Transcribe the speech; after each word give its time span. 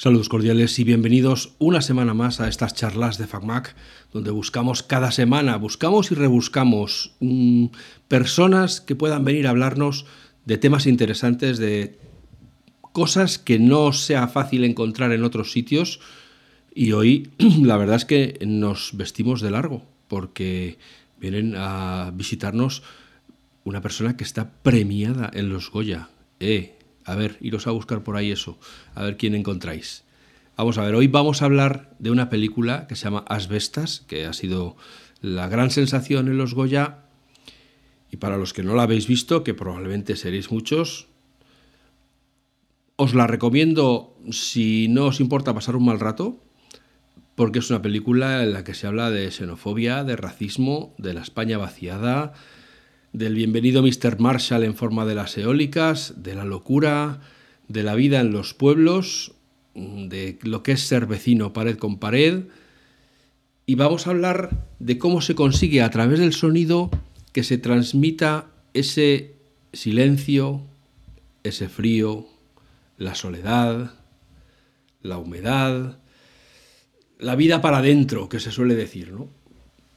Saludos 0.00 0.28
cordiales 0.28 0.78
y 0.78 0.84
bienvenidos 0.84 1.56
una 1.58 1.82
semana 1.82 2.14
más 2.14 2.40
a 2.40 2.46
estas 2.46 2.72
charlas 2.72 3.18
de 3.18 3.26
FacMac, 3.26 3.74
donde 4.12 4.30
buscamos 4.30 4.84
cada 4.84 5.10
semana, 5.10 5.56
buscamos 5.56 6.12
y 6.12 6.14
rebuscamos 6.14 7.16
mm, 7.18 7.66
personas 8.06 8.80
que 8.80 8.94
puedan 8.94 9.24
venir 9.24 9.48
a 9.48 9.50
hablarnos 9.50 10.06
de 10.44 10.56
temas 10.56 10.86
interesantes, 10.86 11.58
de 11.58 11.98
cosas 12.92 13.40
que 13.40 13.58
no 13.58 13.92
sea 13.92 14.28
fácil 14.28 14.62
encontrar 14.62 15.10
en 15.10 15.24
otros 15.24 15.50
sitios. 15.50 15.98
Y 16.72 16.92
hoy 16.92 17.32
la 17.64 17.76
verdad 17.76 17.96
es 17.96 18.04
que 18.04 18.38
nos 18.46 18.96
vestimos 18.96 19.40
de 19.40 19.50
largo, 19.50 19.84
porque 20.06 20.78
vienen 21.18 21.54
a 21.56 22.12
visitarnos 22.14 22.84
una 23.64 23.80
persona 23.80 24.16
que 24.16 24.22
está 24.22 24.48
premiada 24.62 25.28
en 25.34 25.48
los 25.48 25.72
Goya. 25.72 26.08
Eh, 26.38 26.77
a 27.08 27.14
ver, 27.14 27.38
iros 27.40 27.66
a 27.66 27.70
buscar 27.70 28.04
por 28.04 28.16
ahí 28.16 28.30
eso, 28.30 28.58
a 28.94 29.02
ver 29.02 29.16
quién 29.16 29.34
encontráis. 29.34 30.04
Vamos 30.58 30.76
a 30.76 30.82
ver, 30.82 30.94
hoy 30.94 31.06
vamos 31.06 31.40
a 31.40 31.46
hablar 31.46 31.96
de 31.98 32.10
una 32.10 32.28
película 32.28 32.86
que 32.86 32.96
se 32.96 33.04
llama 33.04 33.24
Asbestas, 33.28 34.04
que 34.06 34.26
ha 34.26 34.34
sido 34.34 34.76
la 35.22 35.48
gran 35.48 35.70
sensación 35.70 36.28
en 36.28 36.36
los 36.36 36.52
Goya. 36.52 37.04
Y 38.10 38.18
para 38.18 38.36
los 38.36 38.52
que 38.52 38.62
no 38.62 38.74
la 38.74 38.82
habéis 38.82 39.06
visto, 39.06 39.42
que 39.42 39.54
probablemente 39.54 40.16
seréis 40.16 40.50
muchos, 40.50 41.08
os 42.96 43.14
la 43.14 43.26
recomiendo 43.26 44.14
si 44.30 44.88
no 44.88 45.06
os 45.06 45.20
importa 45.20 45.54
pasar 45.54 45.76
un 45.76 45.86
mal 45.86 46.00
rato, 46.00 46.42
porque 47.36 47.60
es 47.60 47.70
una 47.70 47.80
película 47.80 48.42
en 48.42 48.52
la 48.52 48.64
que 48.64 48.74
se 48.74 48.86
habla 48.86 49.10
de 49.10 49.30
xenofobia, 49.30 50.04
de 50.04 50.16
racismo, 50.16 50.94
de 50.98 51.14
la 51.14 51.22
España 51.22 51.56
vaciada, 51.56 52.34
del 53.18 53.34
bienvenido 53.34 53.82
Mr. 53.82 54.20
Marshall 54.20 54.62
en 54.62 54.76
forma 54.76 55.04
de 55.04 55.16
las 55.16 55.36
eólicas, 55.36 56.22
de 56.22 56.36
la 56.36 56.44
locura, 56.44 57.20
de 57.66 57.82
la 57.82 57.96
vida 57.96 58.20
en 58.20 58.30
los 58.30 58.54
pueblos, 58.54 59.34
de 59.74 60.38
lo 60.42 60.62
que 60.62 60.72
es 60.72 60.82
ser 60.82 61.06
vecino 61.06 61.52
pared 61.52 61.76
con 61.78 61.98
pared, 61.98 62.44
y 63.66 63.74
vamos 63.74 64.06
a 64.06 64.10
hablar 64.10 64.68
de 64.78 64.98
cómo 64.98 65.20
se 65.20 65.34
consigue 65.34 65.82
a 65.82 65.90
través 65.90 66.20
del 66.20 66.32
sonido 66.32 66.90
que 67.32 67.42
se 67.42 67.58
transmita 67.58 68.52
ese 68.72 69.34
silencio, 69.72 70.62
ese 71.42 71.68
frío, 71.68 72.28
la 72.98 73.16
soledad, 73.16 73.94
la 75.02 75.18
humedad, 75.18 75.98
la 77.18 77.34
vida 77.34 77.60
para 77.60 77.78
adentro, 77.78 78.28
que 78.28 78.38
se 78.38 78.52
suele 78.52 78.76
decir, 78.76 79.10
¿no? 79.10 79.28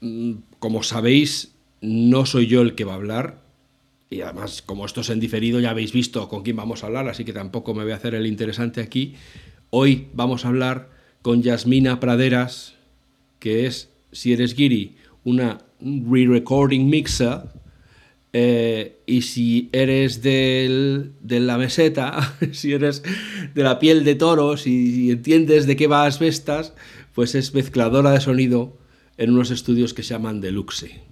Mm, 0.01 0.41
como 0.57 0.81
sabéis, 0.81 1.53
no 1.81 2.25
soy 2.25 2.47
yo 2.47 2.61
el 2.61 2.75
que 2.75 2.85
va 2.85 2.93
a 2.93 2.95
hablar. 2.95 3.41
Y 4.09 4.21
además, 4.21 4.61
como 4.61 4.85
esto 4.85 5.01
es 5.01 5.09
en 5.09 5.19
diferido, 5.19 5.59
ya 5.59 5.71
habéis 5.71 5.93
visto 5.93 6.27
con 6.29 6.43
quién 6.43 6.55
vamos 6.55 6.83
a 6.83 6.87
hablar, 6.87 7.07
así 7.07 7.25
que 7.25 7.33
tampoco 7.33 7.73
me 7.73 7.83
voy 7.83 7.93
a 7.93 7.95
hacer 7.95 8.13
el 8.13 8.27
interesante 8.27 8.81
aquí. 8.81 9.15
Hoy 9.69 10.07
vamos 10.13 10.45
a 10.45 10.49
hablar 10.49 10.89
con 11.21 11.41
Yasmina 11.41 11.99
Praderas, 11.99 12.75
que 13.39 13.65
es, 13.65 13.89
si 14.11 14.33
eres 14.33 14.53
Giri, 14.53 14.95
una 15.23 15.59
re-recording 15.79 16.89
mixer. 16.89 17.43
Eh, 18.33 18.97
y 19.05 19.23
si 19.23 19.69
eres 19.73 20.21
de 20.21 21.11
la 21.21 21.57
meseta, 21.57 22.35
si 22.53 22.73
eres 22.73 23.03
de 23.53 23.63
la 23.63 23.79
piel 23.79 24.05
de 24.05 24.15
toros 24.15 24.67
y, 24.67 25.07
y 25.07 25.11
entiendes 25.11 25.67
de 25.67 25.75
qué 25.75 25.87
va 25.87 26.05
Asbestas, 26.05 26.73
pues 27.13 27.35
es 27.35 27.53
mezcladora 27.53 28.11
de 28.11 28.21
sonido 28.21 28.77
en 29.17 29.31
unos 29.31 29.51
estudios 29.51 29.93
que 29.93 30.03
se 30.03 30.13
llaman 30.13 30.39
Deluxe. 30.39 31.10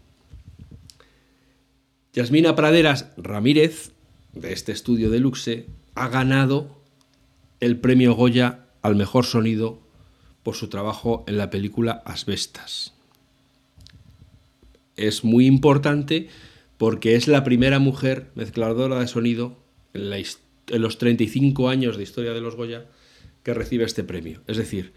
Yasmina 2.14 2.56
Praderas 2.56 3.12
Ramírez, 3.18 3.92
de 4.34 4.52
este 4.52 4.72
estudio 4.72 5.12
de 5.12 5.20
Luxe, 5.20 5.68
ha 5.94 6.08
ganado 6.08 6.82
el 7.60 7.78
premio 7.80 8.16
Goya 8.16 8.66
al 8.82 8.95
mejor 8.95 9.26
sonido 9.26 9.80
por 10.42 10.56
su 10.56 10.70
trabajo 10.70 11.23
en 11.28 11.38
la 11.38 11.52
película 11.52 12.02
Asbestas. 12.06 12.95
Es 14.95 15.23
muy 15.23 15.45
importante 15.45 16.30
porque 16.78 17.16
es 17.16 17.28
la 17.28 17.44
primera 17.44 17.78
mujer 17.78 18.32
mezcladora 18.33 19.00
de 19.00 19.08
sonido 19.08 19.58
en, 19.94 20.12
en 20.12 20.82
los 20.82 20.98
35 20.98 21.70
años 21.70 21.95
de 21.95 22.04
historia 22.04 22.33
de 22.33 22.42
los 22.42 22.56
Goya 22.56 22.88
que 23.44 23.54
recibe 23.54 23.83
este 23.83 24.04
premio. 24.04 24.42
Es 24.48 24.58
decir, 24.58 24.94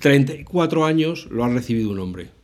34 0.00 0.84
años 0.84 1.28
lo 1.30 1.44
ha 1.44 1.48
recibido 1.48 1.90
un 1.90 2.00
hombre 2.00 2.41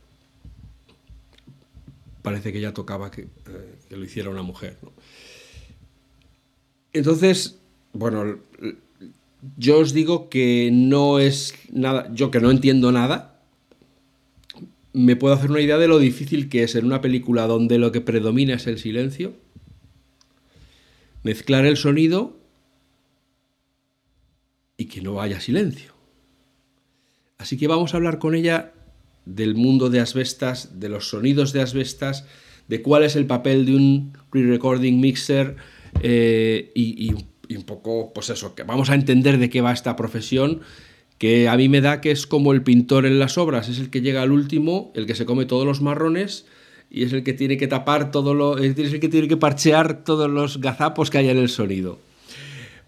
parece 2.21 2.51
que 2.51 2.61
ya 2.61 2.73
tocaba 2.73 3.11
que, 3.11 3.21
eh, 3.21 3.79
lo 3.89 4.03
hiciera 4.03 4.29
una 4.29 4.43
mujer. 4.43 4.77
Entonces, 6.93 7.59
bueno, 7.93 8.39
yo 9.57 9.79
os 9.79 9.93
digo 9.93 10.29
que 10.29 10.69
no 10.71 11.19
es 11.19 11.53
nada, 11.71 12.09
yo 12.13 12.31
que 12.31 12.39
no 12.39 12.51
entiendo 12.51 12.91
nada, 12.91 13.41
me 14.93 15.15
puedo 15.15 15.33
hacer 15.33 15.51
una 15.51 15.61
idea 15.61 15.77
de 15.77 15.87
lo 15.87 15.99
difícil 15.99 16.49
que 16.49 16.63
es 16.63 16.75
en 16.75 16.85
una 16.85 17.01
película 17.01 17.47
donde 17.47 17.77
lo 17.77 17.91
que 17.91 18.01
predomina 18.01 18.55
es 18.55 18.67
el 18.67 18.79
silencio, 18.79 19.33
mezclar 21.23 21.65
el 21.65 21.77
sonido 21.77 22.37
y 24.77 24.85
que 24.85 25.01
no 25.01 25.21
haya 25.21 25.39
silencio. 25.39 25.93
Así 27.37 27.57
que 27.57 27.67
vamos 27.67 27.93
a 27.93 27.97
hablar 27.97 28.19
con 28.19 28.35
ella 28.35 28.73
del 29.35 29.55
mundo 29.55 29.89
de 29.89 29.99
asbestas, 29.99 30.79
de 30.79 30.89
los 30.89 31.09
sonidos 31.09 31.53
de 31.53 31.61
asbestas, 31.61 32.25
de 32.67 32.81
cuál 32.81 33.03
es 33.03 33.15
el 33.15 33.25
papel 33.25 33.65
de 33.65 33.75
un 33.75 34.17
re-recording 34.31 34.99
mixer 34.99 35.55
eh, 36.01 36.71
y, 36.75 37.13
un 37.13 37.63
poco, 37.63 38.11
pues 38.13 38.29
eso, 38.29 38.53
que 38.55 38.63
vamos 38.63 38.89
a 38.89 38.95
entender 38.95 39.39
de 39.39 39.49
qué 39.49 39.61
va 39.61 39.71
esta 39.71 39.95
profesión, 39.95 40.61
que 41.17 41.49
a 41.49 41.57
mí 41.57 41.67
me 41.67 41.81
da 41.81 41.99
que 41.99 42.11
es 42.11 42.27
como 42.27 42.53
el 42.53 42.61
pintor 42.61 43.05
en 43.05 43.19
las 43.19 43.37
obras, 43.37 43.69
es 43.69 43.79
el 43.79 43.89
que 43.89 44.01
llega 44.01 44.21
al 44.21 44.31
último, 44.31 44.91
el 44.95 45.05
que 45.05 45.15
se 45.15 45.25
come 45.25 45.45
todos 45.45 45.65
los 45.65 45.81
marrones 45.81 46.45
y 46.91 47.03
es 47.03 47.13
el 47.13 47.23
que 47.23 47.33
tiene 47.33 47.57
que 47.57 47.67
tapar 47.67 48.11
todo 48.11 48.33
lo, 48.33 48.57
es 48.57 48.77
el 48.77 48.99
que 48.99 49.09
tiene 49.09 49.27
que 49.27 49.37
parchear 49.37 50.03
todos 50.03 50.29
los 50.29 50.61
gazapos 50.61 51.09
que 51.09 51.19
hay 51.19 51.29
en 51.29 51.37
el 51.37 51.49
sonido. 51.49 51.99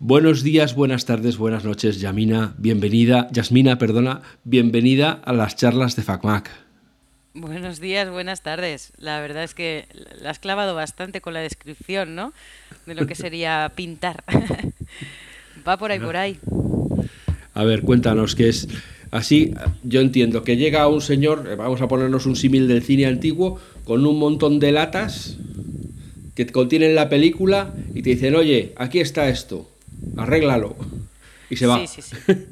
Buenos 0.04 0.42
días, 0.42 0.74
buenas 0.74 1.06
tardes, 1.06 1.38
buenas 1.38 1.64
noches, 1.64 2.02
Yamina, 2.02 2.56
bienvenida, 2.58 3.28
Yasmina, 3.32 3.78
perdona, 3.78 4.24
bienvenida 4.44 5.12
a 5.12 5.32
las 5.32 5.56
charlas 5.56 5.96
de 5.96 6.02
FacMac. 6.02 6.50
Buenos 7.36 7.80
días, 7.80 8.10
buenas 8.10 8.42
tardes. 8.42 8.94
La 8.98 9.22
verdad 9.22 9.44
es 9.44 9.54
que 9.54 9.86
la 10.20 10.32
has 10.32 10.40
clavado 10.40 10.74
bastante 10.74 11.22
con 11.22 11.36
la 11.36 11.42
descripción, 11.42 12.16
¿no? 12.16 12.34
De 12.88 12.96
lo 12.96 13.06
que 13.06 13.14
sería 13.24 13.72
pintar. 13.76 14.24
Va 15.68 15.78
por 15.78 15.92
ahí, 15.92 16.00
por 16.00 16.18
ahí. 16.18 16.40
A 17.54 17.64
ver, 17.64 17.84
cuéntanos 17.84 18.34
qué 18.34 18.50
es. 18.50 18.70
Así, 19.12 19.54
yo 19.84 20.02
entiendo 20.02 20.44
que 20.44 20.58
llega 20.58 20.88
un 20.88 21.02
señor, 21.02 21.48
eh, 21.48 21.56
vamos 21.56 21.80
a 21.80 21.88
ponernos 21.88 22.26
un 22.26 22.36
símil 22.36 22.68
del 22.68 22.82
cine 22.82 23.06
antiguo, 23.06 23.60
con 23.84 24.04
un 24.08 24.18
montón 24.18 24.58
de 24.58 24.72
latas 24.72 25.38
que 26.34 26.48
contienen 26.48 26.96
la 26.96 27.08
película 27.08 27.76
y 27.94 28.02
te 28.02 28.10
dicen, 28.10 28.34
oye, 28.34 28.74
aquí 28.78 29.00
está 29.00 29.30
esto 29.30 29.71
arréglalo. 30.18 30.76
Y 31.52 31.58
se 31.58 31.68
va. 31.68 31.82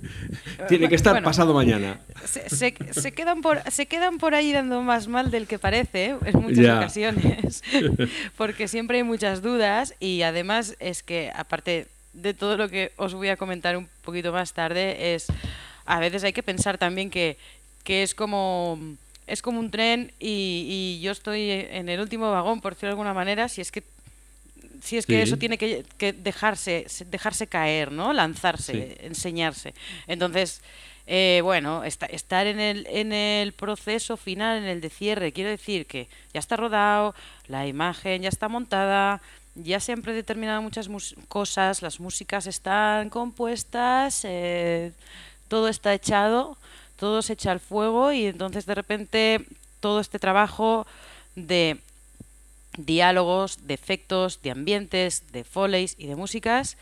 Tiene 0.68 0.90
que 0.90 0.96
estar 0.96 1.24
pasado 1.24 1.54
mañana. 1.54 2.02
Se, 2.26 2.74
quedan 3.14 3.42
por, 3.42 3.62
se 3.72 3.86
quedan 3.86 4.18
por 4.18 4.36
ahí 4.36 4.52
dando 4.52 4.82
más 4.82 5.08
mal 5.08 5.32
del 5.32 5.48
que 5.48 5.58
parece 5.58 6.08
¿eh? 6.08 6.16
en 6.26 6.42
muchas 6.42 6.78
ocasiones. 6.78 7.64
Porque 8.38 8.68
siempre 8.68 8.98
hay 8.98 9.04
muchas 9.04 9.42
dudas 9.42 9.96
y 10.02 10.24
además 10.24 10.76
es 10.82 11.02
que, 11.02 11.32
aparte 11.34 11.88
de 12.12 12.34
todo 12.34 12.58
lo 12.58 12.68
que 12.68 12.92
os 12.98 13.14
voy 13.14 13.30
a 13.30 13.38
comentar 13.38 13.78
un 13.78 13.88
poquito 14.04 14.34
más 14.34 14.52
tarde, 14.52 15.16
es 15.16 15.28
a 15.86 16.00
veces 16.02 16.26
hay 16.26 16.34
que 16.34 16.44
pensar 16.44 16.78
también 16.78 17.10
que, 17.10 17.38
que 17.86 18.04
es 18.04 18.14
como 18.14 18.78
es 19.28 19.42
como 19.42 19.60
un 19.60 19.72
tren 19.72 20.12
y, 20.20 20.98
y, 21.00 21.02
yo 21.02 21.12
estoy 21.12 21.52
en 21.52 21.88
el 21.88 22.02
último 22.02 22.32
vagón, 22.32 22.62
por 22.62 22.74
decirlo 22.74 22.90
de 22.90 22.94
alguna 22.94 23.14
manera, 23.14 23.48
si 23.48 23.62
es 23.62 23.72
que 23.72 23.84
si 24.82 24.98
es 24.98 25.06
que 25.06 25.22
eso 25.22 25.38
tiene 25.38 25.58
que, 25.58 25.86
dejarse, 26.14 26.86
dejarse 27.08 27.48
caer, 27.48 27.92
¿no? 27.92 28.14
Lanzarse, 28.14 28.98
enseñarse. 29.02 29.74
Entonces, 30.08 30.62
eh, 31.08 31.42
bueno, 31.44 31.84
estar 31.84 32.48
en 32.48 32.60
el, 32.60 32.86
en 32.88 33.12
el 33.14 33.54
proceso 33.54 34.16
final, 34.16 34.60
en 34.60 34.66
el 34.66 34.82
de 34.82 34.90
cierre, 34.90 35.32
quiere 35.32 35.50
decir 35.50 35.86
que 35.86 36.08
ya 36.34 36.40
está 36.40 36.56
rodado, 36.56 37.16
la 37.48 37.66
imagen 37.68 38.22
ya 38.22 38.30
está 38.30 38.48
montada, 38.48 39.22
ya 39.56 39.80
se 39.80 39.92
han 39.92 40.02
predeterminado 40.02 40.62
muchas 40.62 40.88
cosas, 41.28 41.82
las 41.82 42.00
músicas 42.00 42.48
están 42.48 43.10
compuestas, 43.10 44.22
eh, 44.24 44.92
todo 45.48 45.68
está 45.68 45.94
echado, 45.94 46.58
todo 46.96 47.22
se 47.22 47.34
echa 47.34 47.52
al 47.52 47.60
fuego 47.60 48.12
y 48.12 48.28
entonces 48.28 48.66
de 48.66 48.76
repente 48.76 49.46
todo 49.80 50.00
este 50.00 50.20
trabajo 50.20 50.86
de 51.36 51.80
diálogos, 52.78 53.68
de 53.68 53.74
efectos, 53.74 54.42
de 54.42 54.52
ambientes, 54.52 55.32
de 55.32 55.44
foleys 55.44 55.96
y 55.98 56.08
de 56.08 56.16
músicas. 56.16 56.78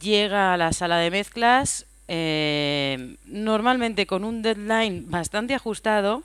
Llega 0.00 0.54
a 0.54 0.56
la 0.56 0.72
sala 0.72 0.98
de 0.98 1.10
mezclas 1.10 1.86
eh, 2.06 3.16
normalmente 3.26 4.06
con 4.06 4.24
un 4.24 4.42
deadline 4.42 5.04
bastante 5.08 5.54
ajustado. 5.54 6.22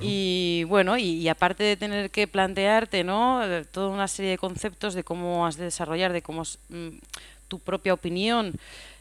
Y 0.00 0.64
bueno, 0.68 0.96
y, 0.96 1.28
aparte 1.28 1.64
de 1.64 1.76
tener 1.76 2.10
que 2.10 2.28
plantearte, 2.28 3.02
¿no? 3.02 3.42
Toda 3.72 3.88
una 3.88 4.06
serie 4.06 4.30
de 4.30 4.38
conceptos 4.38 4.94
de 4.94 5.02
cómo 5.02 5.44
has 5.44 5.56
de 5.56 5.64
desarrollar, 5.64 6.12
de 6.12 6.22
cómo 6.22 6.44
mm, 6.68 6.88
tu 7.48 7.58
propia 7.58 7.92
opinión 7.92 8.54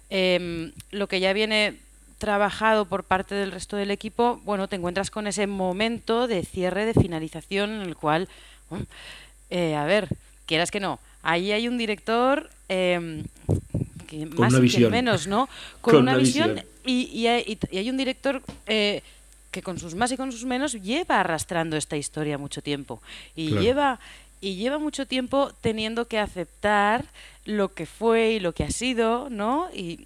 em, 0.10 0.74
lo 0.90 1.08
que 1.08 1.20
ya 1.20 1.34
viene 1.34 1.78
trabajado 2.22 2.86
por 2.86 3.04
parte 3.04 3.34
del 3.34 3.52
resto 3.52 3.76
del 3.76 3.90
equipo, 3.90 4.40
bueno, 4.46 4.68
te 4.68 4.76
encuentras 4.76 5.10
con 5.10 5.26
ese 5.26 5.48
momento 5.48 6.28
de 6.28 6.46
cierre, 6.46 6.86
de 6.86 6.94
finalización, 6.94 7.72
en 7.72 7.82
el 7.82 7.96
cual, 7.96 8.30
eh, 9.50 9.76
a 9.76 9.86
ver, 9.86 10.08
quieras 10.46 10.70
que 10.70 10.80
no, 10.80 11.00
ahí 11.24 11.52
hay 11.52 11.68
un 11.68 11.80
director 11.80 12.48
em, 12.70 13.24
que 14.08 14.28
más 14.28 14.54
que 14.54 14.88
menos, 14.88 15.26
¿no? 15.26 15.50
Con, 15.82 15.96
una, 15.96 16.16
visión, 16.16 16.62
Y, 16.86 17.26
hay, 17.26 17.90
un 17.90 17.98
director 17.98 18.44
eh, 18.68 19.02
que 19.50 19.64
con 19.64 19.80
sus 19.80 19.96
más 19.96 20.12
y 20.12 20.18
con 20.18 20.32
sus 20.32 20.46
menos 20.46 20.74
lleva 20.74 21.22
arrastrando 21.22 21.76
esta 21.76 21.98
historia 21.98 22.38
mucho 22.38 22.62
tiempo 22.62 23.02
y 23.36 23.50
lleva 23.50 24.00
y 24.42 24.56
lleva 24.56 24.78
mucho 24.78 25.08
tiempo 25.08 25.52
teniendo 25.62 26.08
que 26.08 26.20
aceptar 26.20 27.06
lo 27.46 27.74
que 27.74 27.86
fue 27.88 28.34
y 28.34 28.40
lo 28.40 28.54
que 28.54 28.64
ha 28.64 28.72
sido, 28.72 29.30
¿no? 29.30 29.70
Y, 29.74 30.06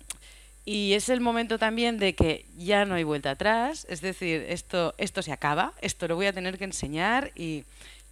y 0.66 0.94
es 0.94 1.10
el 1.10 1.22
momento 1.22 1.60
también 1.60 2.00
de 2.00 2.16
que 2.16 2.46
ya 2.58 2.86
no 2.86 2.96
hay 2.96 3.04
vuelta 3.04 3.32
atrás, 3.32 3.86
es 3.90 4.02
decir, 4.02 4.46
esto, 4.50 4.96
esto 4.98 5.22
se 5.22 5.32
acaba, 5.32 5.74
esto 5.82 6.08
lo 6.08 6.16
voy 6.16 6.26
a 6.26 6.34
tener 6.34 6.58
que 6.58 6.64
enseñar 6.64 7.32
y 7.36 7.64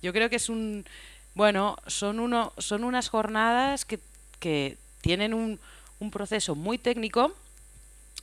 yo 0.01 0.13
creo 0.13 0.29
que 0.29 0.35
es 0.35 0.49
un, 0.49 0.85
bueno, 1.33 1.77
son, 1.87 2.19
uno, 2.19 2.53
son 2.59 2.83
unas 2.83 3.09
jornadas 3.09 3.85
que, 3.85 3.99
que 4.39 4.77
tienen 5.01 5.33
un, 5.33 5.59
un 5.99 6.11
proceso 6.11 6.53
muy 6.53 6.77
técnico, 6.77 7.33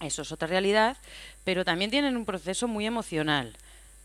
eso 0.01 0.23
es 0.23 0.33
otra 0.33 0.47
realidad, 0.47 0.97
pero 1.45 1.65
también 1.65 1.91
tienen 1.91 2.17
un 2.17 2.25
proceso 2.25 2.69
muy 2.69 2.87
emocional 2.87 3.57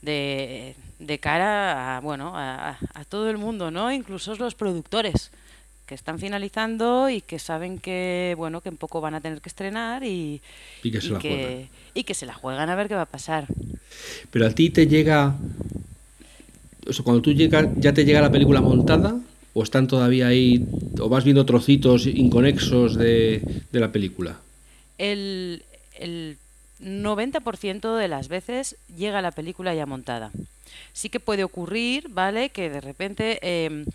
de, 0.01 0.75
de 0.99 1.19
cara 1.19 1.97
a, 1.97 1.99
bueno, 1.99 2.33
a, 2.35 2.77
todo 3.09 3.29
el 3.29 3.37
mundo, 3.37 3.71
¿no? 3.71 3.91
Incluso 3.91 4.35
los 4.35 4.55
productores 4.55 5.31
que 5.85 5.95
están 5.95 6.19
finalizando 6.19 7.09
y 7.09 7.21
que 7.21 7.39
saben 7.39 7.79
que 7.79 8.33
bueno 8.37 8.61
que 8.61 8.69
en 8.69 8.77
poco 8.77 9.01
van 9.01 9.15
a 9.15 9.21
tener 9.21 9.41
que 9.41 9.49
estrenar 9.49 10.03
y, 10.03 10.41
que 10.83 11.01
se, 11.01 11.09
la, 11.09 11.19
juegan. 11.19 11.67
y 11.93 12.03
que 12.03 12.13
se 12.13 12.25
la 12.25 12.33
juegan 12.33 12.69
a 12.69 12.75
ver 12.75 12.87
qué 12.87 12.95
va 12.95 13.03
a 13.03 13.05
pasar. 13.05 13.47
Pero 14.31 14.47
a 14.47 14.51
ti 14.51 14.69
te 14.69 14.87
llega, 14.87 15.35
o 16.87 17.03
cuando 17.03 17.21
tú 17.21 17.33
llegas, 17.33 17.67
ya 17.77 17.93
te 17.93 18.05
llega 18.05 18.21
la 18.21 18.31
película 18.31 18.61
montada 18.61 19.19
o 19.53 19.63
están 19.63 19.87
todavía 19.87 20.27
ahí 20.27 20.65
o 20.99 21.07
vas 21.07 21.23
viendo 21.23 21.45
trocitos 21.45 22.07
inconexos 22.07 22.97
de, 22.97 23.41
de 23.71 23.79
la 23.79 23.91
película. 23.91 24.39
El, 24.97 25.63
el 25.97 26.37
90% 26.81 27.97
de 27.97 28.07
las 28.07 28.27
veces 28.27 28.77
llega 28.95 29.21
la 29.21 29.31
película 29.31 29.73
ya 29.73 29.85
montada. 29.85 30.31
Sí 30.93 31.09
que 31.09 31.19
puede 31.19 31.43
ocurrir, 31.43 32.09
¿vale? 32.09 32.49
Que 32.49 32.69
de 32.69 32.81
repente 32.81 33.39
em, 33.41 33.85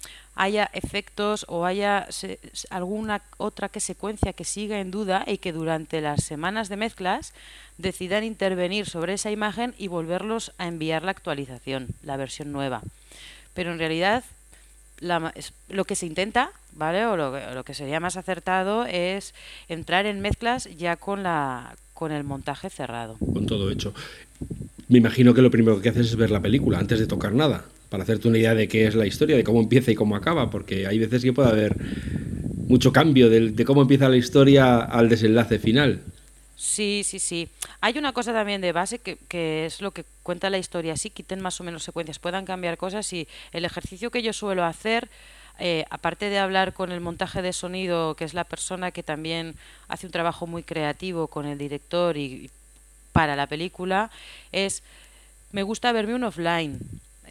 haya 0.41 0.71
efectos 0.73 1.45
o 1.49 1.67
haya 1.67 2.09
alguna 2.71 3.21
otra 3.37 3.69
que 3.69 3.79
secuencia 3.79 4.33
que 4.33 4.45
siga 4.45 4.81
en 4.81 4.91
duda 4.91 5.23
y 5.27 5.37
que 5.37 5.53
durante 5.53 6.01
las 6.01 6.25
semanas 6.25 6.71
de 6.71 6.79
mezclas 6.79 7.35
decidan 7.77 8.25
intervenir 8.25 8.87
sobre 8.87 9.13
esa 9.13 9.31
imagen 9.31 9.75
y 9.77 9.89
volverlos 9.89 10.53
a 10.57 10.67
enviar 10.67 11.03
la 11.03 11.11
actualización, 11.11 11.89
la 12.03 12.17
versión 12.17 12.53
nueva. 12.53 12.81
Pero 13.53 13.71
en 13.73 13.79
realidad 13.79 14.25
lo 15.03 15.85
que 15.85 15.95
se 15.95 16.07
intenta, 16.07 16.53
¿vale? 16.73 17.05
O 17.05 17.19
lo, 17.19 17.55
lo 17.55 17.65
que 17.65 17.75
sería 17.75 18.01
más 18.01 18.17
acertado 18.17 18.87
es 18.87 19.35
entrar 19.69 20.07
en 20.07 20.21
mezclas 20.21 20.75
ya 20.75 20.97
con 20.97 21.23
la 21.23 21.77
con 21.93 22.13
el 22.13 22.25
montaje 22.25 22.71
cerrado. 22.71 23.19
Con 23.19 23.45
todo 23.45 23.71
hecho. 23.71 23.93
Me 24.89 24.97
imagino 24.97 25.35
que 25.35 25.43
lo 25.43 25.51
primero 25.51 25.83
que 25.83 25.91
haces 25.91 26.07
es 26.07 26.17
ver 26.17 26.31
la 26.31 26.41
película 26.41 26.79
antes 26.79 26.99
de 26.99 27.07
tocar 27.07 27.35
nada, 27.35 27.67
para 27.91 28.05
hacerte 28.05 28.29
una 28.29 28.39
idea 28.39 28.55
de 28.55 28.69
qué 28.69 28.87
es 28.87 28.95
la 28.95 29.07
historia, 29.07 29.37
de 29.37 29.45
cómo 29.45 29.61
empieza 29.61 29.91
y 29.91 29.97
cómo 29.97 30.17
acaba, 30.17 30.49
porque 30.49 30.87
hay 30.87 30.99
veces 30.99 31.23
que 31.23 31.33
puede 31.33 31.51
haber 31.51 31.77
mucho 32.69 32.93
cambio 32.93 33.29
de, 33.29 33.65
cómo 33.65 33.83
empieza 33.83 34.09
la 34.09 34.17
historia 34.17 34.79
al 34.79 35.09
desenlace 35.09 35.59
final. 35.59 36.01
Sí, 36.57 37.03
sí, 37.05 37.19
sí. 37.19 37.49
Hay 37.81 37.99
una 37.99 38.13
cosa 38.13 38.33
también 38.33 38.61
de 38.61 38.71
base 38.73 39.01
que, 39.01 39.67
es 39.67 39.81
lo 39.81 39.91
que 39.91 40.05
cuenta 40.23 40.51
la 40.51 40.59
historia. 40.59 40.97
Sí, 40.97 41.11
quiten 41.11 41.41
más 41.41 41.61
o 41.61 41.65
menos 41.65 41.83
secuencias, 41.83 42.21
puedan 42.21 42.45
cambiar 42.45 42.77
cosas 42.79 43.13
y 43.13 43.27
el 43.53 43.65
ejercicio 43.65 44.11
que 44.11 44.23
yo 44.23 44.33
suelo 44.33 44.65
hacer 44.65 45.09
eh, 45.59 45.85
aparte 45.91 46.31
de 46.31 46.39
hablar 46.39 46.73
con 46.73 46.93
el 46.93 47.01
montaje 47.01 47.43
de 47.43 47.53
sonido, 47.53 48.15
que 48.15 48.25
es 48.25 48.35
la 48.35 48.45
persona 48.45 48.93
que 48.93 49.03
también 49.03 49.57
hace 49.89 50.07
un 50.07 50.13
trabajo 50.13 50.47
muy 50.47 50.63
creativo 50.63 51.27
con 51.27 51.45
el 51.45 51.59
director 51.59 52.17
y, 52.17 52.51
para 53.13 53.37
la 53.37 53.47
película, 53.49 54.11
es 54.53 54.83
me 55.53 55.65
gusta 55.65 55.91
verme 55.93 56.15
un 56.15 56.25
offline 56.25 56.79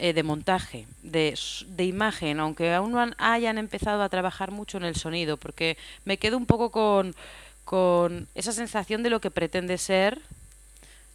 eh, 0.00 0.14
de 0.14 0.22
montaje, 0.22 0.86
de, 1.02 1.38
de, 1.66 1.84
imagen, 1.84 2.40
aunque 2.40 2.72
aún 2.72 2.92
no 2.92 3.06
hayan 3.18 3.58
empezado 3.58 4.02
a 4.02 4.08
trabajar 4.08 4.50
mucho 4.50 4.78
en 4.78 4.84
el 4.84 4.96
sonido, 4.96 5.36
porque 5.36 5.76
me 6.06 6.16
quedo 6.16 6.38
un 6.38 6.46
poco 6.46 6.70
con, 6.70 7.14
con 7.64 8.26
esa 8.34 8.52
sensación 8.52 9.02
de 9.02 9.10
lo 9.10 9.20
que 9.20 9.30
pretende 9.30 9.76
ser, 9.76 10.18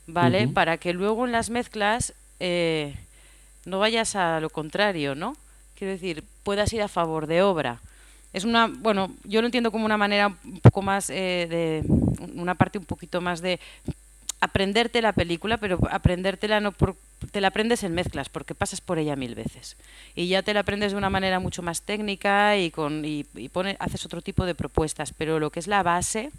¿vale? 0.05 0.47
Para 0.47 0.77
que 0.77 0.93
luego 0.93 1.25
en 1.25 1.31
las 1.31 1.49
mezclas 1.49 2.13
eh, 2.39 2.95
no 3.65 3.79
vayas 3.79 4.15
a 4.15 4.39
lo 4.39 4.51
contrario, 4.51 5.15
¿no? 5.15 5.35
Quiero 5.75 5.93
decir, 5.93 6.23
puedas 6.43 6.71
ir 6.71 6.83
a 6.83 6.87
favor 6.87 7.25
de 7.25 7.41
obra. 7.41 7.81
Es 8.33 8.43
una, 8.43 8.67
bueno, 8.67 9.11
yo 9.23 9.41
lo 9.41 9.47
entiendo 9.47 9.71
como 9.71 9.85
una 9.85 9.97
manera 9.97 10.27
un 10.43 10.59
poco 10.59 10.83
más 10.83 11.09
eh, 11.09 11.47
de, 11.49 11.83
una 12.35 12.53
parte 12.53 12.77
un 12.77 12.85
poquito 12.85 13.19
más 13.19 13.41
de 13.41 13.59
aprenderte 14.45 15.01
la 15.01 15.13
película, 15.13 15.57
pero 15.57 15.77
aprendértela 15.91 16.59
no 16.59 16.71
por, 16.71 16.95
te 17.31 17.41
la 17.41 17.49
aprendes 17.49 17.83
en 17.83 17.93
mezclas, 17.93 18.29
porque 18.29 18.55
pasas 18.55 18.81
por 18.81 18.97
ella 18.97 19.15
mil 19.15 19.35
veces. 19.35 19.77
Y 20.15 20.27
ya 20.27 20.41
te 20.41 20.53
la 20.53 20.61
aprendes 20.61 20.93
de 20.93 20.97
una 20.97 21.09
manera 21.09 21.39
mucho 21.39 21.61
más 21.61 21.81
técnica 21.81 22.57
y, 22.57 22.71
con, 22.71 23.03
y, 23.05 23.23
pone, 23.51 23.75
haces 23.79 24.05
otro 24.05 24.21
tipo 24.21 24.45
de 24.45 24.55
propuestas, 24.55 25.13
pero 25.13 25.39
lo 25.39 25.49
que 25.49 25.59
es 25.59 25.67
la 25.67 25.83
base, 25.83 26.31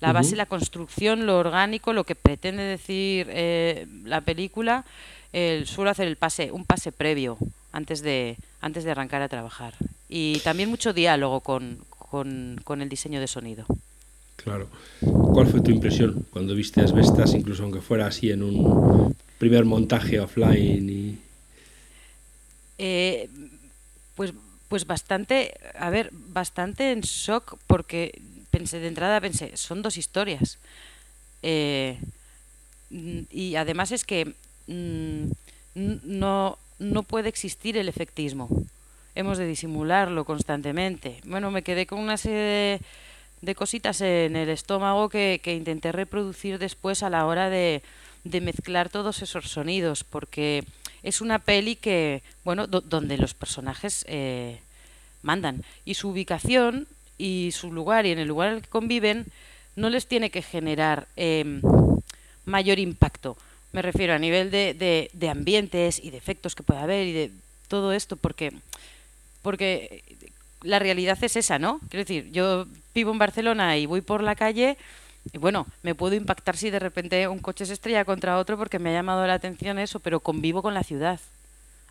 la 0.00 0.12
base, 0.12 0.36
la 0.36 0.46
construcción, 0.46 1.26
lo 1.26 1.38
orgánico, 1.38 1.92
lo 1.92 2.04
que 2.04 2.14
pretende 2.14 2.62
decir 2.62 3.26
eh, 3.30 3.86
la 4.04 4.22
película, 4.22 4.84
el, 5.32 5.66
suelo 5.66 5.90
hacer 5.90 6.08
el 6.08 6.16
pase, 6.16 6.52
un 6.52 6.64
pase 6.64 6.90
previo 6.90 7.36
antes 7.72 8.02
de, 8.02 8.36
antes 8.60 8.84
de 8.84 8.90
arrancar 8.90 9.22
a 9.22 9.28
trabajar. 9.28 9.74
Y 10.08 10.40
también 10.40 10.70
mucho 10.70 10.92
diálogo 10.92 11.40
con, 11.40 11.84
con, 12.64 12.82
el 12.82 12.88
diseño 12.88 13.20
de 13.20 13.28
sonido. 13.28 13.64
Claro. 14.42 14.68
¿Cuál 15.00 15.46
fue 15.46 15.60
tu 15.60 15.70
impresión 15.70 16.26
cuando 16.30 16.54
viste 16.54 16.80
Asbestas, 16.80 17.34
incluso 17.34 17.62
aunque 17.62 17.80
fuera 17.80 18.06
así 18.06 18.30
en 18.30 18.42
un 18.42 19.14
primer 19.38 19.64
montaje 19.64 20.20
offline? 20.20 20.88
Y... 20.88 21.18
Eh, 22.78 23.28
pues, 24.14 24.32
pues 24.68 24.86
bastante, 24.86 25.54
a 25.78 25.90
ver, 25.90 26.10
bastante 26.12 26.92
en 26.92 27.00
shock 27.00 27.58
porque 27.66 28.20
pensé 28.50 28.78
de 28.80 28.88
entrada, 28.88 29.20
pensé, 29.20 29.56
son 29.56 29.82
dos 29.82 29.96
historias. 29.96 30.58
Eh, 31.42 31.98
y 33.30 33.54
además 33.56 33.92
es 33.92 34.04
que 34.04 34.34
mm, 34.66 35.24
no, 35.74 36.58
no 36.78 37.02
puede 37.02 37.28
existir 37.28 37.76
el 37.76 37.88
efectismo. 37.88 38.48
Hemos 39.14 39.38
de 39.38 39.46
disimularlo 39.46 40.24
constantemente. 40.24 41.20
Bueno, 41.24 41.50
me 41.50 41.62
quedé 41.62 41.86
con 41.86 41.98
una 41.98 42.16
serie 42.16 42.38
de, 42.38 42.80
cositas 43.56 44.00
en 44.00 44.36
el 44.36 44.48
estómago 44.48 45.08
que, 45.08 45.40
intenté 45.44 45.92
reproducir 45.92 46.58
después 46.58 47.02
a 47.02 47.10
la 47.10 47.26
hora 47.26 47.50
de, 47.50 47.82
mezclar 48.24 48.88
todos 48.88 49.22
esos 49.22 49.48
sonidos, 49.48 50.04
porque 50.04 50.64
es 51.02 51.20
una 51.20 51.38
peli 51.38 51.76
que, 51.76 52.22
bueno, 52.44 52.66
donde 52.66 53.16
los 53.16 53.34
personajes 53.34 54.04
eh, 54.08 54.60
mandan 55.22 55.64
y 55.84 55.94
su 55.94 56.10
ubicación 56.10 56.86
y 57.18 57.50
su 57.52 57.72
lugar 57.72 58.06
y 58.06 58.12
en 58.12 58.18
el 58.18 58.28
lugar 58.28 58.48
en 58.50 58.54
el 58.56 58.62
que 58.62 58.68
conviven 58.68 59.26
no 59.76 59.88
les 59.90 60.06
tiene 60.06 60.30
que 60.30 60.42
generar 60.42 61.06
em, 61.16 61.62
mayor 62.44 62.78
impacto 62.78 63.36
me 63.72 63.82
refiero 63.82 64.14
a 64.14 64.18
nivel 64.18 64.50
de, 64.50 65.08
de, 65.12 65.28
ambientes 65.28 66.00
y 66.02 66.10
de 66.10 66.16
efectos 66.16 66.54
que 66.54 66.62
pueda 66.62 66.82
haber 66.82 67.06
y 67.06 67.12
de 67.12 67.30
todo 67.68 67.92
esto, 67.92 68.16
porque, 68.16 68.52
porque 69.42 70.02
la 70.62 70.80
realidad 70.80 71.18
es 71.22 71.36
esa, 71.36 71.58
¿no? 71.58 71.78
Quiero 71.88 72.04
decir, 72.04 72.32
yo 72.32 72.66
vivo 72.94 73.12
en 73.12 73.18
Barcelona 73.18 73.76
y 73.76 73.86
voy 73.86 74.00
por 74.00 74.22
la 74.22 74.34
calle 74.34 74.76
y 75.32 75.38
bueno, 75.38 75.66
me 75.82 75.94
puedo 75.94 76.14
impactar 76.14 76.56
si 76.56 76.70
de 76.70 76.78
repente 76.78 77.28
un 77.28 77.40
coche 77.40 77.66
se 77.66 77.74
estrella 77.74 78.04
contra 78.04 78.38
otro 78.38 78.56
porque 78.56 78.78
me 78.78 78.90
ha 78.90 78.94
llamado 78.94 79.26
la 79.26 79.34
atención 79.34 79.78
eso, 79.78 80.00
pero 80.00 80.20
convivo 80.20 80.62
con 80.62 80.74
la 80.74 80.82
ciudad, 80.82 81.20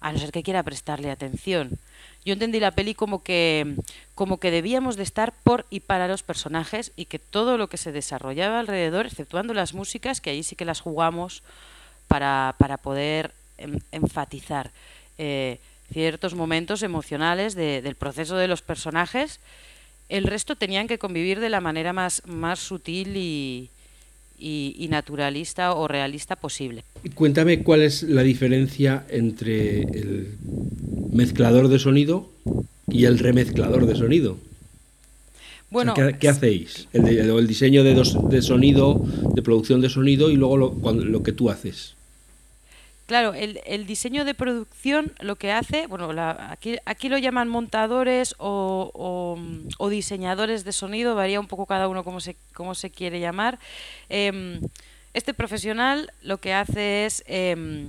a 0.01 0.11
no 0.11 0.17
ser 0.17 0.31
que 0.31 0.43
quiera 0.43 0.63
prestarle 0.63 1.11
atención. 1.11 1.77
Yo 2.25 2.33
entendí 2.33 2.59
la 2.59 2.71
peli 2.71 2.95
como 2.95 3.23
que, 3.23 3.75
como 4.15 4.39
que 4.39 4.51
debíamos 4.51 4.97
de 4.97 5.03
estar 5.03 5.33
por 5.43 5.65
y 5.69 5.81
para 5.81 6.07
los 6.07 6.23
personajes 6.23 6.91
y 6.95 7.05
que 7.05 7.19
todo 7.19 7.57
lo 7.57 7.69
que 7.69 7.77
se 7.77 7.91
desarrollaba 7.91 8.59
alrededor, 8.59 9.05
exceptuando 9.05 9.53
las 9.53 9.73
músicas, 9.73 10.21
que 10.21 10.31
ahí 10.31 10.43
sí 10.43 10.55
que 10.55 10.65
las 10.65 10.81
jugamos 10.81 11.43
para, 12.07 12.55
para 12.57 12.77
poder 12.77 13.31
enfatizar 13.91 14.71
eh, 15.17 15.59
ciertos 15.91 16.33
momentos 16.33 16.83
emocionales 16.83 17.55
del 17.55 17.95
proceso 17.95 18.37
de 18.37 18.47
los 18.47 18.61
personajes. 18.61 19.39
El 20.09 20.23
resto 20.23 20.55
tenían 20.55 20.87
que 20.87 20.97
convivir 20.97 21.39
de 21.39 21.49
la 21.49 21.61
manera 21.61 21.93
más, 21.93 22.23
más 22.25 22.59
sutil 22.59 23.15
y, 23.15 23.69
y, 24.39 24.87
naturalista 24.89 25.73
o 25.73 25.87
realista 25.87 26.35
posible. 26.35 26.83
Cuéntame 27.13 27.63
cuál 27.63 27.81
es 27.81 28.03
la 28.03 28.23
diferencia 28.23 29.05
entre 29.09 29.81
el 29.83 30.35
mezclador 31.11 31.67
de 31.67 31.79
sonido 31.79 32.29
y 32.87 33.05
el 33.05 33.19
remezclador 33.19 33.85
de 33.85 33.95
sonido. 33.95 34.37
Bueno, 35.69 35.93
¿qué, 35.93 36.27
hacéis? 36.27 36.87
El, 36.93 37.47
diseño 37.47 37.83
de, 37.83 37.93
de, 37.93 38.41
sonido, 38.41 39.05
de 39.35 39.41
producción 39.43 39.81
de 39.81 39.89
sonido 39.89 40.31
y 40.31 40.35
luego 40.35 40.57
lo, 40.57 40.93
lo 40.93 41.21
que 41.21 41.31
tú 41.31 41.51
haces. 41.51 41.93
Claro, 43.09 43.33
el, 43.33 43.87
diseño 43.87 44.23
de 44.23 44.35
producción 44.35 45.11
lo 45.19 45.35
que 45.35 45.51
hace, 45.51 45.87
bueno, 45.87 46.11
aquí, 46.51 46.77
aquí, 46.85 47.09
lo 47.09 47.17
llaman 47.17 47.49
montadores 47.49 48.35
o, 48.37 49.35
diseñadores 49.89 50.63
de 50.63 50.71
sonido, 50.71 51.15
varía 51.15 51.39
un 51.39 51.47
poco 51.47 51.65
cada 51.65 51.87
uno 51.87 52.03
cómo 52.03 52.19
se, 52.19 52.35
se 52.75 52.89
quiere 52.91 53.19
llamar. 53.19 53.57
Em, 54.09 54.61
este 55.15 55.33
profesional 55.33 56.13
lo 56.21 56.37
que 56.37 56.53
hace 56.53 57.07
es 57.07 57.23
em, 57.25 57.87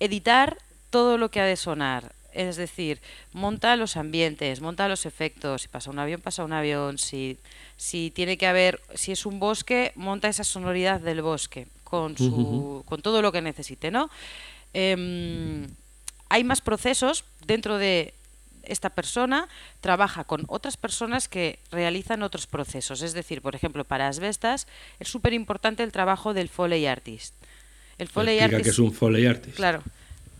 editar 0.00 0.56
todo 0.88 1.18
lo 1.18 1.30
que 1.30 1.42
ha 1.42 1.44
de 1.44 1.56
sonar. 1.56 2.14
Es 2.32 2.56
decir, 2.56 3.02
monta 3.34 3.76
los 3.76 3.98
ambientes, 3.98 4.62
monta 4.62 4.88
los 4.88 5.04
efectos. 5.04 5.60
Si 5.60 5.68
pasa 5.68 5.90
un 5.90 5.98
avión, 5.98 6.22
pasa 6.22 6.42
un 6.42 6.54
avión. 6.54 6.96
Si, 6.96 7.36
si 7.76 8.10
tiene 8.12 8.38
que 8.38 8.46
haber, 8.46 8.80
si 8.94 9.12
es 9.12 9.26
un 9.26 9.38
bosque, 9.38 9.92
monta 9.94 10.28
esa 10.28 10.44
sonoridad 10.44 11.00
del 11.00 11.20
bosque 11.20 11.66
con, 11.88 12.16
su, 12.16 12.84
con 12.86 13.00
todo 13.00 13.22
lo 13.22 13.32
que 13.32 13.40
necesite, 13.40 13.90
¿no? 13.90 14.10
Em, 14.74 15.66
hay 16.28 16.44
más 16.44 16.60
procesos 16.60 17.24
dentro 17.46 17.78
de 17.78 18.12
esta 18.62 18.90
persona 18.90 19.48
trabaja 19.80 20.24
con 20.24 20.44
otras 20.48 20.76
personas 20.76 21.28
que 21.28 21.58
realizan 21.70 22.22
otros 22.22 22.46
procesos. 22.46 23.00
Es 23.00 23.14
decir, 23.14 23.40
por 23.40 23.54
ejemplo, 23.54 23.84
para 23.84 24.08
asbestas 24.08 24.66
es 25.00 25.08
súper 25.08 25.32
importante 25.32 25.82
el 25.82 25.92
trabajo 25.92 26.34
del 26.34 26.48
Foley 26.50 26.86
Artist. 26.86 27.34
El 27.96 28.08
Foley 28.08 28.38
Artist. 28.40 28.64
que 28.64 28.70
es 28.70 28.78
un 28.78 28.92
Foley 28.92 29.26
Artist. 29.26 29.56
Claro. 29.56 29.82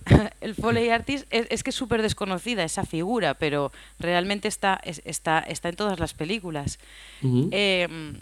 El 0.40 0.54
Foley 0.54 0.88
Artist 0.88 1.26
es, 1.30 1.62
que 1.62 1.70
es 1.70 1.76
súper 1.76 2.00
desconocida 2.00 2.64
esa 2.64 2.86
figura, 2.86 3.34
pero 3.34 3.72
realmente 3.98 4.48
está, 4.48 4.80
está, 4.84 5.40
está 5.40 5.68
en 5.68 5.76
todas 5.76 6.00
las 6.00 6.14
películas. 6.14 6.78
Em, 7.22 8.14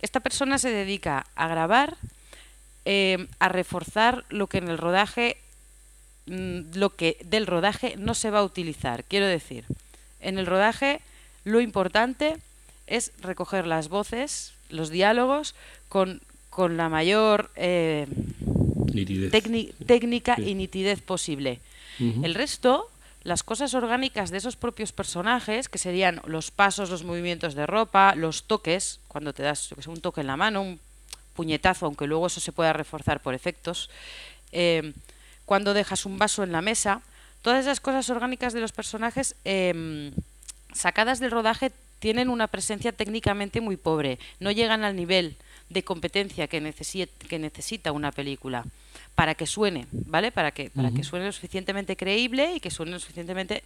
esta 0.00 0.20
persona 0.20 0.58
se 0.58 0.70
dedica 0.70 1.26
a 1.34 1.48
grabar 1.48 1.96
Em, 2.88 3.26
a 3.40 3.48
reforzar 3.48 4.24
lo 4.28 4.46
que 4.46 4.58
en 4.58 4.68
el 4.68 4.78
rodaje, 4.78 5.38
mm, 6.26 6.78
lo 6.78 6.94
que 6.94 7.18
del 7.24 7.48
rodaje 7.48 7.96
no 7.98 8.14
se 8.14 8.30
va 8.30 8.38
a 8.38 8.44
utilizar. 8.44 9.02
Quiero 9.02 9.26
decir, 9.26 9.64
en 10.20 10.38
el 10.38 10.46
rodaje 10.46 11.00
lo 11.42 11.60
importante 11.60 12.36
es 12.86 13.10
recoger 13.20 13.66
las 13.66 13.88
voces, 13.88 14.52
los 14.68 14.90
diálogos 14.90 15.56
con, 15.88 16.22
con 16.48 16.76
la 16.76 16.88
mayor 16.88 17.50
eh, 17.56 18.06
técnica 19.84 20.36
y 20.38 20.54
nitidez 20.54 21.02
posible. 21.02 21.58
El 21.98 22.36
resto, 22.36 22.88
las 23.24 23.42
cosas 23.42 23.74
orgánicas 23.74 24.30
de 24.30 24.38
esos 24.38 24.54
propios 24.54 24.92
personajes, 24.92 25.68
que 25.68 25.78
serían 25.78 26.20
los 26.24 26.52
pasos, 26.52 26.90
los 26.90 27.02
movimientos 27.02 27.54
de 27.56 27.66
ropa, 27.66 28.14
los 28.14 28.44
toques, 28.44 29.00
cuando 29.08 29.32
te 29.32 29.42
das 29.42 29.72
un 29.88 30.00
toque 30.00 30.20
en 30.20 30.28
la 30.28 30.36
mano, 30.36 30.62
un 30.62 30.85
puñetazo, 31.36 31.86
aunque 31.86 32.06
luego 32.08 32.26
eso 32.26 32.40
se 32.40 32.52
pueda 32.52 32.72
reforzar 32.72 33.20
por 33.20 33.34
efectos, 33.34 33.90
eh, 34.52 34.92
cuando 35.44 35.74
dejas 35.74 36.06
un 36.06 36.18
vaso 36.18 36.42
en 36.42 36.50
la 36.50 36.62
mesa, 36.62 37.02
todas 37.42 37.62
esas 37.62 37.78
cosas 37.78 38.10
orgánicas 38.10 38.52
de 38.52 38.60
los 38.60 38.72
personajes 38.72 39.36
em, 39.44 40.12
sacadas 40.74 41.20
del 41.20 41.30
rodaje 41.30 41.70
tienen 42.00 42.28
una 42.28 42.48
presencia 42.48 42.92
técnicamente 42.92 43.60
muy 43.60 43.76
pobre, 43.76 44.18
no 44.40 44.50
llegan 44.50 44.82
al 44.82 44.96
nivel 44.96 45.36
de 45.70 45.82
competencia 45.82 46.48
que, 46.48 46.74
que 47.28 47.38
necesita 47.38 47.92
una 47.92 48.12
película 48.12 48.64
para 49.14 49.34
que 49.34 49.46
suene, 49.46 49.86
¿vale? 49.90 50.30
Para 50.30 50.50
que, 50.50 50.70
para 50.70 50.90
que 50.90 51.02
suene 51.02 51.26
lo 51.26 51.32
suficientemente 51.32 51.96
creíble 51.96 52.54
y 52.54 52.60
que 52.60 52.70
suene 52.70 52.92
lo 52.92 52.98
suficientemente. 53.00 53.62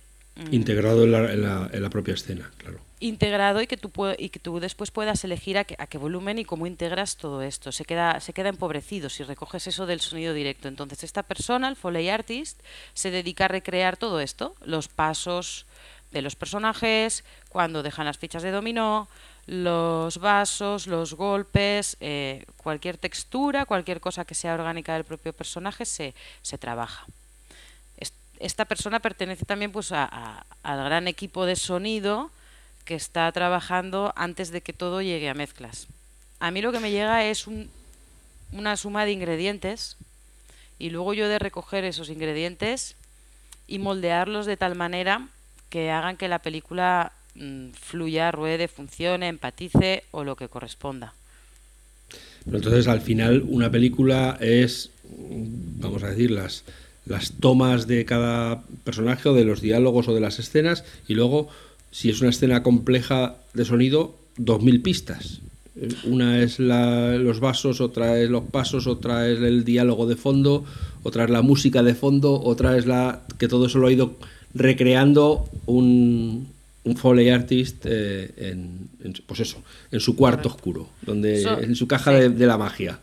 Integrado 0.50 1.04
en 1.04 1.12
la, 1.12 1.68
en, 1.72 1.82
la, 1.82 1.90
propia 1.90 2.14
escena, 2.14 2.50
claro. 2.56 2.78
Integrado 3.00 3.60
y 3.60 3.66
que 3.66 3.76
tú, 3.76 3.90
y 4.16 4.30
que 4.30 4.38
tú 4.38 4.58
después 4.58 4.90
puedas 4.90 5.22
elegir 5.24 5.58
a, 5.58 5.64
qué 5.64 5.98
volumen 5.98 6.38
y 6.38 6.44
cómo 6.44 6.66
integras 6.66 7.16
todo 7.16 7.42
esto. 7.42 7.72
Se 7.72 7.84
queda, 7.84 8.20
se 8.20 8.32
queda 8.32 8.48
empobrecido 8.48 9.10
si 9.10 9.22
recoges 9.22 9.66
eso 9.66 9.86
del 9.86 10.00
sonido 10.00 10.32
directo. 10.32 10.68
Entonces 10.68 11.04
esta 11.04 11.22
persona, 11.22 11.68
el 11.68 11.76
Foley 11.76 12.08
Artist, 12.08 12.60
se 12.94 13.10
dedica 13.10 13.46
a 13.46 13.48
recrear 13.48 13.96
todo 13.96 14.20
esto, 14.20 14.54
los 14.64 14.88
pasos 14.88 15.66
de 16.10 16.22
los 16.22 16.36
personajes, 16.36 17.24
cuando 17.50 17.82
dejan 17.82 18.06
las 18.06 18.18
fichas 18.18 18.42
de 18.42 18.50
dominó, 18.50 19.08
los 19.46 20.18
vasos, 20.18 20.86
los 20.86 21.14
golpes, 21.14 21.96
eh, 22.00 22.44
cualquier 22.56 22.96
textura, 22.96 23.66
cualquier 23.66 24.00
cosa 24.00 24.24
que 24.24 24.34
sea 24.34 24.54
orgánica 24.54 24.94
del 24.94 25.04
propio 25.04 25.32
personaje 25.32 25.84
se, 25.84 26.14
se 26.42 26.58
trabaja 26.58 27.06
esta 28.40 28.64
persona 28.64 29.00
pertenece 29.00 29.44
también 29.44 29.70
pues 29.70 29.92
al 29.92 30.44
gran 30.62 31.06
equipo 31.06 31.46
de 31.46 31.56
sonido 31.56 32.30
que 32.84 32.94
está 32.94 33.30
trabajando 33.32 34.12
antes 34.16 34.50
de 34.50 34.62
que 34.62 34.72
todo 34.72 35.02
llegue 35.02 35.28
a 35.28 35.34
mezclas. 35.34 35.86
A 36.40 36.50
mí 36.50 36.62
lo 36.62 36.72
que 36.72 36.80
me 36.80 36.90
llega 36.90 37.26
es 37.26 37.46
una 38.52 38.76
suma 38.76 39.04
de 39.04 39.12
ingredientes 39.12 39.96
y 40.78 40.88
luego 40.88 41.12
yo 41.12 41.28
de 41.28 41.38
recoger 41.38 41.84
esos 41.84 42.08
ingredientes 42.08 42.96
y 43.68 43.78
moldearlos 43.78 44.46
de 44.46 44.56
tal 44.56 44.74
manera 44.74 45.28
que 45.68 45.90
hagan 45.90 46.16
que 46.16 46.26
la 46.26 46.40
película 46.40 47.12
mm, 47.34 47.70
fluya, 47.72 48.32
ruede, 48.32 48.68
funcione, 48.68 49.28
empatice 49.28 50.04
o 50.10 50.24
lo 50.24 50.34
que 50.34 50.48
corresponda. 50.48 51.12
entonces 52.46 52.88
al 52.88 53.02
final 53.02 53.44
una 53.46 53.70
película 53.70 54.38
es, 54.40 54.90
vamos 55.04 56.02
a 56.02 56.08
decir, 56.08 56.30
las, 56.30 56.64
las 57.10 57.32
tomas 57.32 57.88
de 57.88 58.04
cada 58.04 58.62
personaje 58.84 59.28
o 59.28 59.34
de 59.34 59.44
los 59.44 59.60
diálogos 59.60 60.06
o 60.06 60.14
de 60.14 60.20
las 60.20 60.38
escenas 60.38 60.84
y 61.08 61.14
luego, 61.14 61.48
si 61.90 62.08
es 62.08 62.20
una 62.20 62.30
escena 62.30 62.62
compleja 62.62 63.34
de 63.52 63.64
sonido, 63.64 64.14
dos 64.36 64.62
mil 64.62 64.80
pistas. 64.80 65.40
Una 66.04 66.40
es 66.40 66.60
los 66.60 67.40
vasos, 67.40 67.80
otra 67.80 68.20
es 68.20 68.30
los 68.30 68.44
pasos, 68.44 68.86
otra 68.86 69.28
es 69.28 69.40
el 69.40 69.64
diálogo 69.64 70.06
de 70.06 70.14
fondo, 70.14 70.64
otra 71.02 71.24
es 71.24 71.30
la 71.30 71.42
música 71.42 71.82
de 71.82 71.96
fondo, 71.96 72.40
otra 72.40 72.76
es 72.76 72.86
la 72.86 73.22
que 73.38 73.48
todo 73.48 73.66
eso 73.66 73.78
lo 73.78 73.88
ha 73.88 73.92
ido 73.92 74.14
recreando 74.54 75.48
un, 75.66 76.46
un 76.84 76.96
Foley 76.96 77.30
artist 77.30 77.86
eh, 77.86 78.30
en, 78.36 78.88
pues 79.26 79.40
eso, 79.40 79.58
en 79.90 79.98
su 79.98 80.14
cuarto 80.14 80.48
oscuro, 80.48 80.88
donde 81.02 81.42
en 81.42 81.74
su 81.74 81.88
caja 81.88 82.12
de 82.12 82.46
la 82.46 82.56
magia 82.56 83.00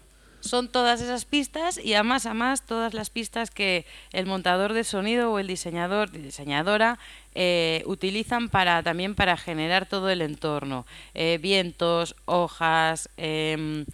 son 0.47 0.69
todas 0.69 1.01
esas 1.01 1.25
pistas 1.25 1.77
y 1.77 1.93
a 1.93 2.03
más 2.03 2.25
a 2.25 2.33
más 2.33 2.61
todas 2.61 2.93
las 2.93 3.09
pistas 3.09 3.51
que 3.51 3.85
el 4.13 4.25
montador 4.25 4.73
de 4.73 4.83
sonido 4.83 5.31
o 5.31 5.39
el 5.39 5.47
diseñador 5.47 6.11
diseñadora 6.11 6.99
eh, 7.35 7.83
utilizan 7.85 8.49
para 8.49 8.81
también 8.83 9.15
para 9.15 9.37
generar 9.37 9.85
todo 9.85 10.09
el 10.09 10.21
entorno. 10.21 10.85
Eh, 11.13 11.39
vientos 11.41 12.15
hojas 12.25 13.09
eh, 13.17 13.85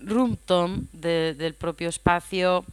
room 0.00 0.36
tone 0.36 0.84
del 0.92 1.54
propio 1.54 1.88
espacio 1.88 2.64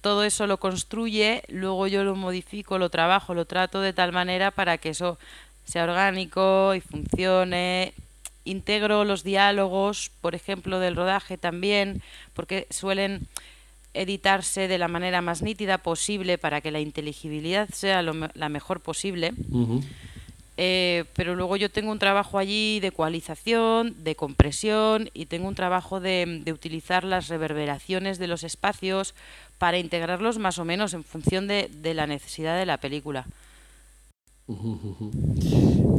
todo 0.00 0.24
eso 0.24 0.46
lo 0.46 0.58
construye 0.58 1.42
luego 1.48 1.86
yo 1.88 2.04
lo 2.04 2.14
modifico 2.14 2.78
lo 2.78 2.90
trabajo 2.90 3.34
lo 3.34 3.44
trato 3.44 3.80
de 3.80 3.92
tal 3.92 4.12
manera 4.12 4.50
para 4.50 4.78
que 4.78 4.90
eso 4.90 5.18
sea 5.64 5.84
orgánico 5.84 6.74
y 6.74 6.80
funcione 6.80 7.92
integro 8.46 9.04
los 9.04 9.22
diálogos, 9.22 10.10
por 10.22 10.34
ejemplo, 10.34 10.80
del 10.80 10.96
rodaje 10.96 11.36
también, 11.36 12.00
porque 12.32 12.66
suelen 12.70 13.28
editarse 13.92 14.68
de 14.68 14.78
la 14.78 14.88
manera 14.88 15.20
más 15.22 15.42
nítida 15.42 15.78
posible 15.78 16.38
para 16.38 16.60
que 16.60 16.70
la 16.70 16.80
inteligibilidad 16.80 17.68
sea 17.70 18.02
la 18.02 18.48
mejor 18.48 18.80
posible. 18.80 19.32
Eh, 20.58 21.04
pero 21.14 21.34
luego 21.34 21.56
yo 21.56 21.70
tengo 21.70 21.90
un 21.90 21.98
trabajo 21.98 22.38
allí 22.38 22.80
de 22.80 22.88
ecualización, 22.88 23.94
de 24.02 24.14
compresión 24.14 25.10
y 25.12 25.26
tengo 25.26 25.48
un 25.48 25.54
trabajo 25.54 26.00
de, 26.00 26.42
utilizar 26.50 27.04
las 27.04 27.28
reverberaciones 27.28 28.18
de 28.18 28.26
los 28.26 28.42
espacios 28.42 29.14
para 29.58 29.78
integrarlos 29.78 30.38
más 30.38 30.58
o 30.58 30.64
menos 30.64 30.94
en 30.94 31.04
función 31.04 31.46
de 31.46 31.94
la 31.94 32.06
necesidad 32.06 32.58
de 32.58 32.66
la 32.66 32.78
película. 32.78 33.26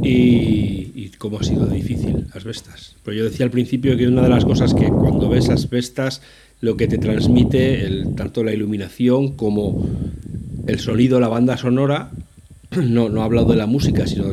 ¿Y, 0.02 1.10
cómo 1.18 1.38
ha 1.38 1.42
sido 1.42 1.66
difícil 1.66 2.26
Asbestas? 2.32 2.96
Pues 3.02 3.16
yo 3.16 3.24
decía 3.24 3.44
al 3.44 3.50
principio 3.50 3.96
que 3.96 4.08
una 4.08 4.22
de 4.22 4.30
las 4.30 4.44
cosas 4.44 4.72
que 4.72 4.88
cuando 4.88 5.28
ves 5.28 5.50
Asbestas 5.50 6.22
lo 6.60 6.76
que 6.76 6.88
te 6.88 6.98
transmite 6.98 7.84
el, 7.84 8.14
tanto 8.14 8.42
la 8.42 8.52
iluminación 8.52 9.36
como 9.36 9.86
el 10.66 10.78
sonido, 10.78 11.20
la 11.20 11.28
banda 11.28 11.56
sonora, 11.56 12.10
no, 12.76 13.08
no 13.08 13.20
he 13.20 13.24
hablado 13.24 13.50
de 13.50 13.56
la 13.56 13.66
música, 13.66 14.06
sino 14.06 14.32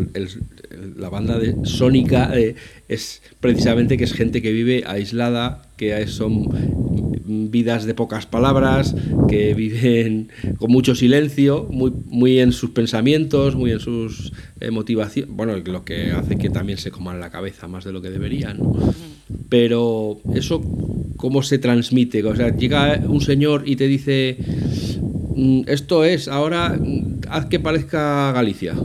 la 0.97 1.09
banda 1.09 1.37
de, 1.37 1.55
sónica 1.63 2.31
eh, 2.37 2.55
es 2.87 3.21
precisamente 3.39 3.97
que 3.97 4.05
es 4.05 4.13
gente 4.13 4.41
que 4.41 4.51
vive 4.51 4.83
aislada, 4.87 5.63
que 5.77 6.07
son 6.07 7.04
vidas 7.25 7.85
de 7.85 7.93
pocas 7.93 8.25
palabras, 8.25 8.95
que 9.27 9.53
viven 9.53 10.29
con 10.57 10.71
mucho 10.71 10.95
silencio, 10.95 11.67
muy, 11.69 11.91
muy 12.07 12.39
en 12.39 12.51
sus 12.51 12.71
pensamientos, 12.71 13.55
muy 13.55 13.71
en 13.71 13.79
sus 13.79 14.33
eh, 14.59 14.71
motivaciones, 14.71 15.33
bueno, 15.35 15.55
lo 15.57 15.83
que 15.83 16.11
hace 16.11 16.37
que 16.37 16.49
también 16.49 16.77
se 16.77 16.91
coman 16.91 17.19
la 17.19 17.29
cabeza 17.29 17.67
más 17.67 17.83
de 17.83 17.93
lo 17.93 18.01
que 18.01 18.09
deberían. 18.09 18.59
Pero 19.49 20.19
eso, 20.33 20.61
¿cómo 21.17 21.43
se 21.43 21.57
transmite? 21.57 22.23
O 22.23 22.35
sea, 22.35 22.55
llega 22.55 23.01
un 23.07 23.21
señor 23.21 23.63
y 23.65 23.75
te 23.75 23.87
dice, 23.87 24.37
mm, 25.35 25.61
esto 25.67 26.03
es, 26.03 26.27
ahora 26.27 26.79
haz 27.29 27.45
que 27.47 27.59
parezca 27.59 28.31
Galicia. 28.31 28.73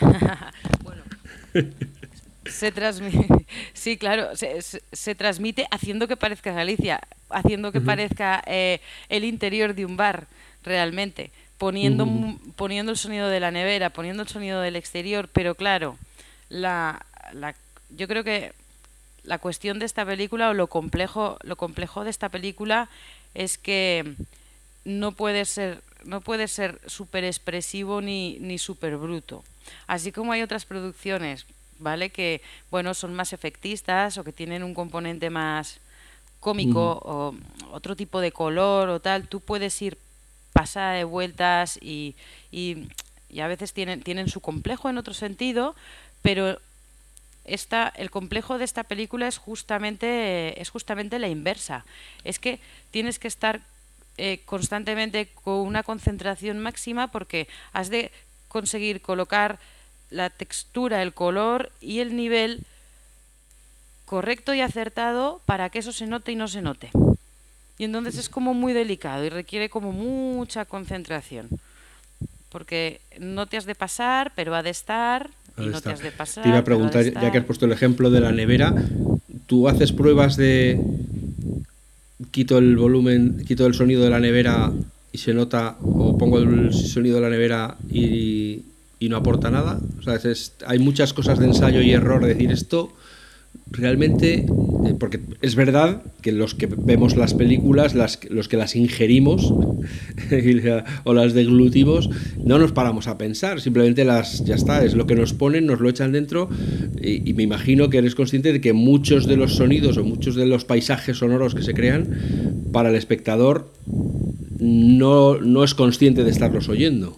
bueno, 0.00 1.02
se 2.50 2.72
transmite, 2.72 3.26
sí, 3.72 3.96
claro, 3.96 4.30
se, 4.36 5.14
transmite 5.14 5.66
haciendo 5.70 6.08
que 6.08 6.16
parezca 6.16 6.52
Galicia, 6.52 7.00
haciendo 7.28 7.72
que 7.72 7.80
parezca 7.80 8.42
eh, 8.46 8.80
el 9.08 9.24
interior 9.24 9.74
de 9.74 9.86
un 9.86 9.96
bar, 9.96 10.26
realmente, 10.62 11.30
poniendo, 11.58 12.06
poniendo 12.56 12.92
el 12.92 12.98
sonido 12.98 13.28
de 13.28 13.40
la 13.40 13.50
nevera, 13.50 13.90
poniendo 13.90 14.22
el 14.22 14.28
sonido 14.28 14.60
del 14.60 14.76
exterior, 14.76 15.28
pero 15.32 15.54
claro, 15.54 15.96
la, 16.48 17.04
la, 17.32 17.54
yo 17.90 18.08
creo 18.08 18.24
que 18.24 18.52
la 19.24 19.38
cuestión 19.38 19.78
de 19.78 19.86
esta 19.86 20.04
película 20.04 20.50
o 20.50 20.54
lo 20.54 20.66
complejo, 20.66 21.38
lo 21.42 21.56
complejo 21.56 22.04
de 22.04 22.10
esta 22.10 22.28
película 22.28 22.88
es 23.34 23.58
que 23.58 24.14
no 24.84 25.12
puede 25.12 25.44
ser 25.44 25.82
no 26.04 26.20
puede 26.20 26.48
ser 26.48 26.80
súper 26.86 27.24
expresivo 27.24 28.00
ni, 28.00 28.38
ni 28.40 28.58
súper 28.58 28.96
bruto. 28.96 29.44
Así 29.86 30.12
como 30.12 30.32
hay 30.32 30.42
otras 30.42 30.64
producciones, 30.64 31.46
¿vale? 31.80 32.10
Que, 32.10 32.40
bueno, 32.70 32.94
son 32.94 33.14
más 33.14 33.32
efectistas 33.32 34.18
o 34.18 34.24
que 34.24 34.32
tienen 34.32 34.62
un 34.62 34.74
componente 34.74 35.30
más 35.30 35.80
cómico 36.38 37.00
o 37.04 37.34
otro 37.72 37.96
tipo 37.96 38.20
de 38.20 38.32
color 38.32 38.88
o 38.88 39.00
tal, 39.00 39.28
tú 39.28 39.40
puedes 39.40 39.80
ir 39.82 39.98
pasada 40.52 40.94
de 40.94 41.04
vueltas 41.04 41.78
y, 41.82 42.14
y, 42.50 42.88
y 43.28 43.40
a 43.40 43.46
veces 43.46 43.72
tienen, 43.72 44.02
tienen 44.02 44.28
su 44.28 44.40
complejo 44.40 44.88
en 44.88 44.98
otro 44.98 45.14
sentido, 45.14 45.74
pero 46.22 46.58
esta, 47.44 47.92
el 47.96 48.10
complejo 48.10 48.58
de 48.58 48.64
esta 48.64 48.84
película 48.84 49.28
es 49.28 49.38
justamente, 49.38 50.60
es 50.60 50.70
justamente 50.70 51.18
la 51.18 51.28
inversa. 51.28 51.84
Es 52.24 52.38
que 52.38 52.60
tienes 52.90 53.18
que 53.18 53.28
estar 53.28 53.60
eh, 54.16 54.40
constantemente 54.44 55.28
con 55.28 55.54
una 55.54 55.82
concentración 55.82 56.58
máxima 56.58 57.08
porque 57.08 57.48
has 57.72 57.90
de 57.90 58.10
conseguir 58.48 59.00
colocar 59.00 59.58
la 60.10 60.30
textura, 60.30 61.02
el 61.02 61.12
color 61.12 61.70
y 61.80 62.00
el 62.00 62.16
nivel 62.16 62.60
correcto 64.06 64.54
y 64.54 64.60
acertado 64.60 65.40
para 65.46 65.70
que 65.70 65.78
eso 65.78 65.92
se 65.92 66.06
note 66.06 66.32
y 66.32 66.36
no 66.36 66.48
se 66.48 66.62
note. 66.62 66.90
Y 67.78 67.84
entonces 67.84 68.18
es 68.18 68.28
como 68.28 68.54
muy 68.54 68.72
delicado 68.72 69.24
y 69.24 69.28
requiere 69.28 69.70
como 69.70 69.92
mucha 69.92 70.64
concentración. 70.64 71.48
Porque 72.50 73.00
no 73.18 73.46
te 73.46 73.56
has 73.56 73.64
de 73.64 73.74
pasar, 73.74 74.32
pero 74.34 74.54
ha 74.54 74.62
de 74.62 74.70
estar, 74.70 75.30
y 75.56 75.66
no 75.66 75.80
te 75.80 75.90
has 75.90 76.00
de 76.00 76.10
pasar. 76.10 76.42
Te 76.42 76.50
iba 76.50 76.58
a 76.58 76.64
preguntar, 76.64 77.04
ya 77.04 77.30
que 77.30 77.38
has 77.38 77.44
puesto 77.44 77.66
el 77.66 77.72
ejemplo 77.72 78.10
de 78.10 78.20
la 78.20 78.32
nevera, 78.32 78.74
¿tú 79.46 79.68
haces 79.68 79.92
pruebas 79.92 80.36
de 80.36 80.80
quito 82.32 82.58
el 82.58 82.76
volumen, 82.76 83.44
quito 83.46 83.66
el 83.66 83.74
sonido 83.74 84.02
de 84.02 84.10
la 84.10 84.20
nevera 84.20 84.72
y 85.12 85.18
se 85.18 85.34
nota, 85.34 85.76
o 85.82 86.18
pongo 86.18 86.38
el 86.38 86.72
sonido 86.72 87.16
de 87.16 87.22
la 87.22 87.30
nevera 87.30 87.76
y, 87.90 88.62
y 89.00 89.08
no 89.08 89.16
aporta 89.16 89.50
nada? 89.50 89.80
Hay 90.66 90.78
muchas 90.78 91.12
cosas 91.12 91.40
de 91.40 91.46
ensayo 91.46 91.80
y 91.80 91.90
error, 91.90 92.24
decir 92.24 92.52
esto 92.52 92.92
realmente, 93.70 94.46
eh, 94.86 94.94
porque 94.98 95.20
es 95.42 95.54
verdad 95.54 96.02
que 96.22 96.32
los 96.32 96.54
que 96.54 96.66
vemos 96.66 97.16
las 97.16 97.34
películas, 97.34 97.94
las, 97.94 98.18
los 98.28 98.48
que 98.48 98.56
las 98.56 98.74
ingerimos 98.74 99.52
o 101.04 101.14
las 101.14 101.34
deglutimos, 101.34 102.10
no 102.44 102.58
nos 102.58 102.72
paramos 102.72 103.06
a 103.06 103.16
pensar, 103.16 103.60
simplemente 103.60 104.04
las, 104.04 104.44
ya 104.44 104.54
está, 104.54 104.84
es 104.84 104.94
lo 104.94 105.06
que 105.06 105.14
nos 105.14 105.32
ponen, 105.32 105.66
nos 105.66 105.80
lo 105.80 105.88
echan 105.88 106.12
dentro 106.12 106.48
y, 107.00 107.32
me 107.34 107.44
imagino 107.44 107.90
que 107.90 107.98
eres 107.98 108.14
consciente 108.14 108.52
de 108.52 108.60
que 108.60 108.72
muchos 108.72 109.26
de 109.26 109.36
los 109.36 109.54
sonidos 109.54 109.96
o 109.96 110.04
muchos 110.04 110.34
de 110.34 110.46
los 110.46 110.64
paisajes 110.64 111.18
sonoros 111.18 111.54
que 111.54 111.62
se 111.62 111.74
crean 111.74 112.08
para 112.72 112.90
el 112.90 112.96
espectador 112.96 113.72
no, 114.58 115.38
no 115.38 115.64
es 115.64 115.74
consciente 115.74 116.24
de 116.24 116.30
estarlos 116.30 116.68
oyendo. 116.68 117.16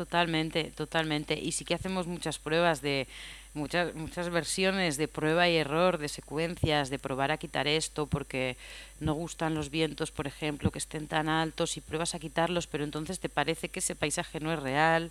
Totalmente, 0.00 0.72
totalmente. 0.74 1.38
Y 1.38 1.52
sí 1.52 1.66
que 1.66 1.74
hacemos 1.74 2.06
muchas 2.06 2.38
pruebas 2.38 2.80
de 2.80 3.06
muchas, 3.52 3.94
muchas 3.94 4.30
versiones 4.30 4.96
de 4.96 5.08
prueba 5.08 5.46
y 5.46 5.58
error, 5.58 5.98
de 5.98 6.08
secuencias, 6.08 6.88
de 6.88 6.98
probar 6.98 7.30
a 7.30 7.36
quitar 7.36 7.68
esto 7.68 8.06
porque 8.06 8.56
no 8.98 9.12
gustan 9.12 9.54
los 9.54 9.68
vientos, 9.68 10.10
por 10.10 10.26
ejemplo, 10.26 10.70
que 10.70 10.78
estén 10.78 11.06
tan 11.06 11.28
altos 11.28 11.76
y 11.76 11.82
pruebas 11.82 12.14
a 12.14 12.18
quitarlos, 12.18 12.66
pero 12.66 12.84
entonces 12.84 13.20
te 13.20 13.28
parece 13.28 13.68
que 13.68 13.80
ese 13.80 13.94
paisaje 13.94 14.40
no 14.40 14.50
es 14.54 14.58
real 14.58 15.10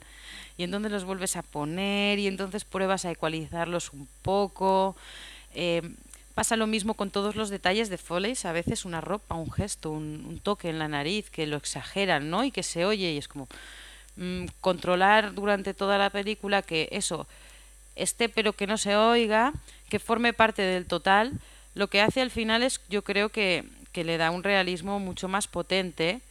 y 0.58 0.64
entonces 0.64 0.92
los 0.92 1.04
vuelves 1.04 1.36
a 1.36 1.44
poner 1.44 2.18
y 2.18 2.26
entonces 2.26 2.66
pruebas 2.66 3.06
a 3.06 3.12
ecualizarlos 3.12 3.94
un 3.94 4.08
poco. 4.24 4.96
Eh, 5.54 5.84
pasa 6.34 6.56
lo 6.56 6.66
mismo 6.66 6.96
con 6.96 7.12
todos 7.12 7.36
los 7.36 7.52
detalles 7.52 7.90
de 7.90 8.00
Foley, 8.00 8.34
a 8.44 8.54
veces 8.54 8.86
una 8.86 9.02
ropa, 9.02 9.36
un 9.36 9.52
gesto, 9.52 9.92
un, 9.92 10.26
un, 10.28 10.40
toque 10.40 10.70
en 10.70 10.80
la 10.80 10.88
nariz 10.88 11.30
que 11.30 11.46
lo 11.46 11.58
exageran, 11.58 12.32
¿no? 12.32 12.44
Y 12.44 12.50
que 12.50 12.64
se 12.64 12.86
oye 12.86 13.12
y 13.12 13.18
es 13.20 13.28
como 13.28 13.48
mm, 14.20 14.46
controlar 14.62 15.34
durante 15.34 15.74
toda 15.74 15.98
la 15.98 16.12
película 16.12 16.62
que 16.62 16.90
eso 16.92 17.28
esté 17.96 18.30
pero 18.30 18.54
que 18.54 18.68
no 18.68 18.78
se 18.78 18.96
oiga, 18.96 19.54
que 19.90 20.00
forme 20.00 20.34
parte 20.34 20.62
del 20.62 20.86
total, 20.86 21.34
lo 21.76 21.88
que 21.88 22.02
hace 22.02 22.22
al 22.22 22.32
final 22.32 22.64
es, 22.64 22.82
yo 22.90 23.04
creo 23.04 23.30
que, 23.30 23.66
que 23.92 24.04
le 24.04 24.18
da 24.18 24.32
un 24.32 24.44
realismo 24.44 25.00
mucho 25.00 25.28
más 25.28 25.48
potente, 25.48 26.22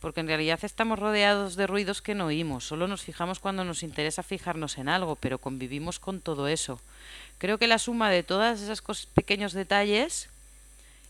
porque 0.00 0.20
en 0.20 0.28
realidad 0.28 0.58
estamos 0.62 0.98
rodeados 0.98 1.56
de 1.56 1.66
ruidos 1.66 2.00
que 2.00 2.14
no 2.14 2.26
oímos, 2.26 2.64
solo 2.64 2.88
nos 2.88 3.02
fijamos 3.02 3.38
cuando 3.38 3.64
nos 3.64 3.82
interesa 3.82 4.22
fijarnos 4.22 4.78
en 4.78 4.88
algo, 4.88 5.16
pero 5.16 5.38
convivimos 5.38 5.98
con 5.98 6.20
todo 6.20 6.48
eso. 6.48 6.80
Creo 7.38 7.58
que 7.58 7.66
la 7.66 7.78
suma 7.78 8.10
de 8.10 8.22
todas 8.22 8.60
esos 8.60 9.06
pequeños 9.06 9.52
detalles 9.52 10.28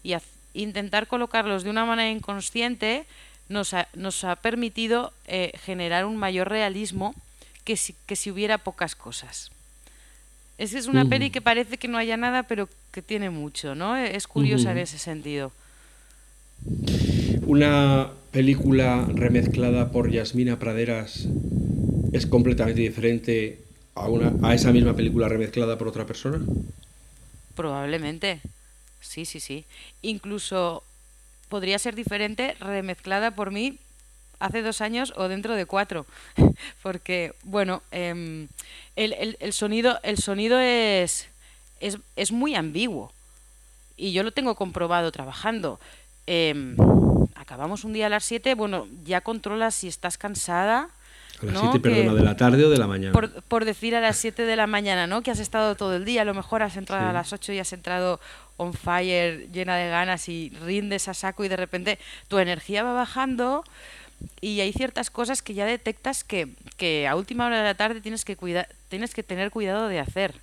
y 0.02 0.14
intentar 0.54 1.06
colocarlos 1.06 1.62
de 1.62 1.70
una 1.70 1.84
manera 1.84 2.10
inconsciente 2.10 3.06
nos 3.50 3.74
ha, 3.74 3.88
nos 3.94 4.24
ha 4.24 4.36
permitido 4.36 5.12
eh, 5.26 5.52
generar 5.62 6.06
un 6.06 6.16
mayor 6.16 6.48
realismo 6.48 7.14
que 7.64 7.76
si, 7.76 7.94
que 8.06 8.16
si 8.16 8.30
hubiera 8.30 8.58
pocas 8.58 8.94
cosas. 8.94 9.50
Es, 10.56 10.72
es 10.72 10.86
una 10.86 11.04
peli 11.06 11.30
que 11.30 11.40
parece 11.40 11.76
que 11.76 11.88
no 11.88 11.98
haya 11.98 12.16
nada, 12.16 12.44
pero 12.44 12.68
que 12.92 13.02
tiene 13.02 13.28
mucho, 13.28 13.74
¿no? 13.74 13.96
Es 13.96 14.26
curiosa 14.26 14.72
en 14.72 14.78
ese 14.78 14.98
sentido. 14.98 15.52
Una 17.46 18.10
película 18.30 19.06
remezclada 19.12 19.90
por 19.90 20.10
Yasmina 20.10 20.58
Praderas 20.58 21.26
es 22.12 22.26
completamente 22.26 22.82
diferente 22.82 23.64
a, 23.94 24.08
una, 24.08 24.32
a 24.46 24.54
esa 24.54 24.70
misma 24.72 24.94
película 24.94 25.28
remezclada 25.28 25.76
por 25.78 25.88
otra 25.88 26.06
persona? 26.06 26.40
Probablemente. 27.56 28.40
Sí, 29.00 29.24
sí, 29.24 29.40
sí. 29.40 29.64
Incluso 30.02 30.84
podría 31.50 31.78
ser 31.78 31.94
diferente 31.94 32.56
remezclada 32.60 33.32
por 33.32 33.50
mí 33.50 33.78
hace 34.38 34.62
dos 34.62 34.80
años 34.80 35.12
o 35.16 35.28
dentro 35.28 35.54
de 35.54 35.66
cuatro. 35.66 36.06
Porque, 36.82 37.34
bueno, 37.44 37.82
em, 37.92 38.48
el, 38.96 39.36
el, 39.38 39.52
sonido, 39.52 40.00
el 40.02 40.16
sonido 40.16 40.58
es, 40.58 41.28
es, 41.80 41.98
es, 42.16 42.32
muy 42.32 42.54
ambiguo. 42.54 43.12
Y 43.96 44.12
yo 44.12 44.22
lo 44.22 44.32
tengo 44.32 44.54
comprobado 44.54 45.12
trabajando. 45.12 45.78
Em, 46.26 46.74
acabamos 47.34 47.84
un 47.84 47.92
día 47.92 48.06
a 48.06 48.08
las 48.08 48.24
7, 48.24 48.54
bueno, 48.54 48.88
ya 49.04 49.20
controlas 49.20 49.74
si 49.74 49.88
estás 49.88 50.16
cansada. 50.16 50.88
A 51.42 51.46
las 51.46 51.60
7, 51.60 51.80
perdona, 51.80 52.14
de 52.14 52.22
la 52.22 52.36
tarde 52.36 52.64
o 52.64 52.70
de 52.70 52.78
la 52.78 52.86
mañana. 52.86 53.12
Por, 53.12 53.42
por, 53.42 53.64
decir 53.64 53.94
a 53.94 54.00
las 54.00 54.16
7 54.16 54.44
de 54.44 54.56
la 54.56 54.66
mañana, 54.66 55.06
¿no? 55.06 55.22
Que 55.22 55.30
has 55.30 55.38
estado 55.38 55.74
todo 55.74 55.96
el 55.96 56.04
día, 56.04 56.22
a 56.22 56.24
lo 56.24 56.34
mejor 56.34 56.62
has 56.62 56.76
entrado 56.76 57.08
a 57.08 57.12
las 57.12 57.32
8 57.32 57.52
y 57.52 57.58
has 57.58 57.72
entrado 57.72 58.20
on 58.60 58.74
fire, 58.74 59.48
llena 59.52 59.76
de 59.76 59.88
ganas 59.88 60.28
y 60.28 60.50
rindes 60.60 61.08
a 61.08 61.14
saco 61.14 61.44
y 61.44 61.48
de 61.48 61.56
repente 61.56 61.98
tu 62.28 62.38
energía 62.38 62.82
va 62.82 62.92
bajando, 62.92 63.64
y 64.42 64.60
hay 64.60 64.72
ciertas 64.72 65.10
cosas 65.10 65.40
que 65.40 65.54
ya 65.54 65.64
detectas 65.64 66.24
que, 66.24 66.50
que, 66.76 67.08
a 67.08 67.16
última 67.16 67.46
hora 67.46 67.58
de 67.58 67.64
la 67.64 67.74
tarde 67.74 68.02
tienes 68.02 68.26
que, 68.26 68.36
cuidar, 68.36 68.68
tienes 68.90 69.14
que 69.14 69.22
tener 69.22 69.50
cuidado 69.50 69.88
de 69.88 69.98
hacer 69.98 70.34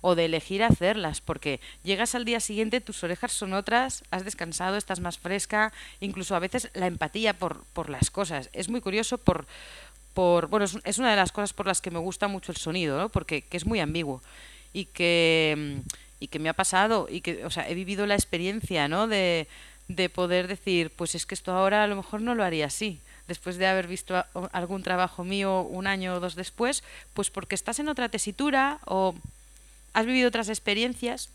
o 0.00 0.14
de 0.14 0.24
elegir 0.26 0.62
hacerlas, 0.62 1.20
porque 1.20 1.60
llegas 1.82 2.14
al 2.14 2.24
día 2.24 2.40
siguiente, 2.40 2.80
tus 2.80 3.02
orejas 3.04 3.32
son 3.32 3.52
otras, 3.52 4.04
has 4.10 4.24
descansado, 4.24 4.76
estás 4.76 5.00
más 5.00 5.18
fresca, 5.18 5.72
incluso 6.00 6.36
a 6.36 6.38
veces 6.38 6.70
la 6.72 6.86
empatía 6.86 7.34
por, 7.34 7.64
por 7.74 7.90
las 7.90 8.10
cosas. 8.10 8.48
Es 8.52 8.68
muy 8.68 8.80
curioso 8.80 9.18
por, 9.18 9.46
por 10.14 10.46
bueno, 10.46 10.66
es, 10.84 10.98
una 10.98 11.10
de 11.10 11.16
las 11.16 11.32
cosas 11.32 11.52
por 11.52 11.66
las 11.66 11.80
que 11.80 11.90
me 11.90 11.98
gusta 11.98 12.28
mucho 12.28 12.52
el 12.52 12.56
sonido, 12.56 12.96
¿no? 12.96 13.08
porque 13.08 13.42
que 13.42 13.56
es 13.56 13.66
muy 13.66 13.80
ambiguo 13.80 14.22
y 14.72 14.86
que, 14.86 15.82
y 16.20 16.28
que 16.28 16.38
me 16.38 16.48
ha 16.48 16.54
pasado 16.54 17.08
y 17.10 17.20
que, 17.20 17.44
o 17.44 17.50
sea, 17.50 17.68
he 17.68 17.74
vivido 17.74 18.06
la 18.06 18.14
experiencia, 18.14 18.88
¿no? 18.88 19.06
De, 19.06 19.46
de 19.88 20.08
poder 20.08 20.48
decir, 20.48 20.90
pues 20.90 21.14
es 21.14 21.26
que 21.26 21.34
esto 21.34 21.52
ahora 21.52 21.84
a 21.84 21.86
lo 21.86 21.96
mejor 21.96 22.20
no 22.20 22.34
lo 22.34 22.44
haría 22.44 22.66
así 22.66 23.00
después 23.28 23.58
de 23.58 23.66
haber 23.66 23.86
visto 23.86 24.14
algún 24.52 24.82
trabajo 24.82 25.22
mío 25.22 25.60
un 25.60 25.86
año 25.86 26.14
o 26.14 26.20
dos 26.20 26.34
después, 26.34 26.82
pues 27.12 27.30
porque 27.30 27.54
estás 27.54 27.78
en 27.78 27.88
otra 27.88 28.08
tesitura 28.08 28.80
o 28.86 29.14
has 29.92 30.06
vivido 30.06 30.28
otras 30.28 30.48
experiencias 30.48 31.28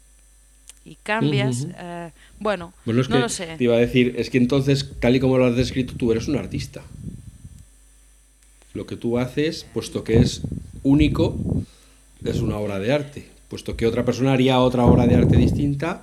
y 0.83 0.95
cambias. 0.95 1.67
Eh, 1.77 2.11
bueno, 2.39 2.73
no 2.85 2.93
lo 2.93 3.29
sé. 3.29 3.55
Te 3.57 3.63
iba 3.63 3.75
a 3.75 3.79
decir, 3.79 4.15
es 4.17 4.29
que 4.29 4.39
entonces, 4.39 4.89
tal 4.99 5.15
y 5.15 5.19
como 5.19 5.37
lo 5.37 5.45
has 5.45 5.55
descrito, 5.55 5.93
tú 5.95 6.11
eres 6.11 6.27
un 6.27 6.35
artista. 6.35 6.81
Lo 8.73 8.87
que 8.87 8.97
tú 8.97 9.19
haces, 9.19 9.67
puesto 9.71 10.03
que 10.03 10.17
es 10.17 10.41
único, 10.81 11.37
es 12.25 12.39
una 12.39 12.57
obra 12.57 12.79
de 12.79 12.91
arte. 12.91 13.32
Puesto 13.53 13.77
que 13.77 13.85
otra 13.85 14.03
persona 14.03 14.33
haría 14.33 14.59
otra 14.59 14.83
obra 14.83 15.05
de 15.05 15.13
arte 15.13 15.37
distinta, 15.37 16.01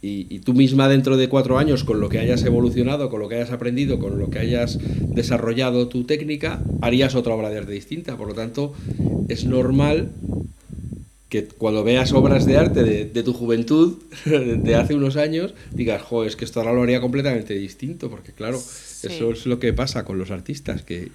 y, 0.00 0.38
tú 0.38 0.54
misma 0.54 0.88
dentro 0.88 1.18
de 1.18 1.28
cuatro 1.28 1.58
años, 1.58 1.84
con 1.84 2.00
lo 2.00 2.08
que 2.08 2.18
hayas 2.18 2.42
evolucionado, 2.42 3.10
con 3.10 3.20
lo 3.20 3.28
que 3.28 3.34
hayas 3.34 3.50
aprendido, 3.50 3.98
con 3.98 4.18
lo 4.18 4.30
que 4.30 4.38
hayas 4.38 4.78
desarrollado 5.14 5.88
tu 5.88 6.04
técnica, 6.04 6.62
harías 6.80 7.14
otra 7.14 7.34
obra 7.34 7.50
de 7.50 7.58
arte 7.58 7.72
distinta. 7.72 8.16
Por 8.16 8.28
lo 8.28 8.32
tanto, 8.34 8.72
es 9.28 9.44
normal 9.44 10.08
que 11.28 11.44
cuando 11.44 11.84
veas 11.84 12.14
obras 12.14 12.46
de 12.46 12.56
arte 12.56 12.82
de, 12.82 13.22
tu 13.22 13.34
juventud, 13.34 13.98
de 14.24 14.74
hace 14.74 14.94
unos 14.94 15.16
años, 15.16 15.52
digas, 15.72 16.00
jo, 16.00 16.24
es 16.24 16.34
que 16.34 16.46
esto 16.46 16.60
ahora 16.60 16.72
lo 16.72 16.80
haría 16.80 17.02
completamente 17.02 17.52
distinto, 17.52 18.08
porque 18.08 18.32
claro, 18.32 18.56
eso 18.56 19.32
es 19.32 19.44
lo 19.44 19.58
que 19.58 19.74
pasa 19.74 20.06
con 20.06 20.18
los 20.18 20.30
artistas, 20.30 20.80
que, 20.80 21.10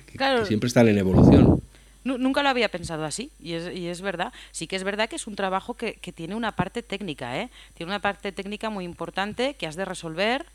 siempre 0.45 0.67
están 0.67 0.89
en 0.89 0.99
evolución. 0.99 1.60
Nunca 2.03 2.41
lo 2.41 2.49
había 2.49 2.69
pensado 2.69 3.05
así, 3.05 3.31
y 3.39 3.53
es, 3.53 3.75
y 3.75 3.87
es, 3.87 4.01
verdad. 4.01 4.33
Sí 4.51 4.65
que 4.65 4.75
es 4.75 4.83
verdad 4.83 5.07
que 5.07 5.17
es 5.17 5.27
un 5.27 5.35
trabajo 5.35 5.75
que, 5.75 5.93
que 5.93 6.11
tiene 6.11 6.35
una 6.35 6.55
parte 6.55 6.81
técnica, 6.81 7.37
¿eh? 7.37 7.49
Tiene 7.75 7.91
una 7.91 8.01
parte 8.01 8.31
técnica 8.31 8.69
muy 8.71 8.85
importante 8.85 9.53
que 9.53 9.67
has 9.67 9.75
de 9.75 9.85
resolver 9.85 10.45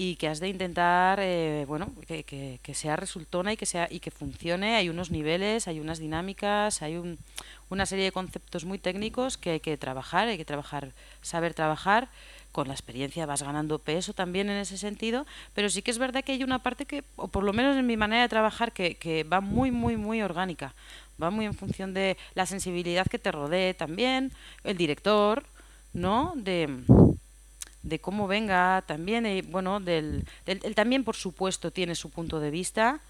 y 0.00 0.14
que 0.14 0.28
has 0.28 0.38
de 0.38 0.48
intentar 0.48 1.18
eh, 1.20 1.64
bueno 1.66 1.92
que, 2.06 2.22
que, 2.22 2.60
que, 2.62 2.72
sea 2.72 2.94
resultona 2.94 3.52
y 3.52 3.56
que 3.56 3.66
sea 3.66 3.88
y 3.90 3.98
que 3.98 4.12
funcione 4.12 4.76
hay 4.76 4.88
unos 4.88 5.10
niveles 5.10 5.66
hay 5.66 5.80
unas 5.80 5.98
dinámicas 5.98 6.82
hay 6.82 6.96
un, 6.96 7.18
una 7.68 7.84
serie 7.84 8.04
de 8.04 8.12
conceptos 8.12 8.64
muy 8.64 8.78
técnicos 8.78 9.36
que 9.36 9.50
hay 9.50 9.60
que 9.60 9.76
trabajar 9.76 10.28
hay 10.28 10.36
que 10.36 10.44
trabajar 10.44 10.92
saber 11.20 11.52
trabajar 11.52 12.10
con 12.58 12.66
la 12.66 12.74
experiencia 12.74 13.24
vas 13.24 13.44
ganando 13.44 13.78
peso 13.78 14.14
también 14.14 14.50
en 14.50 14.56
ese 14.56 14.76
sentido 14.76 15.26
pero 15.54 15.70
sí 15.70 15.80
que 15.80 15.92
es 15.92 15.98
verdad 15.98 16.24
que 16.24 16.32
hay 16.32 16.42
una 16.42 16.60
parte 16.60 16.86
que 16.86 17.04
o 17.14 17.28
por 17.28 17.44
lo 17.44 17.52
menos 17.52 17.76
en 17.76 17.86
mi 17.86 17.96
manera 17.96 18.22
de 18.22 18.28
trabajar 18.28 18.72
que, 18.72 19.24
va 19.32 19.40
muy 19.40 19.70
muy 19.70 19.96
muy 19.96 20.22
orgánica. 20.22 20.74
Va 21.22 21.30
muy 21.30 21.46
en 21.46 21.54
función 21.54 21.94
de 21.94 22.16
la 22.34 22.46
sensibilidad 22.46 23.06
que 23.06 23.20
te 23.20 23.30
rodee 23.30 23.74
también 23.74 24.32
el 24.64 24.76
director 24.76 25.44
no 25.92 26.32
de 26.34 26.66
de 27.84 28.00
cómo 28.00 28.26
venga 28.26 28.82
también, 28.86 29.24
y 29.24 29.42
bueno, 29.42 29.78
del, 29.78 30.24
él 30.46 30.74
también 30.74 31.04
por 31.04 31.14
supuesto 31.14 31.70
tiene 31.70 31.94
su 31.94 32.10
punto 32.10 32.40
de 32.40 32.50
vista, 32.50 33.00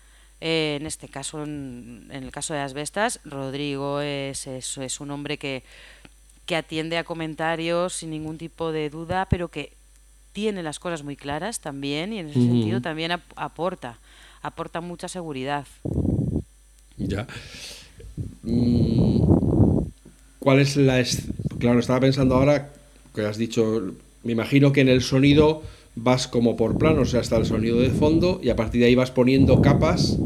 eh, 0.40 0.76
en 0.80 0.87
este 0.87 1.08
caso, 1.08 1.42
en, 1.42 2.08
el 2.12 2.30
caso 2.30 2.54
de 2.54 2.61
las 2.61 2.72
bestas, 2.72 3.18
Rodrigo 3.24 4.00
es, 4.00 4.46
es, 4.46 4.78
es, 4.78 5.00
un 5.00 5.11
hombre 5.11 5.37
que, 5.37 5.64
que 6.48 6.56
atiende 6.56 6.96
a 6.96 7.04
comentarios 7.04 7.92
sin 7.92 8.08
ningún 8.08 8.38
tipo 8.38 8.72
de 8.72 8.88
duda, 8.88 9.26
pero 9.28 9.48
que 9.48 9.74
tiene 10.32 10.62
las 10.62 10.78
cosas 10.78 11.04
muy 11.04 11.14
claras 11.14 11.61
también 11.61 12.14
y 12.14 12.20
en 12.20 12.30
ese 12.30 12.40
sentido 12.40 12.80
también 12.80 13.12
aporta, 13.37 13.98
aporta 14.40 14.80
mucha 14.80 15.08
seguridad. 15.08 15.66
Ya. 16.96 17.26
Mm, 18.44 19.20
¿Cuál 20.38 20.61
es 20.61 20.76
la... 20.76 21.04
Claro, 21.58 21.80
estaba 21.80 22.00
pensando 22.00 22.37
ahora 22.37 22.72
que 23.14 23.26
has 23.26 23.37
dicho 23.37 23.92
me 24.24 24.32
imagino 24.32 24.72
que 24.72 24.80
en 24.80 24.88
el 24.88 25.02
sonido 25.02 25.62
vas 25.96 26.28
como 26.28 26.56
por 26.56 26.78
plano, 26.78 27.02
o 27.02 27.04
sea, 27.04 27.20
hasta 27.20 27.37
el 27.37 27.44
sonido 27.44 27.78
de 27.78 27.90
fondo 27.90 28.40
y 28.42 28.48
a 28.48 28.56
partir 28.56 28.80
de 28.80 28.87
ahí 28.87 28.94
vas 28.94 29.11
poniendo 29.11 29.61
capas, 29.61 30.16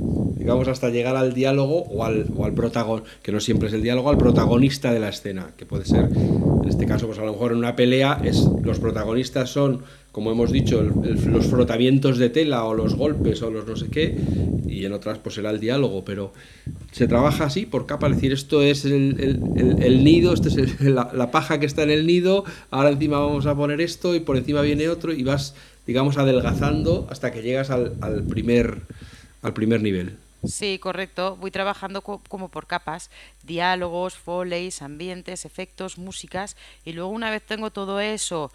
digamos, 0.42 0.68
hasta 0.68 0.90
llegar 0.90 1.16
al 1.16 1.34
diálogo 1.34 1.82
o 1.84 2.04
al, 2.04 2.26
o 2.36 2.44
al 2.44 2.52
protagonista, 2.52 3.10
que 3.22 3.32
no 3.32 3.40
siempre 3.40 3.68
es 3.68 3.74
el 3.74 3.82
diálogo, 3.82 4.10
al 4.10 4.18
protagonista 4.18 4.92
de 4.92 5.00
la 5.00 5.08
escena, 5.08 5.50
que 5.56 5.66
puede 5.66 5.84
ser, 5.84 6.08
en 6.12 6.68
este 6.68 6.86
caso, 6.86 7.06
pues 7.06 7.18
a 7.18 7.24
lo 7.24 7.32
mejor 7.32 7.52
en 7.52 7.58
una 7.58 7.76
pelea 7.76 8.20
es, 8.24 8.46
los 8.62 8.78
protagonistas 8.78 9.50
son 9.50 9.82
como 10.12 10.30
hemos 10.30 10.52
dicho, 10.52 10.82
los 10.82 11.46
frotamientos 11.46 12.18
de 12.18 12.28
tela 12.28 12.64
o 12.64 12.74
los 12.74 12.94
golpes 12.94 13.40
o 13.40 13.50
los 13.50 13.66
no 13.66 13.76
sé 13.76 13.88
qué, 13.88 14.14
y 14.66 14.84
en 14.84 14.92
otras 14.92 15.18
pues 15.18 15.36
será 15.36 15.50
el 15.50 15.58
diálogo, 15.58 16.04
pero 16.04 16.34
se 16.92 17.08
trabaja 17.08 17.44
así 17.44 17.64
por 17.64 17.86
capa, 17.86 18.08
es 18.08 18.16
decir, 18.16 18.32
esto 18.32 18.60
es 18.60 18.84
el, 18.84 20.04
nido, 20.04 20.34
esto 20.34 20.48
es 20.48 20.80
la, 20.82 21.30
paja 21.30 21.58
que 21.58 21.64
está 21.64 21.82
en 21.82 21.90
el 21.90 22.06
nido, 22.06 22.44
ahora 22.70 22.90
encima 22.90 23.20
vamos 23.20 23.46
a 23.46 23.56
poner 23.56 23.80
esto 23.80 24.14
y 24.14 24.20
por 24.20 24.36
encima 24.36 24.60
viene 24.60 24.90
otro 24.90 25.14
y 25.14 25.22
vas, 25.22 25.54
digamos, 25.86 26.18
adelgazando 26.18 27.06
hasta 27.10 27.32
que 27.32 27.40
llegas 27.40 27.70
al, 27.70 27.92
primer, 28.28 28.82
al 29.40 29.54
primer 29.54 29.82
nivel. 29.82 30.16
Sí, 30.44 30.78
correcto. 30.78 31.36
Voy 31.36 31.50
trabajando 31.50 32.02
como 32.02 32.48
por 32.48 32.66
capas, 32.66 33.10
diálogos, 33.42 34.16
foleys, 34.16 34.82
ambientes, 34.82 35.44
efectos, 35.44 35.98
músicas, 35.98 36.56
y 36.84 36.92
luego 36.92 37.10
una 37.10 37.30
vez 37.30 37.42
tengo 37.42 37.70
todo 37.70 38.00
eso 38.00 38.50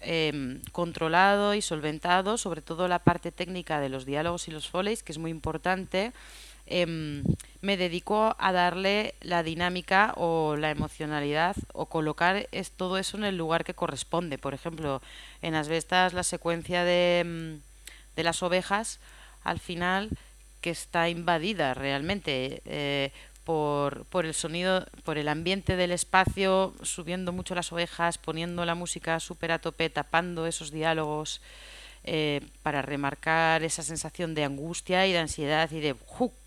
Em, 0.00 0.60
controlado 0.70 1.54
y 1.54 1.62
solventado, 1.62 2.38
sobre 2.38 2.62
todo 2.62 2.86
la 2.86 3.00
parte 3.00 3.32
técnica 3.32 3.80
de 3.80 3.88
los 3.88 4.06
diálogos 4.06 4.46
y 4.46 4.52
los 4.52 4.68
foleys, 4.68 5.02
que 5.02 5.10
es 5.10 5.18
muy 5.18 5.30
importante. 5.32 6.12
Em, 6.66 7.24
me 7.62 7.76
dedico 7.76 8.36
a 8.38 8.52
darle 8.52 9.14
la 9.22 9.42
dinámica 9.42 10.12
o 10.16 10.54
la 10.56 10.70
emocionalidad 10.70 11.56
o 11.72 11.86
colocar 11.86 12.46
es, 12.52 12.70
todo 12.70 12.98
eso 12.98 13.16
en 13.16 13.24
el 13.24 13.36
lugar 13.36 13.64
que 13.64 13.74
corresponde. 13.74 14.38
Por 14.38 14.54
ejemplo, 14.54 15.02
en 15.42 15.54
las 15.54 15.68
bestas 15.68 16.12
la 16.12 16.22
secuencia 16.22 16.84
de, 16.84 17.20
em, 17.20 17.60
de 18.14 18.22
las 18.22 18.42
ovejas, 18.42 19.00
al 19.42 19.58
final 19.58 20.10
que 20.60 20.70
está 20.70 21.08
invadida 21.08 21.74
realmente. 21.74 22.62
Eh, 22.64 23.12
por, 23.44 24.04
por, 24.06 24.26
el 24.26 24.34
sonido, 24.34 24.84
por 25.04 25.16
el 25.16 25.26
ambiente 25.26 25.74
del 25.76 25.90
espacio, 25.90 26.74
subiendo 26.82 27.32
mucho 27.32 27.54
las 27.54 27.72
ovejas, 27.72 28.18
poniendo 28.18 28.66
la 28.66 28.74
música 28.74 29.18
súper 29.20 29.52
a 29.52 29.58
tope, 29.58 29.88
tapando 29.88 30.46
esos 30.46 30.70
diálogos 30.70 31.40
eh, 32.04 32.40
para 32.62 32.80
remarcar 32.80 33.64
esa 33.64 33.82
sensación 33.82 34.34
de 34.34 34.44
angustia 34.44 35.06
y 35.06 35.12
de 35.12 35.18
ansiedad 35.18 35.70
y 35.72 35.80
de 35.80 35.96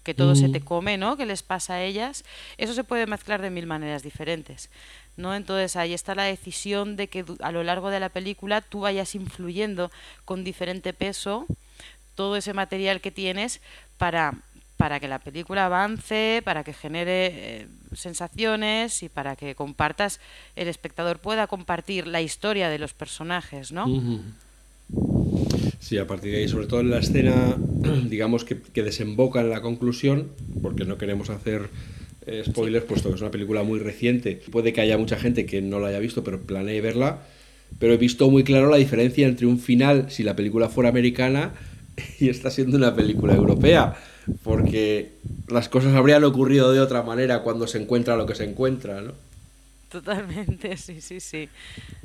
que 0.04 0.14
todo 0.14 0.34
se 0.34 0.50
te 0.50 0.62
come, 0.62 0.98
¿no? 0.98 1.18
Que 1.18 1.26
les 1.26 1.44
pasa 1.44 1.76
a 1.76 1.84
ellas. 1.84 2.24
Eso 2.58 2.74
se 2.74 2.84
puede 2.84 3.06
mezclar 3.06 3.42
de 3.42 3.50
mil 3.50 3.68
maneras 3.68 4.02
diferentes. 4.02 4.70
¿no? 5.18 5.36
Entonces 5.36 5.76
ahí 5.76 5.94
está 5.94 6.16
la 6.16 6.24
decisión 6.24 6.96
de 6.96 7.08
que 7.08 7.26
a 7.42 7.52
lo 7.52 7.64
largo 7.64 7.90
de 7.90 8.00
la 8.00 8.10
película 8.10 8.62
tú 8.62 8.82
vayas 8.82 9.14
influyendo 9.14 9.92
con 10.26 10.44
diferente 10.44 10.94
peso 10.94 11.46
todo 12.22 12.36
ese 12.36 12.54
material 12.54 13.02
que 13.02 13.10
tienes 13.10 13.62
para 13.98 14.36
para 14.78 15.00
que 15.00 15.08
la 15.08 15.18
película 15.18 15.66
avance, 15.66 16.42
para 16.44 16.64
que 16.64 16.74
genere 16.74 17.32
eh, 17.34 17.68
sensaciones 17.96 19.02
y 19.02 19.10
para 19.10 19.36
que 19.36 19.56
compartas, 19.56 20.20
el 20.56 20.68
espectador 20.68 21.20
pueda 21.20 21.48
compartir 21.48 22.06
la 22.06 22.22
historia 22.22 22.70
de 22.70 22.78
los 22.78 22.94
personajes, 22.94 23.72
¿no? 23.72 23.86
Sí, 25.80 25.98
a 25.98 26.06
partir 26.06 26.32
de 26.32 26.38
ahí, 26.40 26.48
sobre 26.48 26.68
todo 26.68 26.80
en 26.82 26.92
la 26.92 27.00
escena, 27.00 27.56
digamos, 28.08 28.44
que, 28.44 28.82
desemboca 28.82 29.42
en 29.42 29.50
la 29.50 29.62
conclusión, 29.62 30.30
porque 30.62 30.86
no 30.86 30.98
queremos 30.98 31.32
hacer 31.32 31.70
eh, 32.28 32.44
spoilers, 32.46 32.86
puesto 32.86 33.10
que 33.10 33.16
es 33.16 33.22
una 33.22 33.32
película 33.32 33.62
muy 33.64 33.80
reciente. 33.80 34.42
Puede 34.52 34.74
que 34.74 34.82
haya 34.82 34.98
mucha 34.98 35.18
gente 35.18 35.48
que 35.48 35.62
no 35.62 35.80
la 35.80 35.90
haya 35.90 36.00
visto, 36.00 36.24
pero 36.24 36.42
planee 36.42 36.82
verla. 36.82 37.22
Pero 37.78 37.94
he 37.94 37.98
visto 37.98 38.30
muy 38.30 38.44
claro 38.44 38.70
la 38.70 38.78
diferencia 38.78 39.28
entre 39.28 39.46
un 39.46 39.60
final, 39.60 40.10
si 40.10 40.24
la 40.24 40.36
película 40.36 40.70
fuera 40.70 40.90
americana, 40.90 41.54
y 42.20 42.30
está 42.30 42.52
siendo 42.52 42.78
una 42.78 42.96
película 42.96 43.34
europea 43.34 43.96
porque 44.44 45.12
las 45.48 45.70
cosas 45.70 45.96
habrían 45.96 46.24
ocurrido 46.24 46.72
de 46.72 46.80
otra 46.80 47.02
manera 47.04 47.42
cuando 47.42 47.68
se 47.68 47.82
encuentra 47.82 48.16
lo 48.16 48.26
que 48.26 48.36
se 48.36 48.44
encuentra, 48.44 49.02
¿no? 49.02 49.14
Totalmente, 49.90 50.78
sí, 50.78 51.02
sí, 51.02 51.20
sí. 51.20 51.50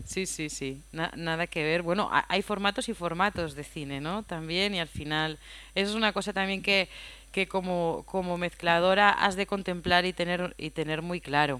Sí, 0.04 0.26
sí, 0.26 0.50
sí. 0.50 0.82
nada 0.92 1.46
que 1.46 1.62
ver. 1.62 1.82
Bueno, 1.82 2.08
hay 2.10 2.42
formatos 2.42 2.88
y 2.88 2.94
formatos 2.94 3.54
de 3.54 3.64
cine, 3.64 4.00
¿no? 4.00 4.22
También, 4.24 4.74
y 4.74 4.80
al 4.80 4.88
final, 4.88 5.38
eso 5.74 5.90
es 5.90 5.96
una 5.96 6.12
cosa 6.12 6.32
también 6.32 6.62
que, 6.62 6.88
que 7.32 7.46
como, 7.46 8.02
como 8.06 8.38
mezcladora 8.38 9.10
has 9.10 9.36
de 9.36 9.46
contemplar 9.46 10.04
y 10.04 10.12
tener, 10.12 10.54
y 10.58 10.70
tener 10.70 11.02
muy 11.02 11.20
claro. 11.20 11.58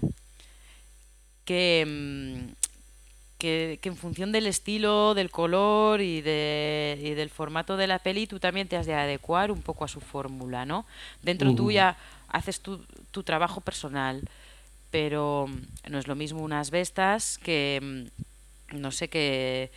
Que, 1.45 1.85
mm, 1.87 2.66
que, 3.37 3.79
en 3.83 3.95
función 3.95 4.31
del 4.31 4.47
estilo, 4.47 5.13
del 5.13 5.29
color 5.29 6.01
y, 6.01 6.21
de, 6.21 6.99
y, 7.01 7.11
del 7.11 7.29
formato 7.29 7.77
de 7.77 7.87
la 7.87 7.99
peli, 7.99 8.27
tú 8.27 8.39
también 8.39 8.67
te 8.67 8.77
has 8.77 8.85
de 8.85 8.93
adecuar 8.93 9.51
un 9.51 9.61
poco 9.61 9.85
a 9.85 9.87
su 9.87 10.01
fórmula, 10.01 10.65
¿no? 10.65 10.85
Dentro 11.21 11.53
tuya 11.53 11.97
haces 12.29 12.59
tu, 12.59 12.83
tu, 13.11 13.23
trabajo 13.23 13.61
personal, 13.61 14.21
pero 14.91 15.47
mm, 15.47 15.91
no 15.91 15.99
es 15.99 16.07
lo 16.07 16.15
mismo 16.15 16.41
unas 16.41 16.71
bestas 16.71 17.37
que, 17.37 18.09
mm, 18.71 18.79
no 18.79 18.91
sé, 18.91 19.07
que 19.07 19.71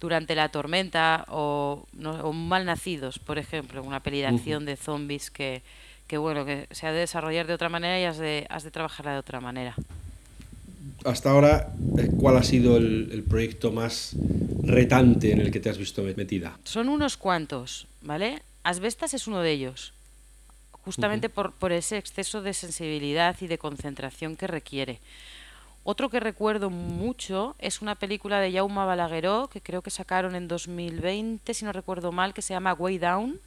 durante 0.00 0.34
la 0.34 0.48
tormenta 0.48 1.24
o, 1.28 1.86
no, 1.92 2.32
malnacidos, 2.32 3.18
por 3.18 3.38
ejemplo, 3.38 3.82
una 3.82 4.00
peli 4.00 4.20
de 4.20 4.26
acción 4.26 4.66
de 4.66 4.76
zombies 4.76 5.30
que, 5.30 5.62
que, 6.08 6.18
bueno, 6.18 6.44
que 6.44 6.66
se 6.72 6.86
ha 6.86 6.92
de 6.92 6.98
desarrollar 6.98 7.46
de 7.46 7.54
otra 7.54 7.68
manera 7.68 7.98
y 7.98 8.04
has 8.04 8.18
de, 8.18 8.46
has 8.50 8.64
de 8.64 8.70
trabajarla 8.70 9.12
de 9.12 9.18
otra 9.18 9.40
manera 9.40 9.74
hasta 11.04 11.30
ahora, 11.30 11.72
eh, 11.98 12.10
¿cuál 12.18 12.36
ha 12.36 12.42
sido 12.42 12.76
el, 12.76 13.24
proyecto 13.28 13.72
más 13.72 14.16
retante 14.62 15.32
en 15.32 15.40
el 15.40 15.50
que 15.50 15.60
te 15.60 15.68
has 15.70 15.78
visto 15.78 16.02
metida? 16.02 16.58
Son 16.64 16.88
unos 16.88 17.16
cuantos, 17.16 17.86
¿vale? 18.02 18.42
Asbestas 18.62 19.14
es 19.14 19.26
uno 19.26 19.40
de 19.40 19.52
ellos, 19.52 19.92
justamente 20.72 21.28
por, 21.28 21.52
por, 21.52 21.72
ese 21.72 21.98
exceso 21.98 22.42
de 22.42 22.54
sensibilidad 22.54 23.36
y 23.40 23.46
de 23.46 23.58
concentración 23.58 24.36
que 24.36 24.46
requiere. 24.46 25.00
Otro 25.86 26.08
que 26.08 26.18
recuerdo 26.18 26.70
mucho 26.70 27.56
es 27.58 27.82
una 27.82 27.94
película 27.94 28.40
de 28.40 28.50
Jaume 28.52 28.76
Balagueró, 28.76 29.48
que 29.52 29.60
creo 29.60 29.82
que 29.82 29.90
sacaron 29.90 30.34
en 30.34 30.48
2020, 30.48 31.52
si 31.52 31.64
no 31.66 31.72
recuerdo 31.72 32.10
mal, 32.10 32.32
que 32.32 32.40
se 32.40 32.54
llama 32.54 32.72
Way 32.72 32.98
Down. 32.98 33.40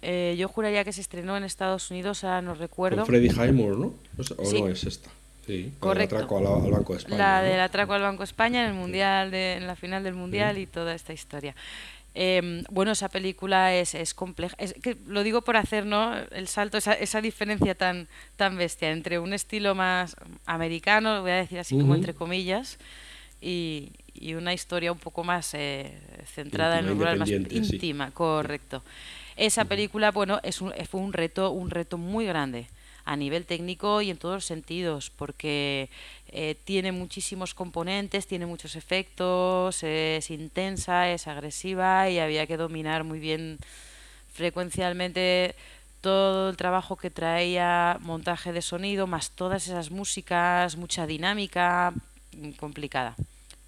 Eh, 0.00 0.34
yo 0.38 0.48
juraría 0.48 0.82
que 0.84 0.92
se 0.92 1.02
estrenó 1.02 1.36
en 1.36 1.44
Estados 1.44 1.90
Unidos, 1.90 2.24
ahora 2.24 2.40
no 2.40 2.54
recuerdo. 2.54 2.98
Con 2.98 3.06
Freddie 3.06 3.30
Highmore, 3.30 3.76
¿no? 3.76 3.94
¿O 4.38 4.52
no 4.52 4.68
es 4.68 4.84
esta? 4.84 5.10
Sí, 5.46 5.72
Correcto. 5.80 6.16
atraco 6.16 6.38
al, 6.38 6.70
Banco 6.70 6.92
de 6.92 6.98
España. 7.00 7.18
La 7.18 7.42
del 7.42 7.60
atraco 7.60 7.92
al 7.94 8.02
Banco 8.02 8.20
de 8.20 8.24
España 8.24 8.62
en 8.62 8.70
el 8.70 8.74
mundial, 8.74 9.30
de, 9.30 9.54
en 9.54 9.66
la 9.66 9.74
final 9.74 10.04
del 10.04 10.14
mundial 10.14 10.58
y 10.58 10.66
toda 10.66 10.94
esta 10.94 11.12
historia. 11.12 11.54
Em, 12.14 12.62
bueno, 12.70 12.92
esa 12.92 13.08
película 13.08 13.74
es, 13.74 13.94
es 13.94 14.14
compleja. 14.14 14.54
Es 14.58 14.74
que 14.74 14.96
lo 15.06 15.22
digo 15.22 15.42
por 15.42 15.56
hacer 15.56 15.86
¿no? 15.86 16.14
el 16.30 16.46
salto, 16.46 16.76
esa, 16.76 16.92
esa 16.92 17.20
diferencia 17.20 17.74
tan, 17.74 18.06
tan 18.36 18.56
bestia 18.56 18.90
entre 18.90 19.18
un 19.18 19.32
estilo 19.32 19.74
más 19.74 20.14
americano, 20.44 21.22
voy 21.22 21.30
a 21.30 21.36
decir 21.36 21.58
así 21.58 21.76
como 21.78 21.94
entre 21.94 22.12
comillas, 22.14 22.78
y, 23.40 23.90
y, 24.14 24.34
una 24.34 24.52
historia 24.52 24.92
un 24.92 24.98
poco 24.98 25.24
más 25.24 25.54
eh, 25.54 25.98
centrada 26.32 26.78
en 26.78 26.86
lo 26.86 26.94
rural, 26.94 27.18
más 27.18 27.30
íntima, 27.30 28.10
correcto. 28.12 28.84
Esa 29.36 29.64
película, 29.64 30.12
bueno, 30.12 30.38
es 30.42 30.60
un, 30.60 30.72
fue 30.88 31.00
un 31.00 31.12
reto, 31.12 31.50
un 31.50 31.70
reto 31.70 31.98
muy 31.98 32.26
grande 32.26 32.66
a 33.04 33.16
nivel 33.16 33.46
técnico 33.46 34.02
y 34.02 34.10
en 34.10 34.16
todos 34.16 34.36
los 34.36 34.44
sentidos, 34.44 35.10
porque 35.10 35.90
eh, 36.28 36.56
tiene 36.64 36.92
muchísimos 36.92 37.54
componentes, 37.54 38.26
tiene 38.26 38.46
muchos 38.46 38.76
efectos, 38.76 39.82
es 39.82 40.30
intensa, 40.30 41.10
es 41.10 41.26
agresiva 41.26 42.08
y 42.10 42.18
había 42.18 42.46
que 42.46 42.56
dominar 42.56 43.04
muy 43.04 43.18
bien 43.18 43.58
frecuencialmente 44.32 45.54
todo 46.00 46.50
el 46.50 46.56
trabajo 46.56 46.96
que 46.96 47.10
traía 47.10 47.98
montaje 48.00 48.52
de 48.52 48.60
sonido, 48.60 49.06
más 49.06 49.30
todas 49.30 49.66
esas 49.66 49.90
músicas, 49.90 50.76
mucha 50.76 51.06
dinámica 51.06 51.94
mm, 52.36 52.50
complicada. 52.52 53.14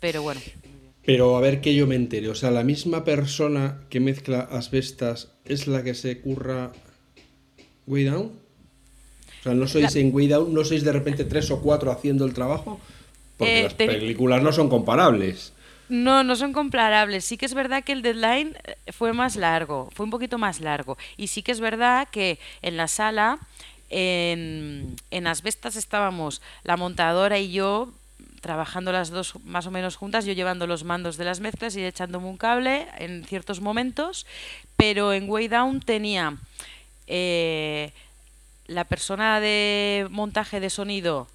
Pero 0.01 0.23
bueno. 0.23 0.41
Pero 1.07 1.37
a 1.37 1.41
ver 1.41 1.61
que 1.61 1.75
yo 1.75 1.87
me 1.87 1.97
entere, 1.97 2.29
o 2.29 2.35
sea, 2.35 2.51
la 2.51 2.65
misma 2.65 3.05
persona 3.05 3.81
que 3.91 4.01
mezcla 4.01 4.41
asbestas 4.41 5.33
es 5.45 5.67
la 5.67 5.83
que 5.85 5.95
se 5.95 6.21
curra 6.21 6.73
Way 7.87 8.05
Down. 8.05 8.44
O 9.45 9.49
sea, 9.53 9.53
no 9.53 9.69
sois 9.69 9.95
en 9.97 10.09
Way 10.09 10.29
no 10.49 10.65
sois 10.65 10.83
de 10.83 10.91
repente 10.91 11.27
tres 11.27 11.51
o 11.51 11.61
cuatro 11.61 11.93
haciendo 11.93 12.25
el 12.25 12.33
trabajo, 12.33 12.81
porque 13.37 13.61
eh, 13.61 13.63
las 13.65 13.75
películas 13.75 14.43
no 14.43 14.53
son 14.53 14.71
comparables. 14.71 15.53
No, 15.91 16.25
no 16.25 16.35
son 16.35 16.55
comparables. 16.55 17.27
Sí 17.27 17.37
que 17.37 17.45
es 17.45 17.53
verdad 17.53 17.85
que 17.85 17.93
el 17.93 18.01
deadline 18.01 18.57
eh, 18.65 18.77
fue 18.91 19.13
más 19.13 19.37
largo, 19.37 19.91
fue 19.93 20.05
un 20.05 20.11
poquito 20.11 20.39
más 20.39 20.63
largo. 20.63 20.97
Y 21.19 21.27
sí 21.27 21.43
que 21.43 21.53
es 21.53 21.61
verdad 21.61 22.09
que 22.11 22.39
en 22.63 22.79
la 22.79 22.89
sala, 22.89 23.39
en, 23.91 24.97
en 25.11 25.27
Asbestas 25.27 25.77
estábamos 25.77 26.41
la 26.63 26.79
montadora 26.79 27.39
y 27.39 27.53
yo 27.53 27.93
trabajando 28.41 28.93
las 28.93 29.11
dos 29.11 29.35
más 29.45 29.67
o 29.67 29.71
menos 29.71 29.97
juntas, 29.97 30.25
yo 30.25 30.33
llevando 30.33 30.67
los 30.67 30.85
mandos 30.85 31.19
de 31.19 31.27
las 31.27 31.41
mezclas 31.41 31.77
y 31.77 31.85
echándome 31.85 32.29
un 32.29 32.39
cable 32.39 32.87
en 32.97 33.25
ciertos 33.25 33.61
momentos, 33.61 34.25
pero 34.79 35.13
en 35.13 35.29
Way 35.29 35.49
Down 35.49 35.81
tenía 35.81 36.39
eh, 37.07 37.93
la 38.67 38.85
persona 38.85 39.41
de 39.41 40.07
montaje 40.11 40.61
de 40.61 40.71
sonido 40.71 41.29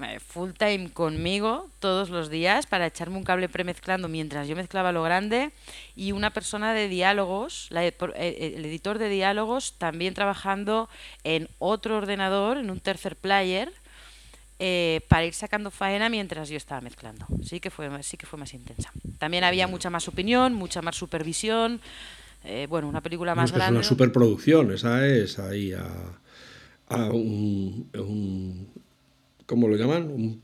eh, 0.00 0.20
full 0.20 0.52
time 0.52 0.90
conmigo 0.90 1.68
todos 1.78 2.08
los 2.08 2.30
días 2.30 2.64
para 2.64 2.86
echarme 2.86 3.18
un 3.18 3.24
cable 3.24 3.50
premezclando 3.50 4.08
mientras 4.08 4.48
yo 4.48 4.56
mezclaba 4.56 4.90
lo 4.90 5.02
grande 5.02 5.50
y 5.94 6.12
una 6.12 6.30
persona 6.30 6.72
de 6.72 6.88
diálogos, 6.88 7.68
eh, 7.72 7.92
eh, 8.16 8.54
el 8.56 8.64
editor 8.64 8.98
de 8.98 9.10
diálogos 9.10 9.74
también 9.76 10.14
trabajando 10.14 10.88
en 11.24 11.46
otro 11.58 11.98
ordenador, 11.98 12.56
en 12.56 12.70
un 12.70 12.80
tercer 12.80 13.16
player, 13.16 13.70
para 15.08 15.24
ir 15.24 15.34
sacando 15.34 15.72
faena 15.72 16.08
mientras 16.08 16.48
yo 16.48 16.56
estaba 16.56 16.80
mezclando. 16.80 17.26
Sí 17.42 17.58
que 17.58 17.68
fue, 17.68 17.90
sí 18.04 18.16
que 18.16 18.26
fue 18.26 18.38
más 18.38 18.54
intensa. 18.54 18.92
También 19.18 19.42
había 19.42 19.66
mucha 19.66 19.90
más 19.90 20.06
opinión, 20.06 20.54
mucha 20.54 20.80
más 20.82 20.94
supervisión. 20.94 21.80
bueno, 22.68 22.88
una 22.88 23.00
película 23.00 23.34
más 23.34 23.50
grande. 23.50 23.80
Es 23.80 23.86
una 23.86 23.88
superproducción, 23.88 24.70
esa 24.70 25.04
es 25.04 25.40
ahí 25.40 25.72
a 25.72 25.82
a 26.92 27.10
un, 27.10 28.68
¿cómo 29.46 29.68
lo 29.68 29.76
llaman? 29.76 30.10
Un 30.10 30.42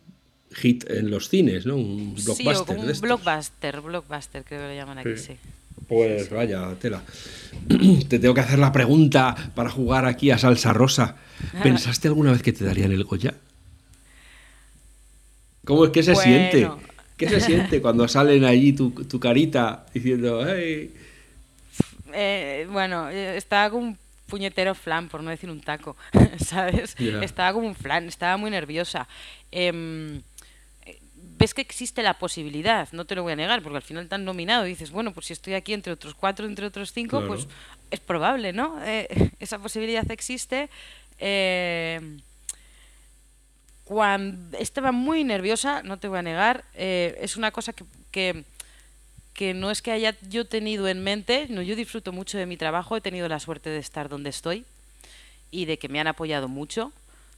hit 0.53 0.89
en 0.91 1.11
los 1.11 1.29
cines, 1.29 1.67
¿no? 1.67 1.77
Un 1.77 2.15
blockbuster. 2.15 2.77
Sí, 2.77 2.93
un 2.93 3.01
blockbuster, 3.01 3.81
blockbuster 3.81 4.45
creo 4.45 4.61
que 4.61 4.69
lo 4.69 4.75
llaman 4.75 4.99
aquí, 4.99 5.17
sí. 5.17 5.37
Pues 5.87 6.29
vaya, 6.31 6.75
tela. 6.81 7.03
Te 8.09 8.19
tengo 8.19 8.35
que 8.35 8.41
hacer 8.41 8.59
la 8.59 8.73
pregunta 8.73 9.35
para 9.55 9.71
jugar 9.71 10.05
aquí 10.05 10.31
a 10.31 10.39
salsa 10.39 10.73
rosa. 10.73 11.17
¿Pensaste 11.63 12.09
alguna 12.09 12.33
vez 12.33 12.43
que 12.43 12.53
te 12.53 12.65
darían 12.65 12.93
el 12.93 13.05
Goya? 13.05 13.35
¿Cómo 15.65 15.85
es 15.85 15.91
que 15.91 16.03
se 16.03 16.15
siente? 16.15 16.69
¿Qué 17.17 17.29
se 17.29 17.41
siente 17.41 17.81
cuando 17.81 18.07
salen 18.09 18.45
allí 18.45 18.73
tu, 18.73 19.21
carita 19.21 19.87
diciendo, 19.93 20.45
hey? 20.47 20.95
Eh, 22.15 22.67
bueno, 22.71 23.09
eh, 23.11 23.37
estaba 23.37 23.71
con 23.71 23.83
un 23.83 23.99
puñetero 24.29 24.75
flan, 24.75 25.09
por 25.09 25.23
no 25.23 25.31
decir 25.31 25.51
un 25.51 25.61
taco, 25.61 25.97
¿sabes? 26.45 26.95
Estaba 26.99 27.53
como 27.53 27.67
un 27.67 27.75
flan, 27.75 28.07
estaba 28.07 28.37
muy 28.37 28.51
nerviosa. 28.51 29.09
Em, 29.51 30.23
ves 31.39 31.55
que 31.55 31.63
existe 31.63 32.03
la 32.03 32.15
posibilidad, 32.15 32.89
no 32.93 33.05
te 33.05 33.15
lo 33.15 33.23
voy 33.23 33.33
a 33.33 33.37
negar, 33.37 33.63
porque 33.63 33.77
al 33.77 33.83
final 33.83 34.09
te 34.09 34.15
han 34.15 34.25
nominado 34.25 34.67
y 34.67 34.71
dices, 34.71 34.91
bueno, 34.91 35.13
pues 35.13 35.27
si 35.27 35.33
estoy 35.33 35.55
aquí 35.55 35.73
entre 35.73 35.93
otros 35.93 36.15
cuatro, 36.15 36.47
entre 36.47 36.67
otros 36.67 36.93
cinco, 36.93 37.25
pues 37.27 37.49
es 37.91 38.01
probable, 38.01 38.53
¿no? 38.53 38.79
Eh, 38.85 39.31
esa 39.41 39.59
posibilidad 39.59 40.09
existe. 40.11 40.69
Em, 41.19 42.21
cuando 43.85 44.59
estaba 44.59 44.93
muy 44.93 45.25
nerviosa, 45.25 45.83
no 45.83 45.99
te 45.99 46.09
voy 46.09 46.19
a 46.19 46.23
negar, 46.23 46.65
eh, 46.75 47.19
es 47.23 47.37
una 47.37 47.51
cosa 47.51 47.73
que 47.73 47.85
que 48.11 48.45
no 49.55 49.71
es 49.71 49.83
que 49.83 49.93
haya 49.93 50.17
yo 50.29 50.47
tenido 50.47 50.89
en 50.89 51.03
mente, 51.03 51.47
no, 51.49 51.63
yo 51.63 51.77
disfruto 51.77 52.13
mucho 52.13 52.39
de 52.39 52.47
mi 52.47 52.57
trabajo, 52.57 52.97
he 52.97 53.01
tenido 53.01 53.29
la 53.29 53.41
suerte 53.41 53.71
de 53.71 53.79
estar 53.79 54.09
donde 54.09 54.31
estoy 54.31 54.65
y 55.51 55.65
de 55.65 55.79
que 55.79 55.89
me 55.89 56.01
han 56.01 56.07
apoyado 56.07 56.49
mucho, 56.49 56.93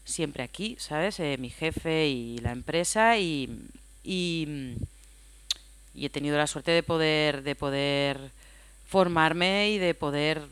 siempre 0.05 0.43
aquí, 0.43 0.77
¿sabes? 0.79 1.21
Eh, 1.21 1.37
mi 1.39 1.51
jefe 1.51 2.09
y 2.09 2.39
la 2.39 2.53
empresa 2.53 3.19
y, 3.19 3.51
y, 4.03 4.77
he 5.95 6.09
tenido 6.09 6.39
la 6.39 6.47
suerte 6.47 6.71
de 6.71 6.83
poder, 6.83 7.43
de 7.43 7.55
poder 7.55 8.19
formarme 8.89 9.71
y 9.71 9.79
de 9.79 9.95
poder 9.95 10.43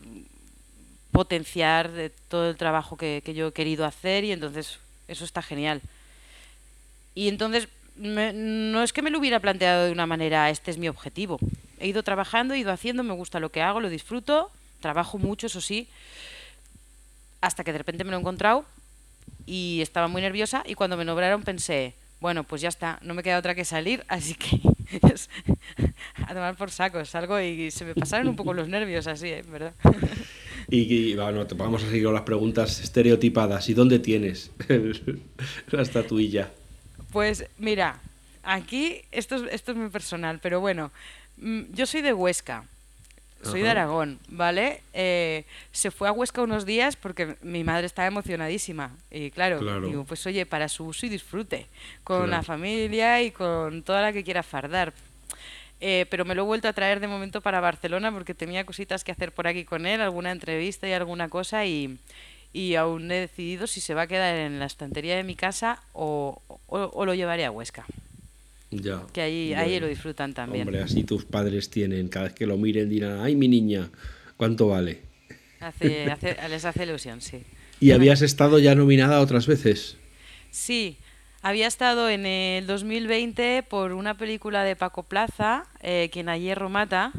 potenciar 1.11 1.91
todo 2.27 2.49
el 2.49 2.55
trabajo 2.55 2.95
que, 2.95 3.21
que 3.25 3.33
yo 3.33 3.47
he 3.47 3.53
querido 3.53 3.85
hacer 3.85 4.23
y 4.23 4.31
entonces 4.31 4.79
eso 5.07 5.25
está 5.25 5.41
genial. 5.41 5.81
Y 7.15 7.27
entonces 7.27 7.67
no 7.99 8.83
es 8.83 8.93
que 8.93 9.01
me 9.01 9.09
lo 9.09 9.19
hubiera 9.19 9.39
planteado 9.39 9.85
de 9.85 9.91
una 9.91 10.07
manera, 10.07 10.49
este 10.49 10.71
es 10.71 10.77
mi 10.77 10.87
objetivo. 10.87 11.39
He 11.79 11.87
ido 11.87 12.03
trabajando, 12.03 12.53
he 12.53 12.59
ido 12.59 12.71
haciendo, 12.71 13.03
me 13.03 13.13
gusta 13.13 13.39
lo 13.39 13.51
que 13.51 13.61
hago, 13.61 13.79
lo 13.79 13.89
disfruto, 13.89 14.49
trabajo 14.79 15.17
mucho, 15.17 15.47
eso 15.47 15.61
sí, 15.61 15.87
hasta 17.41 17.63
que 17.63 17.71
de 17.71 17.77
repente 17.77 18.03
me 18.03 18.11
lo 18.11 18.17
he 18.17 18.19
encontrado 18.19 18.65
y 19.45 19.79
estaba 19.81 20.07
muy 20.07 20.21
nerviosa 20.21 20.63
y 20.65 20.75
cuando 20.75 20.97
me 20.97 21.05
nombraron 21.05 21.43
pensé, 21.43 21.93
bueno, 22.21 22.43
pues 22.43 22.61
ya 22.61 22.69
está, 22.69 22.99
no 23.01 23.13
me 23.13 23.23
queda 23.23 23.37
otra 23.37 23.55
que 23.55 23.65
salir, 23.65 24.03
así 24.07 24.35
que 24.35 24.61
a 26.25 26.33
tomar 26.33 26.55
por 26.55 26.71
saco, 26.71 27.03
salgo 27.05 27.39
y 27.39 27.71
se 27.71 27.85
me 27.85 27.95
pasaron 27.95 28.27
un 28.29 28.35
poco 28.35 28.53
los 28.53 28.67
nervios 28.67 29.07
así, 29.07 29.27
¿eh? 29.27 29.43
¿verdad? 29.49 29.73
Y, 30.71 31.15
bueno, 31.15 31.47
vamos 31.55 31.83
a 31.83 31.87
seguir 31.87 32.03
con 32.03 32.13
las 32.13 32.21
preguntas 32.21 32.79
estereotipadas. 32.79 33.67
¿Y 33.69 33.73
dónde 33.73 33.97
tienes 33.97 34.51
la 35.71 35.81
estatuilla? 35.81 36.51
Pues 37.11 37.45
mira, 37.57 37.99
aquí 38.43 39.01
esto 39.11 39.35
es, 39.35 39.53
esto 39.53 39.71
es 39.71 39.77
muy 39.77 39.89
personal, 39.89 40.39
pero 40.41 40.59
bueno, 40.59 40.91
mm, 41.37 41.73
yo 41.73 41.85
soy 41.85 42.01
de 42.01 42.13
Huesca. 42.13 42.65
Soy 43.41 43.61
de 43.61 43.69
Aragón, 43.69 44.19
¿vale? 44.27 44.81
Eh, 44.91 45.45
se 45.71 45.91
fue 45.91 46.09
a 46.09 46.11
Huesca 46.11 46.41
unos 46.41 46.65
días 46.65 46.97
porque 46.97 47.37
mi 47.41 47.63
madre 47.63 47.85
estaba 47.85 48.05
emocionadísima. 48.05 48.91
Y 49.09 49.31
claro, 49.31 49.79
digo, 49.79 50.03
pues 50.03 50.25
oye, 50.27 50.45
para 50.45 50.67
su 50.67 50.83
uso 50.85 51.05
y 51.05 51.09
disfrute, 51.09 51.67
con 52.03 52.29
la 52.29 52.43
familia 52.43 53.21
y 53.21 53.31
con 53.31 53.83
toda 53.83 54.01
la 54.01 54.11
que 54.11 54.25
quiera 54.25 54.43
fardar. 54.43 54.91
Eh, 55.79 56.05
pero 56.09 56.25
me 56.25 56.35
lo 56.35 56.41
he 56.41 56.45
vuelto 56.45 56.67
a 56.67 56.73
traer 56.73 56.99
de 56.99 57.07
momento 57.07 57.39
para 57.39 57.61
Barcelona 57.61 58.11
porque 58.11 58.33
tenía 58.33 58.65
cositas 58.65 59.05
que 59.05 59.13
hacer 59.13 59.31
por 59.31 59.47
aquí 59.47 59.63
con 59.63 59.85
él, 59.85 60.01
alguna 60.01 60.31
entrevista 60.31 60.89
y 60.89 60.91
alguna 60.91 61.29
cosa 61.29 61.65
y, 61.65 61.97
y 62.53 62.75
aún 62.75 63.11
he 63.11 63.19
decidido 63.19 63.67
si 63.67 63.81
se 63.81 63.93
va 63.93 64.03
a 64.03 64.07
quedar 64.07 64.35
en 64.35 64.59
la 64.59 64.65
estantería 64.65 65.15
de 65.15 65.23
mi 65.23 65.35
casa 65.35 65.81
o, 65.93 66.41
lo 66.69 67.13
llevaré 67.13 67.45
a 67.45 67.51
Huesca. 67.51 67.85
Ya. 68.71 69.03
Que 69.13 69.21
ahí, 69.21 69.53
ahí 69.53 69.79
lo 69.79 69.87
disfrutan 69.87 70.33
también. 70.33 70.67
Hombre, 70.67 70.83
así 70.83 71.03
tus 71.03 71.25
padres 71.25 71.69
tienen, 71.69 72.07
cada 72.07 72.25
vez 72.25 72.35
que 72.35 72.45
lo 72.45 72.57
miren 72.57 72.89
dirán, 72.89 73.19
ay 73.21 73.35
mi 73.35 73.47
niña, 73.47 73.89
¿cuánto 74.37 74.67
vale? 74.67 75.01
les 75.81 76.65
hace 76.65 76.83
ilusión, 76.83 77.21
sí. 77.21 77.43
¿Y 77.79 77.91
habías 77.91 78.21
estado 78.21 78.59
ya 78.59 78.75
nominada 78.75 79.21
otras 79.21 79.47
veces? 79.47 79.97
Sí, 80.51 80.97
había 81.41 81.67
estado 81.67 82.09
en 82.09 82.25
el 82.25 82.67
2020 82.67 83.63
por 83.63 83.93
una 83.93 84.17
película 84.17 84.63
de 84.63 84.75
Paco 84.75 85.03
Plaza, 85.03 85.65
eh, 85.81 86.09
Quien 86.11 86.29
a 86.29 86.37
hierro 86.37 86.69
mata, 86.69 87.13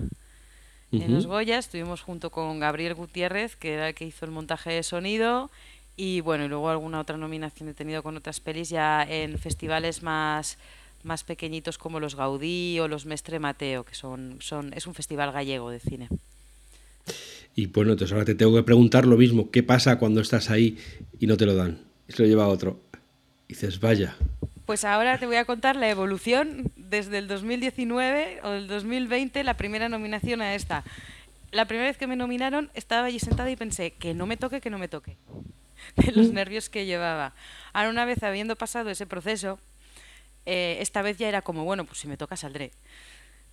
en 0.92 1.14
los 1.14 1.26
Goya. 1.26 1.59
Estuvimos 1.59 2.03
junto 2.03 2.31
con 2.31 2.59
Gabriel 2.59 2.94
Gutiérrez, 2.94 3.57
que 3.57 3.74
era 3.74 3.88
el 3.88 3.94
que 3.94 4.07
hizo 4.07 4.24
el 4.24 4.31
montaje 4.31 4.70
de 4.70 4.83
sonido. 4.83 5.50
Y 5.96 6.20
bueno, 6.20 6.44
y 6.44 6.48
luego 6.48 6.70
alguna 6.70 7.00
otra 7.00 7.16
nominación 7.16 7.68
he 7.68 7.74
tenido 7.74 8.03
con 8.03 8.16
otras 8.16 8.40
pelis 8.40 8.70
ya 8.70 9.03
en 9.03 9.38
festivales 9.38 10.03
más, 10.03 10.59
más 11.03 11.24
pequeñitos 11.24 11.79
como 11.79 12.00
los 12.00 12.14
Gaudí 12.14 12.79
o 12.81 12.88
los 12.88 13.07
Mestre 13.07 13.38
Mateo, 13.38 13.85
que 13.85 13.94
son, 13.94 14.37
son, 14.40 14.72
es 14.74 14.87
un 14.87 14.94
festival 14.94 15.33
gallego 15.33 15.70
de 15.70 15.81
cine. 15.81 16.09
Y 17.55 17.66
bueno, 17.66 17.92
entonces 17.92 18.12
ahora 18.12 18.24
te 18.24 18.35
tengo 18.35 18.55
que 18.55 18.62
preguntar 18.62 19.07
lo 19.07 19.16
mismo. 19.16 19.50
¿Qué 19.50 19.62
pasa 19.62 19.98
cuando 19.98 20.20
estás 20.20 20.50
ahí 20.50 20.79
y 21.18 21.26
no 21.26 21.37
te 21.37 21.46
lo 21.46 21.55
dan? 21.55 21.81
Y 22.09 22.12
se 22.12 22.22
lo 22.22 22.29
lleva 22.29 22.44
a 22.44 22.48
otro. 22.48 22.81
dices, 23.48 23.81
vaya. 23.81 24.16
Pues 24.70 24.85
ahora 24.85 25.18
te 25.18 25.26
voy 25.26 25.35
a 25.35 25.44
contar 25.44 25.74
la 25.74 25.90
evolución 25.90 26.70
desde 26.76 27.18
el 27.18 27.26
2019 27.26 28.38
o 28.44 28.52
el 28.52 28.68
2020, 28.68 29.42
la 29.42 29.54
primera 29.54 29.88
nominación 29.88 30.42
a 30.42 30.54
esta. 30.54 30.85
La 31.50 31.64
primera 31.64 31.88
vez 31.88 31.96
que 31.96 32.06
me 32.06 32.14
nominaron 32.14 32.70
estaba 32.74 33.09
allí 33.09 33.18
sentada 33.18 33.50
y 33.50 33.56
pensé, 33.56 33.90
que 33.90 34.14
no 34.14 34.26
me 34.26 34.37
toque, 34.37 34.61
que 34.61 34.70
no 34.70 34.78
me 34.78 34.87
toque. 34.87 35.16
De 35.96 36.12
los 36.12 36.28
mm. 36.28 36.35
nervios 36.35 36.70
que 36.70 36.87
llevaba. 36.87 37.35
Ahora 37.72 37.90
una 37.90 38.04
vez 38.04 38.22
habiendo 38.22 38.54
pasado 38.54 38.90
ese 38.90 39.09
proceso, 39.09 39.59
eh, 40.46 40.76
esta 40.78 41.02
vez 41.02 41.18
ya 41.18 41.26
era 41.26 41.42
como, 41.42 41.64
bueno, 41.64 41.85
pues 41.85 41.98
si 41.98 42.06
me 42.06 42.16
toca 42.16 42.37
saldré. 42.37 42.70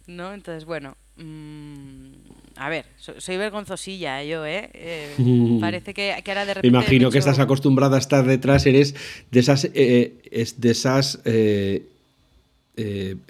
¿No? 0.07 0.33
Entonces, 0.33 0.65
bueno, 0.65 0.95
mm, 1.17 2.11
a 2.55 2.69
ver, 2.69 2.85
soy, 2.97 3.37
vergonzosilla 3.37 4.23
yo, 4.23 4.45
¿eh? 4.45 4.69
eh 4.73 5.57
parece 5.61 5.93
que, 5.93 6.13
ahora 6.13 6.45
de 6.45 6.53
repente... 6.55 6.71
Me 6.71 6.77
imagino 6.77 7.11
que 7.11 7.17
estás 7.17 7.39
acostumbrada 7.39 7.97
a 7.97 7.99
estar 7.99 8.25
detrás, 8.25 8.65
eres 8.65 8.95
de 9.31 9.39
esas... 9.39 9.69
Eh, 9.73 10.21
es 10.31 10.59
de 10.59 10.71
esas 10.71 11.19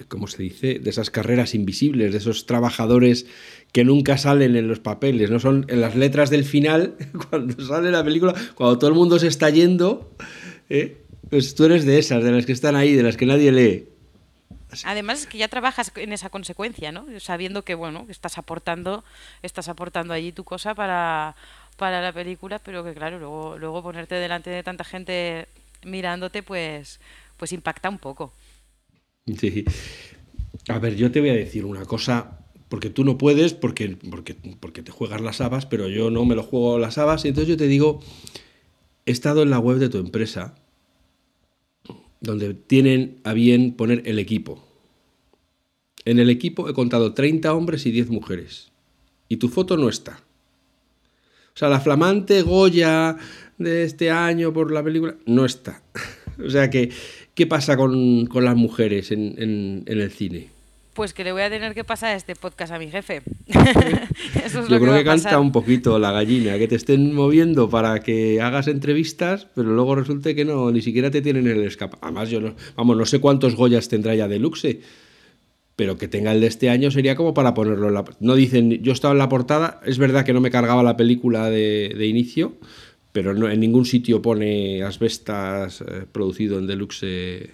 ¿cómo 0.10 0.28
se 0.28 0.44
dice? 0.44 0.80
De 0.80 0.90
esas 0.90 1.10
carreras 1.10 1.56
invisibles, 1.56 2.12
de 2.12 2.18
esos 2.18 2.46
trabajadores 2.46 3.28
que 3.72 3.86
nunca 3.86 4.18
salen 4.18 4.58
en 4.58 4.68
los 4.68 4.80
papeles, 4.80 5.32
no 5.32 5.40
son 5.40 5.66
en 5.70 5.80
las 5.80 5.96
letras 5.96 6.30
del 6.30 6.44
final, 6.44 6.96
cuando 7.30 7.66
sale 7.66 7.90
la 7.90 8.04
película, 8.04 8.36
cuando 8.56 8.78
todo 8.78 8.90
el 8.90 8.96
mundo 8.96 9.20
se 9.20 9.28
está 9.28 9.50
yendo, 9.50 10.12
pues 11.30 11.56
tú 11.56 11.66
eres 11.66 11.86
de 11.86 11.98
esas, 11.98 12.24
de 12.24 12.32
las 12.32 12.46
que 12.46 12.52
están 12.52 12.76
ahí, 12.76 12.94
de 12.94 13.04
las 13.04 13.18
que 13.18 13.26
nadie 13.26 13.52
lee. 13.52 13.86
Además 14.84 15.22
es 15.22 15.28
que 15.28 15.38
ya 15.38 15.48
trabajas 15.48 15.92
en 15.96 16.12
esa 16.12 16.30
consecuencia, 16.30 16.92
¿no? 16.92 17.06
Sabiendo 17.20 17.64
que 17.64 17.76
bueno, 17.76 18.06
estás 18.10 18.38
aportando, 18.38 19.04
estás 19.42 19.70
aportando 19.70 20.14
allí 20.14 20.32
tu 20.32 20.44
cosa 20.44 20.76
para, 20.76 21.36
para 21.78 22.02
la 22.02 22.12
película, 22.12 22.60
pero 22.60 22.84
que 22.84 22.94
claro, 22.94 23.20
luego, 23.20 23.58
luego 23.58 23.82
ponerte 23.82 24.16
delante 24.16 24.50
de 24.50 24.64
tanta 24.64 24.84
gente 24.84 25.48
mirándote, 25.86 26.44
pues, 26.44 27.00
pues 27.38 27.54
impacta 27.54 27.90
un 27.90 27.98
poco. 27.98 28.34
Sí. 29.40 29.64
A 30.68 30.80
ver, 30.80 30.96
yo 30.96 31.12
te 31.12 31.22
voy 31.22 31.30
a 31.30 31.36
decir 31.36 31.66
una 31.66 31.86
cosa, 31.86 32.40
porque 32.68 32.90
tú 32.90 33.06
no 33.06 33.18
puedes, 33.18 33.54
porque, 33.54 33.98
porque, 34.10 34.36
porque 34.60 34.82
te 34.82 34.92
juegas 34.92 35.22
las 35.22 35.40
habas, 35.40 35.66
pero 35.66 35.88
yo 35.88 36.10
no 36.10 36.26
me 36.26 36.36
lo 36.36 36.44
juego 36.44 36.78
las 36.78 36.98
habas, 36.98 37.24
y 37.24 37.30
entonces 37.30 37.48
yo 37.48 37.58
te 37.58 37.68
digo, 37.68 38.02
he 39.06 39.12
estado 39.12 39.44
en 39.44 39.50
la 39.50 39.60
web 39.60 39.78
de 39.78 39.90
tu 39.90 39.98
empresa 39.98 40.56
donde 42.22 42.54
tienen 42.54 43.18
a 43.24 43.34
bien 43.34 43.74
poner 43.74 44.04
el 44.06 44.20
equipo. 44.20 44.64
En 46.06 46.20
el 46.20 46.30
equipo 46.30 46.70
he 46.70 46.74
contado 46.74 47.14
30 47.14 47.54
hombres 47.54 47.86
y 47.86 47.92
10 47.92 48.10
mujeres. 48.10 48.72
Y 49.28 49.38
tu 49.38 49.50
foto 49.50 49.78
no 49.78 49.90
está. 49.90 50.22
O 51.54 51.60
sea, 51.60 51.70
la 51.70 51.80
flamante 51.80 52.42
Goya 52.44 53.18
de 53.58 53.84
este 53.84 54.12
año 54.12 54.54
por 54.54 54.72
la 54.72 54.84
película 54.84 55.16
no 55.26 55.46
está. 55.46 55.82
o 56.46 56.50
sea 56.50 56.70
que, 56.70 56.92
¿qué 57.34 57.48
pasa 57.48 57.76
con, 57.76 58.30
las 58.34 58.56
mujeres 58.56 59.12
en 59.12 59.84
el 59.86 60.12
cine? 60.12 60.57
Pues 60.98 61.14
que 61.14 61.24
le 61.24 61.32
voy 61.32 61.44
a 61.44 61.50
tener 61.52 61.76
que 61.76 61.84
pasar 61.84 62.16
este 62.16 62.36
podcast 62.36 62.74
a 62.74 62.80
mi 62.80 62.90
jefe. 62.90 63.22
Eso 64.44 64.62
es 64.62 64.68
Yo 64.68 64.80
creo 64.80 64.96
que, 64.96 65.04
canta 65.04 65.40
un 65.40 65.52
poquito 65.52 66.00
la 66.00 66.12
gallina, 66.12 66.58
que 66.58 66.68
te 66.68 66.74
estén 66.74 67.14
moviendo 67.14 67.70
para 67.70 68.00
que 68.00 68.42
hagas 68.42 68.68
entrevistas, 68.68 69.46
pero 69.54 69.70
luego 69.70 69.94
resulte 69.94 70.34
que 70.34 70.44
no, 70.44 70.72
ni 70.72 70.82
siquiera 70.82 71.12
te 71.12 71.22
tienen 71.22 71.46
el 71.46 71.64
escape. 71.64 71.98
Además, 72.02 72.32
yo 72.32 72.42
no, 72.42 72.56
vamos, 72.76 72.98
no 72.98 73.06
sé 73.06 73.20
cuántos 73.20 73.56
Goyas 73.56 73.90
tendrá 73.90 74.16
ya 74.16 74.28
Deluxe, 74.28 74.80
pero 75.76 76.00
que 76.00 76.08
tenga 76.08 76.32
el 76.32 76.42
de 76.42 76.48
este 76.48 76.72
año 76.72 76.90
sería 76.90 77.16
como 77.16 77.36
para 77.36 77.54
ponerlo 77.54 77.90
en 77.90 77.94
la. 77.94 78.04
No 78.20 78.34
dicen, 78.34 78.82
yo 78.82 78.92
estaba 78.92 79.12
en 79.12 79.20
la 79.20 79.30
portada, 79.30 79.80
es 79.86 80.00
verdad 80.00 80.26
que 80.26 80.34
no 80.34 80.42
me 80.42 80.50
cargaba 80.50 80.82
la 80.82 80.98
película 80.98 81.52
de, 81.52 82.08
inicio, 82.08 82.54
pero 83.12 83.36
no, 83.36 83.48
en 83.48 83.60
ningún 83.60 83.86
sitio 83.86 84.24
pone 84.24 84.82
asbestas 84.82 85.82
eh, 85.82 86.06
producido 86.12 86.58
en 86.58 86.66
Deluxe 86.66 87.52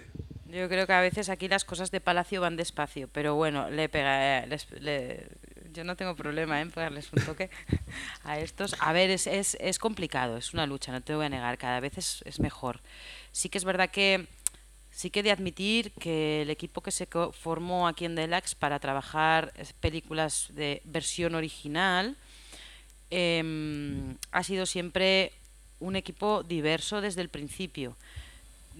yo 0.54 0.68
creo 0.68 0.86
que 0.86 0.92
a 0.92 1.00
veces 1.00 1.28
aquí 1.28 1.48
las 1.48 1.64
cosas 1.64 1.90
de 1.90 2.00
Palacio 2.00 2.40
van 2.40 2.56
despacio, 2.56 3.08
pero 3.08 3.34
bueno, 3.34 3.70
le 3.70 3.88
pega, 3.88 4.44
eh, 4.44 5.28
yo 5.72 5.82
no 5.82 5.96
tengo 5.96 6.14
problema 6.14 6.60
en 6.60 6.70
pegarles 6.70 7.12
un 7.12 7.24
toque 7.24 7.50
a 8.24 8.38
estos. 8.38 8.76
A 8.78 8.92
ver, 8.92 9.10
es, 9.10 9.26
es, 9.26 9.56
es, 9.60 9.78
complicado, 9.78 10.36
es 10.36 10.54
una 10.54 10.66
lucha, 10.66 10.92
no 10.92 11.00
te 11.00 11.14
voy 11.14 11.26
a 11.26 11.28
negar, 11.28 11.58
cada 11.58 11.80
vez 11.80 11.98
es, 11.98 12.22
es 12.24 12.38
mejor. 12.38 12.80
Sí 13.32 13.48
que 13.48 13.58
es 13.58 13.64
verdad 13.64 13.90
que 13.90 14.28
sí 14.90 15.10
que 15.10 15.24
de 15.24 15.32
admitir 15.32 15.90
que 15.92 16.42
el 16.42 16.50
equipo 16.50 16.80
que 16.80 16.92
se 16.92 17.08
formó 17.32 17.88
aquí 17.88 18.04
en 18.04 18.14
Delax 18.14 18.54
para 18.54 18.78
trabajar 18.78 19.52
películas 19.80 20.48
de 20.50 20.82
versión 20.84 21.34
original 21.34 22.16
em, 23.10 24.16
ha 24.30 24.44
sido 24.44 24.66
siempre 24.66 25.32
un 25.80 25.96
equipo 25.96 26.44
diverso 26.44 27.00
desde 27.00 27.22
el 27.22 27.28
principio 27.28 27.96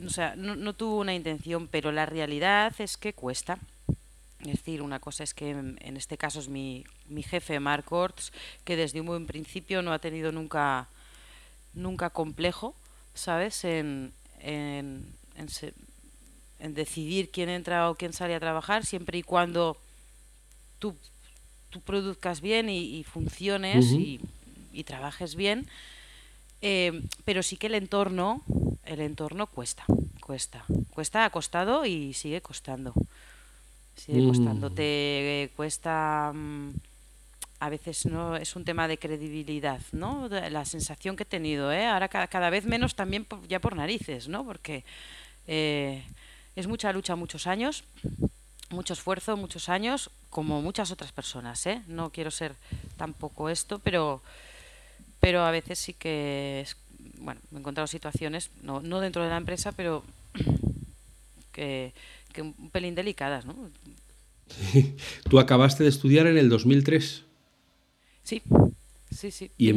o 0.04 0.09
sea, 0.09 0.35
no, 0.37 0.72
tuvo 0.74 0.98
una 0.98 1.14
intención, 1.14 1.68
pero 1.68 1.92
la 1.92 2.07
realidad 2.07 2.72
es 2.78 2.96
que 2.96 3.12
cuesta. 3.12 3.59
Es 4.40 4.59
decir, 4.59 4.83
una 4.83 5.00
cosa 5.00 5.24
es 5.24 5.33
que 5.33 5.50
en 5.50 5.96
este 5.96 6.18
caso 6.18 6.40
es 6.40 6.48
mi, 6.48 6.85
mi 7.09 7.22
jefe, 7.22 7.61
Mark 7.61 7.92
Orts, 7.92 8.33
que 8.64 8.76
desde 8.76 9.00
un 9.00 9.07
buen 9.07 9.26
principio 9.26 9.83
no 9.83 9.92
ha 9.92 9.98
tenido 9.98 10.33
nunca, 10.33 10.88
nunca 11.72 12.11
complejo, 12.11 12.74
¿sabes? 13.14 13.64
En, 13.64 14.12
en, 14.40 15.07
en, 15.37 16.74
decidir 16.74 17.30
quién 17.30 17.48
entra 17.48 17.90
o 17.90 17.94
quién 17.94 18.12
sale 18.12 18.35
a 18.35 18.40
trabajar, 18.40 18.85
siempre 18.85 19.18
y 19.18 19.22
cuando 19.22 19.76
tú, 20.78 20.96
tú 21.70 21.80
produzcas 21.80 22.40
bien 22.40 22.68
y, 22.68 23.04
funciones 23.04 23.87
y, 23.92 24.20
y, 24.72 24.85
trabajes 24.85 25.35
bien. 25.35 25.66
Eh, 26.62 27.02
pero 27.26 27.42
sí 27.42 27.57
que 27.57 27.66
el 27.66 27.74
entorno 27.74 28.42
el 28.87 29.01
entorno 29.01 29.47
cuesta, 29.47 29.85
cuesta. 30.20 30.64
Cuesta, 30.90 31.25
ha 31.25 31.31
costado 31.31 31.85
y 31.85 32.14
sigue 32.14 32.40
costando. 32.40 32.94
Sigue 33.97 34.23
mm. 34.23 34.29
costando. 34.29 34.70
Te 34.70 35.51
cuesta. 35.57 36.33
Mm, 36.35 36.73
a 37.61 37.68
veces 37.70 38.05
no 38.07 38.37
es 38.37 38.57
un 38.57 38.64
tema 38.64 38.88
de 38.88 38.99
credibilidad, 38.99 39.81
¿no? 39.92 40.29
La 40.29 40.64
sensación 40.64 41.16
que 41.16 41.23
he 41.23 41.27
tenido, 41.27 41.73
¿eh? 41.73 41.87
Ahora 41.87 42.09
cada, 42.09 42.51
vez 42.51 42.66
menos 42.66 42.94
también 42.94 43.27
ya 43.49 43.61
por 43.61 43.75
narices, 43.75 44.29
¿no? 44.29 44.44
Porque 44.44 44.85
eh, 45.47 46.05
es 46.57 46.66
mucha 46.66 46.92
lucha, 46.92 47.16
muchos 47.16 47.47
años, 47.47 47.85
mucho 48.70 48.92
esfuerzo, 48.92 49.37
muchos 49.37 49.68
años, 49.68 50.11
como 50.29 50.61
muchas 50.61 50.90
otras 50.90 51.12
personas, 51.12 51.64
¿eh? 51.66 51.81
No 51.87 52.11
quiero 52.11 52.31
ser 52.31 52.55
tampoco 52.99 53.49
esto, 53.49 53.79
pero 53.79 54.20
pero 55.25 55.42
a 55.42 55.51
veces 55.51 55.79
sí 55.79 55.94
que 55.94 56.61
es 56.61 56.77
bueno, 57.19 57.40
me 57.51 57.59
he 57.59 57.61
encontrado 57.61 57.87
situaciones, 57.87 58.51
no, 58.62 58.81
no 58.81 59.01
dentro 59.01 59.23
de 59.23 59.31
la 59.31 59.37
empresa, 59.37 59.73
pero 59.73 60.05
que, 61.53 61.93
un 62.38 62.71
pelín 62.71 62.95
delicadas, 62.95 63.47
¿no? 63.47 63.57
Tú 65.29 65.38
acabaste 65.38 65.85
de 65.85 65.88
estudiar 65.88 66.27
en 66.27 66.37
el 66.37 66.49
2003. 66.49 67.23
Sí, 68.23 68.43
sí, 69.11 69.31
sí. 69.31 69.51
Y, 69.57 69.71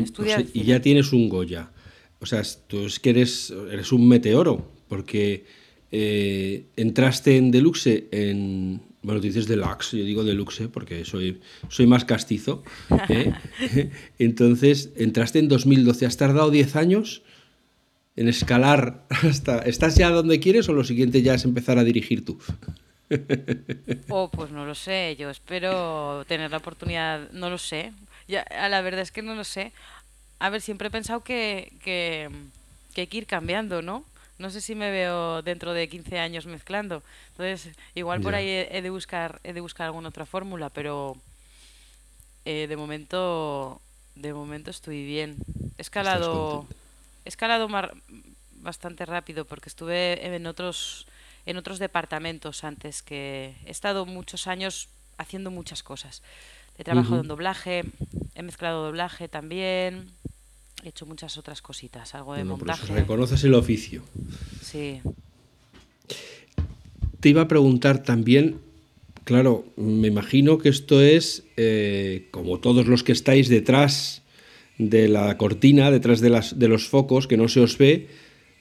y 0.54 0.63
ya 0.63 0.82
tienes 0.82 1.13
un 1.13 1.30
Goya. 1.30 1.72
O 2.20 2.26
sea, 2.26 2.42
tú 2.68 2.86
es 2.86 3.00
que 3.00 3.12
eres, 3.12 3.54
eres 3.72 3.92
un 3.92 4.08
meteoro, 4.08 4.72
porque 4.88 5.46
eh, 5.92 6.66
entraste 6.76 7.38
en 7.38 7.52
Deluxe 7.52 8.06
en... 8.12 8.82
Bueno, 9.08 9.22
tú 9.22 9.28
dices 9.28 9.48
Deluxe, 9.48 9.93
yo 9.93 10.04
digo 10.04 10.26
Deluxe 10.26 10.67
porque 10.67 11.06
soy, 11.06 11.39
soy 11.70 11.88
más 11.88 12.04
castizo. 12.04 12.62
¿eh? 13.08 13.32
Entonces, 14.20 14.89
entraste 14.98 15.39
en 15.39 15.48
2012. 15.48 16.06
¿Has 16.06 16.17
tardado 16.17 16.52
10 16.52 16.76
años 16.76 17.22
en 18.17 18.28
escalar 18.28 19.06
hasta... 19.10 19.60
¿Estás 19.60 19.96
ya 19.96 20.10
donde 20.10 20.41
quieres 20.41 20.67
o 20.67 20.74
lo 20.74 20.84
siguiente 20.84 21.22
ya 21.22 21.36
es 21.36 21.46
empezar 21.46 21.78
a 21.78 21.86
dirigir 21.86 22.26
tú? 22.26 22.38
Oh, 24.10 24.30
pues 24.30 24.52
no 24.52 24.65
lo 24.65 24.76
sé, 24.76 25.15
yo 25.17 25.30
espero 25.30 26.26
tener 26.28 26.52
la 26.52 26.58
oportunidad, 26.58 27.32
no 27.32 27.50
lo 27.50 27.58
sé. 27.58 27.93
Ya, 28.28 28.46
la 28.67 28.82
verdad 28.82 29.00
es 29.00 29.13
que 29.13 29.22
no 29.22 29.36
lo 29.36 29.46
sé. 29.46 29.72
A 30.39 30.50
ver, 30.50 30.60
siempre 30.60 30.89
he 30.89 30.91
pensado 30.91 31.22
que, 31.22 31.72
que, 31.82 32.30
hay 32.98 33.08
que 33.08 33.17
ir 33.17 33.26
cambiando, 33.26 33.82
¿no? 33.82 34.04
No 34.38 34.50
sé 34.50 34.62
si 34.62 34.76
me 34.76 34.91
veo 34.91 35.41
dentro 35.41 35.73
de 35.73 35.89
15 35.89 36.19
años 36.19 36.45
mezclando. 36.45 37.02
Entonces, 37.32 37.76
igual 37.95 38.21
por 38.21 38.36
ahí 38.36 38.50
he, 38.50 38.82
de 38.82 38.89
buscar 38.89 39.39
he 39.43 39.54
de 39.54 39.62
buscar 39.62 39.88
alguna 39.88 40.10
otra 40.10 40.26
fórmula, 40.26 40.69
pero 40.69 41.17
eh, 42.45 42.68
de 42.68 42.78
momento 42.78 43.82
de 44.16 44.34
momento 44.34 44.70
estoy 44.70 45.05
bien. 45.05 45.38
He 45.78 45.82
escalado 45.82 46.68
he 47.26 47.30
escalado 47.30 47.68
bastante 48.62 49.05
rápido 49.05 49.45
porque 49.45 49.70
estuve 49.70 50.26
en 50.26 50.47
otros, 50.47 51.07
en 51.45 51.57
otros 51.57 51.78
departamentos 51.80 52.64
antes 52.64 53.01
que 53.01 53.55
he 53.66 53.72
estado 53.72 54.05
muchos 54.05 54.47
años 54.47 54.89
haciendo 55.18 55.51
muchas 55.51 55.84
cosas. 55.84 56.22
He 56.78 56.84
trabajado 56.84 57.22
en 57.22 57.28
doblaje, 57.28 57.84
he 58.36 58.43
mezclado 58.43 58.86
doblaje 58.86 59.28
también, 59.28 60.12
he 60.84 60.89
hecho 60.89 61.05
muchas 61.05 61.38
otras 61.38 61.61
cositas, 61.61 62.13
algo 62.15 62.36
de 62.36 62.43
montaje. 62.43 62.93
reconoces 62.93 63.43
el 63.43 63.53
oficio. 63.53 64.03
Sí. 64.61 65.01
Te 67.19 67.30
iba 67.30 67.41
a 67.41 67.47
preguntar 67.47 68.03
también, 68.03 68.59
claro, 69.23 69.65
me 69.75 70.07
imagino 70.07 70.57
que 70.57 70.69
esto 70.69 71.01
es, 71.01 71.43
eh, 71.57 72.28
como 72.32 72.59
todos 72.59 72.88
los 72.88 73.03
que 73.03 73.11
estáis 73.11 73.49
detrás 73.49 74.21
de 74.78 75.07
la 75.07 75.38
cortina, 75.38 75.89
detrás 75.89 76.21
de, 76.21 76.30
las, 76.30 76.59
de 76.59 76.67
los 76.67 76.88
focos, 76.88 77.28
que 77.28 77.38
no 77.38 77.47
se 77.47 77.61
os 77.61 77.78
ve, 77.78 78.07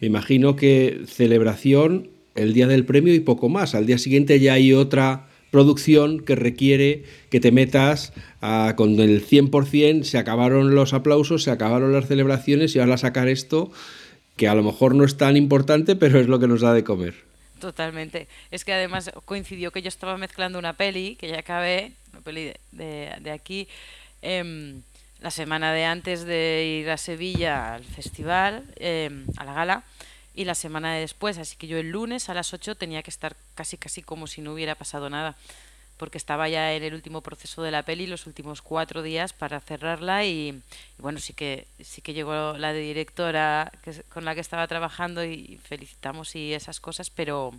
me 0.01 0.07
imagino 0.07 0.57
que 0.57 1.03
celebración 1.07 2.11
el 2.35 2.53
día 2.53 2.67
del 2.67 2.85
premio 2.85 3.15
y 3.15 3.21
poco 3.21 3.49
más. 3.49 3.75
Al 3.75 3.87
día 3.87 3.99
siguiente 3.99 4.41
ya 4.41 4.55
hay 4.55 4.73
otra 4.73 5.29
producción 5.57 6.21
que 6.21 6.35
requiere 6.35 7.05
que 7.31 7.41
te 7.41 7.51
metas 7.51 8.13
con 8.77 9.01
el 9.01 9.27
100%, 9.27 10.03
se 10.03 10.19
acabaron 10.19 10.75
los 10.75 10.93
aplausos, 10.93 11.45
se 11.45 11.51
acabaron 11.51 11.95
las 11.95 12.09
celebraciones 12.09 12.77
y 12.77 12.79
ahora 12.79 12.97
a 12.97 12.99
sacar 12.99 13.27
esto 13.29 13.73
que 14.37 14.49
a 14.49 14.55
lo 14.55 14.63
mejor 14.63 14.95
no 14.95 15.03
es 15.03 15.17
tan 15.17 15.35
importante, 15.35 15.97
pero 15.97 16.21
es 16.21 16.27
lo 16.27 16.39
que 16.39 16.47
nos 16.47 16.61
da 16.61 16.75
de 16.75 16.85
comer. 16.85 17.15
Totalmente. 17.59 18.29
Es 18.51 18.67
que 18.67 18.75
además 18.75 19.11
coincidió 19.25 19.71
que 19.71 19.81
yo 19.81 19.89
estaba 19.89 20.19
mezclando 20.19 20.59
una 20.59 20.75
peli, 20.75 21.17
que 21.17 21.29
ya 21.29 21.39
acabé, 21.39 21.93
una 22.13 22.21
peli 22.21 22.53
de, 22.73 23.31
aquí, 23.33 23.67
em, 24.21 24.83
la 25.21 25.31
semana 25.31 25.73
de 25.73 25.87
antes 25.87 26.27
de 26.27 26.83
ir 26.83 26.91
a 26.91 26.99
Sevilla 26.99 27.77
al 27.77 27.85
festival, 27.85 28.65
em, 28.77 29.25
a 29.39 29.45
la 29.47 29.55
gala, 29.55 29.85
y 30.37 30.45
la 30.45 30.55
semana 30.55 30.95
de 30.95 31.01
después, 31.01 31.39
así 31.39 31.57
que 31.57 31.67
yo 31.67 31.79
el 31.79 31.91
lunes 31.91 32.29
a 32.29 32.35
las 32.35 32.53
8 32.53 32.77
tenía 32.77 33.03
que 33.03 33.11
estar 33.11 33.35
casi 33.55 33.77
casi 33.79 34.03
como 34.03 34.27
si 34.27 34.43
no 34.43 34.53
hubiera 34.53 34.75
pasado 34.75 35.11
nada, 35.11 35.35
porque 35.97 36.19
estaba 36.19 36.49
ya 36.49 36.75
en 36.75 36.83
el 36.83 36.95
último 36.95 37.23
proceso 37.23 37.63
de 37.63 37.71
la 37.71 37.83
peli, 37.83 38.07
los 38.07 38.27
últimos 38.27 38.61
cuatro 38.61 39.03
días 39.03 39.33
para 39.33 39.61
cerrarla 39.61 40.27
y, 40.27 40.61
bueno, 40.99 41.19
sí 41.19 41.33
que 41.33 41.67
sí 41.83 42.03
que 42.03 42.13
llegó 42.13 42.59
la 42.59 42.75
de 42.75 42.81
directora 42.81 43.73
con 44.11 44.27
la 44.27 44.35
que 44.35 44.43
estaba 44.43 44.69
trabajando 44.69 45.25
y 45.25 45.59
felicitamos 45.65 46.37
y 46.37 46.53
esas 46.53 46.81
cosas, 46.81 47.09
pero 47.09 47.55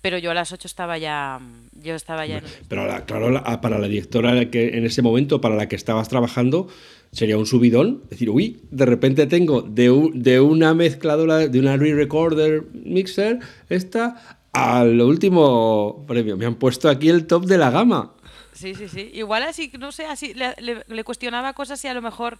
pero 0.00 0.18
yo 0.18 0.30
a 0.30 0.34
las 0.34 0.52
8 0.52 0.66
estaba 0.66 0.98
ya 0.98 1.40
yo 1.72 1.94
estaba 1.94 2.26
ya 2.26 2.42
pero 2.68 2.86
claro 3.06 3.42
para 3.60 3.78
la 3.78 3.88
directora 3.88 4.50
que 4.50 4.76
en 4.76 4.84
ese 4.84 5.02
momento 5.02 5.40
para 5.40 5.56
la 5.56 5.68
que 5.68 5.76
estabas 5.76 6.08
trabajando 6.08 6.68
sería 7.12 7.38
un 7.38 7.46
subidón. 7.46 8.02
Decir, 8.10 8.30
uy, 8.30 8.60
de 8.70 8.86
repente 8.86 9.26
tengo 9.26 9.62
de, 9.62 10.10
de 10.14 10.40
una 10.40 10.74
mezcladora, 10.74 11.48
de 11.48 11.58
una 11.58 11.76
re-recorder 11.76 12.64
mixer, 12.72 13.40
esta, 13.68 14.38
al 14.52 15.00
último 15.00 16.04
premio. 16.06 16.36
Me 16.36 16.46
han 16.46 16.56
puesto 16.56 16.88
aquí 16.88 17.08
el 17.08 17.26
top 17.26 17.46
de 17.46 17.58
la 17.58 17.70
gama. 17.70 18.12
Sí, 18.52 18.74
sí, 18.74 18.88
sí. 18.88 19.10
Igual 19.14 19.44
así, 19.44 19.70
no 19.78 19.92
sé, 19.92 20.06
así 20.06 20.34
le, 20.34 21.04
cuestionaba 21.04 21.52
cosas 21.52 21.84
y 21.84 21.88
a 21.88 21.94
lo 21.94 22.02
mejor 22.02 22.38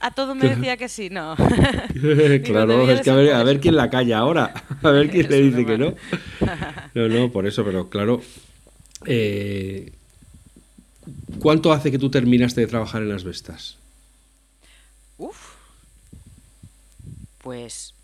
a 0.00 0.10
todo 0.10 0.34
me 0.34 0.48
decía 0.48 0.76
que 0.76 0.88
sí, 0.88 1.10
no. 1.10 1.36
claro, 2.44 2.90
es 2.90 3.00
que 3.00 3.10
a 3.10 3.14
ver, 3.14 3.32
a 3.32 3.42
ver 3.42 3.60
quién 3.60 3.76
la 3.76 3.90
calla 3.90 4.18
ahora. 4.18 4.52
A 4.82 4.90
ver 4.90 5.10
quién 5.10 5.30
le 5.30 5.40
dice 5.40 5.64
que 5.64 5.78
no. 5.78 5.94
No, 6.94 7.08
no, 7.08 7.32
por 7.32 7.46
eso, 7.46 7.64
pero 7.64 7.88
claro. 7.88 8.20
Eh, 9.06 9.92
¿Cuánto 11.40 11.72
hace 11.72 11.90
que 11.90 11.98
tú 11.98 12.10
terminaste 12.10 12.60
de 12.60 12.66
trabajar 12.66 13.02
en 13.02 13.08
las 13.08 13.24
Vestas? 13.24 13.78
Uf. 15.18 15.54
Pues. 17.38 17.94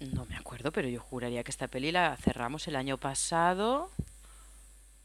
No 0.00 0.24
me 0.26 0.36
acuerdo, 0.36 0.72
pero 0.72 0.88
yo 0.88 1.00
juraría 1.00 1.44
que 1.44 1.50
esta 1.50 1.68
peli 1.68 1.92
la 1.92 2.16
cerramos 2.16 2.66
el 2.68 2.76
año 2.76 2.96
pasado. 2.96 3.90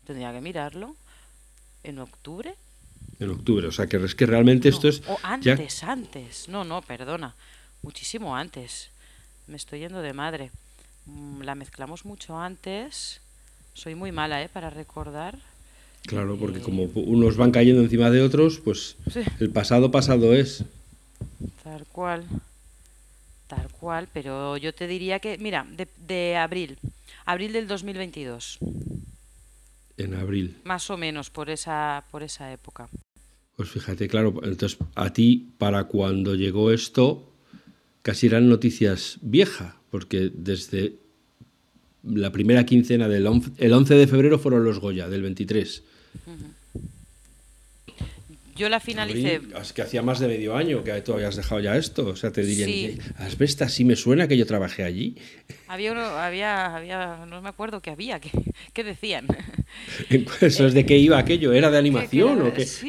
Tendría 0.05 0.31
que 0.31 0.41
mirarlo. 0.41 0.95
¿En 1.83 1.99
octubre? 1.99 2.55
En 3.19 3.29
octubre, 3.29 3.67
o 3.67 3.71
sea 3.71 3.87
que 3.87 3.97
es 3.97 4.15
que 4.15 4.25
realmente 4.25 4.69
esto 4.69 4.87
es. 4.89 5.01
O 5.07 5.17
antes, 5.23 5.83
antes. 5.83 6.49
No, 6.49 6.63
no, 6.63 6.81
perdona. 6.81 7.33
Muchísimo 7.81 8.35
antes. 8.35 8.89
Me 9.47 9.55
estoy 9.55 9.79
yendo 9.79 10.01
de 10.01 10.13
madre. 10.13 10.51
Mm, 11.05 11.41
la 11.41 11.55
mezclamos 11.55 12.03
mucho 12.03 12.37
antes. 12.37 13.21
Soy 13.73 13.95
muy 13.95 14.11
mala, 14.11 14.41
¿eh? 14.43 14.49
Para 14.49 14.69
recordar. 14.69 15.37
Claro, 16.05 16.37
porque 16.37 16.59
como 16.59 16.83
unos 16.83 17.35
van 17.37 17.51
cayendo 17.51 17.81
encima 17.81 18.11
de 18.11 18.21
otros, 18.21 18.59
pues 18.59 18.95
el 19.39 19.49
pasado 19.49 19.91
pasado 19.91 20.33
es. 20.33 20.63
Tal 21.63 21.85
cual. 21.85 22.25
Tal 23.47 23.69
cual, 23.71 24.07
pero 24.13 24.57
yo 24.57 24.73
te 24.73 24.87
diría 24.87 25.19
que, 25.19 25.37
mira, 25.37 25.65
de, 25.71 25.87
de 26.07 26.35
abril, 26.35 26.77
abril 27.25 27.53
del 27.53 27.67
2022. 27.67 28.59
En 29.97 30.13
abril. 30.13 30.57
Más 30.63 30.89
o 30.89 30.97
menos 30.97 31.29
por 31.29 31.49
esa, 31.49 32.05
por 32.11 32.23
esa 32.23 32.51
época. 32.51 32.89
Pues 33.55 33.69
fíjate, 33.69 34.07
claro, 34.07 34.33
entonces 34.43 34.77
a 34.95 35.13
ti, 35.13 35.53
para 35.57 35.85
cuando 35.85 36.35
llegó 36.35 36.71
esto, 36.71 37.31
casi 38.01 38.27
eran 38.27 38.49
noticias 38.49 39.17
viejas, 39.21 39.75
porque 39.89 40.29
desde 40.33 40.97
la 42.03 42.31
primera 42.31 42.65
quincena 42.65 43.07
del 43.07 43.25
el 43.57 43.73
11 43.73 43.95
de 43.95 44.07
febrero 44.07 44.39
fueron 44.39 44.63
los 44.63 44.79
Goya, 44.79 45.07
del 45.09 45.21
23. 45.21 45.83
Yo 48.55 48.69
la 48.69 48.79
finalicé. 48.79 49.41
es 49.61 49.73
que 49.73 49.81
hacía 49.81 50.01
más 50.01 50.19
de 50.19 50.29
medio 50.29 50.55
año 50.55 50.81
que 50.83 50.93
tú 51.01 51.13
habías 51.13 51.35
dejado 51.35 51.59
ya 51.59 51.75
esto. 51.75 52.07
O 52.07 52.15
sea, 52.15 52.31
te 52.31 52.41
dirían, 52.41 52.69
sí. 52.69 52.97
Asbestas 53.17 53.73
sí 53.73 53.83
me 53.83 53.97
suena 53.97 54.29
que 54.29 54.37
yo 54.37 54.45
trabajé 54.45 54.83
allí. 54.83 55.17
Había 55.67 55.91
uno, 55.91 56.05
había, 56.05 56.73
había, 56.73 57.25
no 57.25 57.41
me 57.41 57.49
acuerdo 57.49 57.81
qué 57.81 57.89
había, 57.89 58.21
qué, 58.21 58.83
decían. 58.83 59.27
¿Eso 60.41 60.67
es 60.67 60.73
de 60.73 60.85
qué 60.85 60.97
iba 60.97 61.17
aquello? 61.17 61.51
¿Era 61.51 61.69
de 61.69 61.77
animación 61.77 62.43
o 62.43 62.53
qué? 62.53 62.65
Sí, 62.65 62.87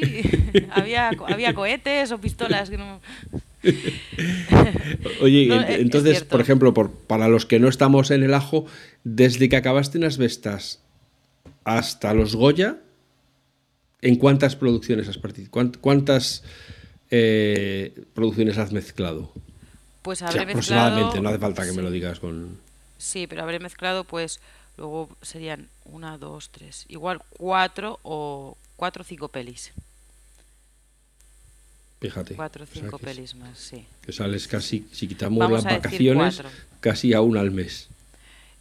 había, 0.71 1.11
había 1.27 1.53
cohetes 1.53 2.13
o 2.13 2.17
pistolas. 2.17 2.71
Oye, 5.21 5.81
entonces, 5.81 6.23
por 6.23 6.39
ejemplo, 6.39 6.73
por, 6.73 6.91
para 6.91 7.27
los 7.27 7.45
que 7.45 7.59
no 7.59 7.67
estamos 7.67 8.09
en 8.11 8.23
el 8.23 8.33
ajo, 8.33 8.65
desde 9.03 9.49
que 9.49 9.57
acabaste 9.57 9.97
en 9.97 10.05
Asbestas 10.05 10.81
hasta 11.65 12.13
los 12.13 12.37
Goya, 12.37 12.77
¿En 14.01 14.15
cuántas 14.17 14.55
producciones 14.55 15.07
has 15.07 15.17
participado? 15.17 15.71
¿Cuántas 15.81 16.43
eh, 17.09 18.03
producciones 18.13 18.57
has 18.57 18.71
mezclado? 18.71 19.31
Pues 20.03 20.21
habré 20.21 20.41
aproximadamente, 20.41 21.19
no 21.19 21.29
hace 21.29 21.39
falta 21.39 21.65
que 21.65 21.73
me 21.73 21.81
lo 21.81 21.91
digas 21.91 22.19
con... 22.19 22.59
Sí, 22.97 23.27
pero 23.27 23.43
habré 23.43 23.59
mezclado, 23.59 24.03
pues, 24.03 24.39
luego 24.77 25.09
serían 25.21 25.67
una, 25.85 26.17
dos, 26.17 26.49
tres, 26.49 26.85
igual 26.87 27.21
cuatro 27.29 27.99
o 28.03 28.57
cuatro 28.75 29.01
o 29.01 29.05
cinco 29.05 29.27
pelis. 29.27 29.71
Fíjate. 31.99 32.35
Cuatro 32.35 32.63
o 32.63 32.67
cinco 32.67 32.99
pelis 32.99 33.35
más, 33.35 33.57
sí. 33.57 33.85
Que 34.01 34.13
sales 34.13 34.47
casi, 34.47 34.87
si 34.91 35.07
quitamos 35.07 35.51
las 35.51 35.63
vacaciones, 35.63 36.41
casi 36.79 37.13
a 37.13 37.21
una 37.21 37.41
al 37.41 37.51
mes. 37.51 37.89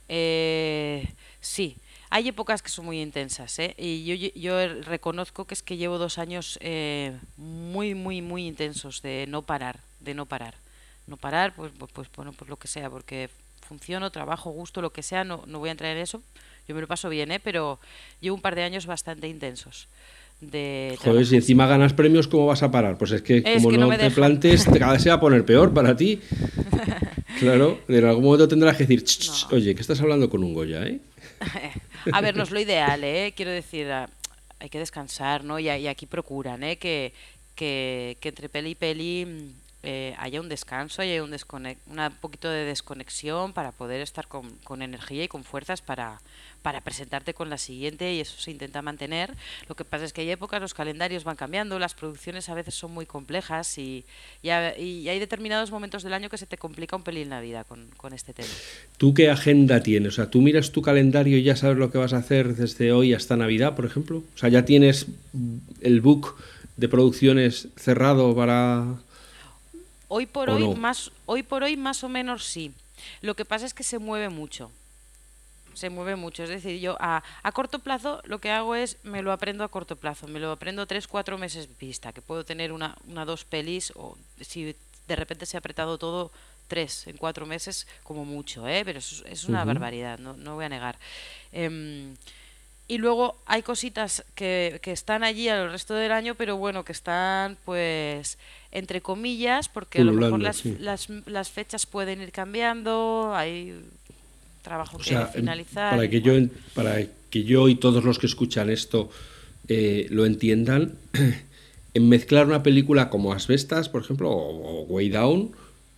Eh, 0.08 1.06
sí, 1.40 1.76
hay 2.10 2.28
épocas 2.28 2.62
que 2.62 2.68
son 2.68 2.84
muy 2.84 3.00
intensas, 3.00 3.58
¿eh? 3.58 3.74
Y 3.78 4.04
yo, 4.04 4.14
yo 4.34 4.82
reconozco 4.82 5.44
que 5.44 5.54
es 5.54 5.62
que 5.62 5.76
llevo 5.76 5.98
dos 5.98 6.18
años 6.18 6.58
eh, 6.62 7.16
muy, 7.36 7.94
muy, 7.94 8.22
muy 8.22 8.46
intensos 8.46 9.02
de 9.02 9.26
no 9.28 9.42
parar, 9.42 9.80
de 10.00 10.14
no 10.14 10.26
parar. 10.26 10.54
No 11.06 11.16
parar, 11.16 11.54
pues, 11.54 11.72
pues, 11.78 11.90
pues, 11.92 12.08
bueno, 12.16 12.32
pues 12.32 12.48
lo 12.48 12.56
que 12.56 12.68
sea, 12.68 12.90
porque 12.90 13.30
funciono, 13.66 14.10
trabajo, 14.10 14.50
gusto, 14.50 14.80
lo 14.80 14.90
que 14.90 15.02
sea, 15.02 15.24
no, 15.24 15.42
no 15.46 15.58
voy 15.58 15.68
a 15.68 15.72
entrar 15.72 15.96
en 15.96 16.02
eso. 16.02 16.22
Yo 16.68 16.74
me 16.74 16.80
lo 16.80 16.86
paso 16.86 17.08
bien, 17.08 17.30
¿eh? 17.30 17.40
Pero 17.40 17.78
llevo 18.20 18.36
un 18.36 18.42
par 18.42 18.54
de 18.54 18.62
años 18.62 18.86
bastante 18.86 19.28
intensos. 19.28 19.88
De 20.40 20.98
Joder, 21.02 21.24
si 21.24 21.36
encima 21.36 21.66
ganas 21.66 21.94
premios, 21.94 22.28
¿cómo 22.28 22.46
vas 22.46 22.62
a 22.62 22.70
parar? 22.70 22.98
Pues 22.98 23.10
es 23.12 23.22
que 23.22 23.42
como 23.42 23.72
no, 23.72 23.96
te 23.96 24.10
plantes, 24.10 24.66
cada 24.66 24.92
vez 24.92 25.02
se 25.02 25.08
va 25.08 25.14
a 25.14 25.20
poner 25.20 25.44
peor 25.44 25.72
para 25.72 25.96
ti. 25.96 26.20
claro, 27.38 27.80
en 27.88 28.04
algún 28.04 28.24
momento 28.24 28.46
tendrás 28.46 28.76
que 28.76 28.84
decir, 28.84 29.02
oye, 29.50 29.74
que 29.74 29.80
estás 29.80 30.00
hablando 30.00 30.28
con 30.28 30.44
un 30.44 30.52
Goya, 30.52 30.86
¿eh? 30.86 31.00
a 32.12 32.20
ver, 32.20 32.36
no 32.36 32.42
es 32.42 32.50
lo 32.50 32.60
ideal, 32.60 33.02
¿eh? 33.04 33.32
Quiero 33.36 33.50
decir, 33.50 33.90
ah, 33.90 34.08
hay 34.60 34.68
que 34.68 34.78
descansar, 34.78 35.44
¿no? 35.44 35.58
Y, 35.58 35.68
aquí 35.68 36.06
procuran, 36.06 36.62
¿eh? 36.62 36.76
Que, 36.76 37.12
que, 37.54 38.16
que 38.20 38.28
entre 38.28 38.48
peli 38.48 38.70
y 38.70 38.74
peli 38.74 39.26
mm, 39.26 39.65
eh, 39.88 40.16
haya 40.18 40.40
un 40.40 40.48
descanso, 40.48 41.00
haya 41.00 41.22
un, 41.22 41.32
un 41.32 42.12
poquito 42.20 42.50
de 42.50 42.64
desconexión 42.64 43.52
para 43.52 43.70
poder 43.70 44.00
estar 44.00 44.26
con, 44.26 44.50
con 44.64 44.82
energía 44.82 45.22
y 45.22 45.28
con 45.28 45.44
fuerzas 45.44 45.80
para, 45.80 46.18
para 46.62 46.80
presentarte 46.80 47.34
con 47.34 47.50
la 47.50 47.56
siguiente 47.56 48.12
y 48.12 48.18
eso 48.18 48.36
se 48.36 48.50
intenta 48.50 48.82
mantener. 48.82 49.30
Lo 49.68 49.76
que 49.76 49.84
pasa 49.84 50.04
es 50.04 50.12
que 50.12 50.22
hay 50.22 50.30
épocas, 50.32 50.60
los 50.60 50.74
calendarios 50.74 51.22
van 51.22 51.36
cambiando, 51.36 51.78
las 51.78 51.94
producciones 51.94 52.48
a 52.48 52.54
veces 52.54 52.74
son 52.74 52.90
muy 52.90 53.06
complejas 53.06 53.78
y, 53.78 54.04
y, 54.42 54.50
hay 54.50 55.20
determinados 55.20 55.70
momentos 55.70 56.02
del 56.02 56.14
año 56.14 56.28
que 56.30 56.36
se 56.36 56.46
te 56.46 56.58
complica 56.58 56.96
un 56.96 57.04
pelín 57.04 57.30
la 57.30 57.40
vida 57.40 57.62
con, 57.62 57.86
con, 57.96 58.12
este 58.12 58.32
tema. 58.32 58.48
¿Tú 58.96 59.14
qué 59.14 59.30
agenda 59.30 59.84
tienes? 59.84 60.14
O 60.14 60.16
sea, 60.16 60.30
¿tú 60.30 60.42
miras 60.42 60.72
tu 60.72 60.82
calendario 60.82 61.38
y 61.38 61.44
ya 61.44 61.54
sabes 61.54 61.78
lo 61.78 61.92
que 61.92 61.98
vas 61.98 62.12
a 62.12 62.16
hacer 62.16 62.56
desde 62.56 62.90
hoy 62.90 63.14
hasta 63.14 63.36
Navidad, 63.36 63.76
por 63.76 63.84
ejemplo? 63.84 64.24
O 64.34 64.36
sea, 64.38 64.48
¿ya 64.48 64.64
tienes 64.64 65.06
el 65.80 66.00
book 66.00 66.34
de 66.76 66.88
producciones 66.88 67.68
cerrado 67.76 68.34
para...? 68.34 69.05
Hoy 70.08 70.26
por 70.26 70.50
hoy, 70.50 70.74
más, 70.74 71.10
hoy 71.26 71.42
por 71.42 71.62
hoy 71.62 71.76
más 71.76 72.04
o 72.04 72.08
menos 72.08 72.44
sí. 72.44 72.72
Lo 73.20 73.34
que 73.34 73.44
pasa 73.44 73.66
es 73.66 73.74
que 73.74 73.82
se 73.82 73.98
mueve 73.98 74.28
mucho 74.28 74.70
se 75.76 75.90
mueve 75.90 76.16
mucho. 76.16 76.42
Es 76.42 76.48
decir, 76.48 76.80
yo 76.80 76.96
a, 77.00 77.22
a, 77.42 77.52
corto 77.52 77.80
plazo 77.80 78.22
lo 78.24 78.40
que 78.40 78.50
hago 78.50 78.74
es 78.74 78.96
me 79.02 79.22
lo 79.22 79.30
aprendo 79.30 79.62
a 79.62 79.68
corto 79.68 79.94
plazo, 79.96 80.26
me 80.26 80.40
lo 80.40 80.50
aprendo 80.50 80.86
tres, 80.86 81.06
cuatro 81.06 81.36
meses 81.36 81.68
vista, 81.78 82.12
que 82.12 82.22
puedo 82.22 82.44
tener 82.44 82.72
una, 82.72 82.96
una 83.06 83.26
dos 83.26 83.44
pelis 83.44 83.92
o 83.94 84.16
si 84.40 84.74
de 85.06 85.16
repente 85.16 85.44
se 85.44 85.56
ha 85.56 85.60
apretado 85.60 85.98
todo 85.98 86.32
tres 86.66 87.06
en 87.06 87.16
cuatro 87.16 87.46
meses 87.46 87.86
como 88.02 88.24
mucho, 88.24 88.66
¿eh? 88.66 88.82
pero 88.84 88.98
es, 88.98 89.22
es 89.26 89.44
una 89.44 89.64
barbaridad, 89.64 90.18
no, 90.18 90.34
no, 90.34 90.54
voy 90.54 90.64
a 90.64 90.68
negar. 90.68 90.98
Em, 91.52 92.16
y 92.88 92.98
luego 92.98 93.36
hay 93.46 93.62
cositas 93.62 94.24
que, 94.34 94.78
que 94.82 94.92
están 94.92 95.24
allí 95.24 95.48
a 95.48 95.56
lo 95.56 95.70
resto 95.70 95.94
del 95.94 96.12
año, 96.12 96.34
pero 96.34 96.56
bueno, 96.56 96.84
que 96.84 96.92
están 96.92 97.56
pues 97.64 98.38
entre 98.72 99.00
comillas, 99.00 99.68
porque 99.68 100.00
a 100.00 100.04
lo 100.04 100.12
mejor 100.12 100.40
las, 100.40 100.64
las, 100.64 101.08
las, 101.26 101.50
fechas 101.50 101.86
pueden 101.86 102.20
ir 102.20 102.30
cambiando, 102.30 103.32
hay 103.34 103.74
trabajo 104.62 104.98
que 104.98 105.16
finalizar. 105.32 105.96
Para 105.96 106.10
que, 106.10 106.20
yo, 106.20 106.34
para 106.74 106.96
que 107.30 107.44
yo 107.44 107.68
y 107.68 107.76
todos 107.76 108.04
los 108.04 108.18
que 108.18 108.26
escuchan 108.26 108.68
esto 108.68 109.08
eh, 109.68 110.08
lo 110.10 110.26
entiendan, 110.26 110.94
en 111.94 112.08
mezclar 112.08 112.46
una 112.46 112.62
película 112.62 113.08
como 113.08 113.32
Asbestas, 113.32 113.88
por 113.88 114.02
ejemplo, 114.02 114.30
o, 114.30 114.82
Way 114.88 115.08
Down, 115.08 115.52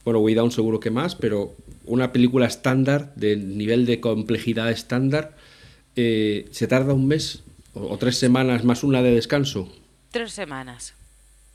bueno, 0.05 0.21
Way 0.21 0.35
Down 0.35 0.53
seguro 0.53 0.79
que 0.79 0.91
más, 0.91 1.15
pero 1.15 1.55
una 1.87 2.13
película 2.13 2.47
estándar, 2.47 3.13
de 3.17 3.37
nivel 3.37 3.87
de 3.87 4.01
complejidad 4.01 4.71
estándar, 4.71 5.37
eh, 6.01 6.47
¿se 6.53 6.69
tarda 6.69 6.95
un 6.95 7.09
mes 7.09 7.43
o, 7.75 7.99
tres 7.99 8.17
semanas 8.19 8.63
más 8.63 8.85
una 8.85 9.03
de 9.03 9.11
descanso? 9.11 9.69
Tres 10.13 10.31
semanas. 10.33 10.95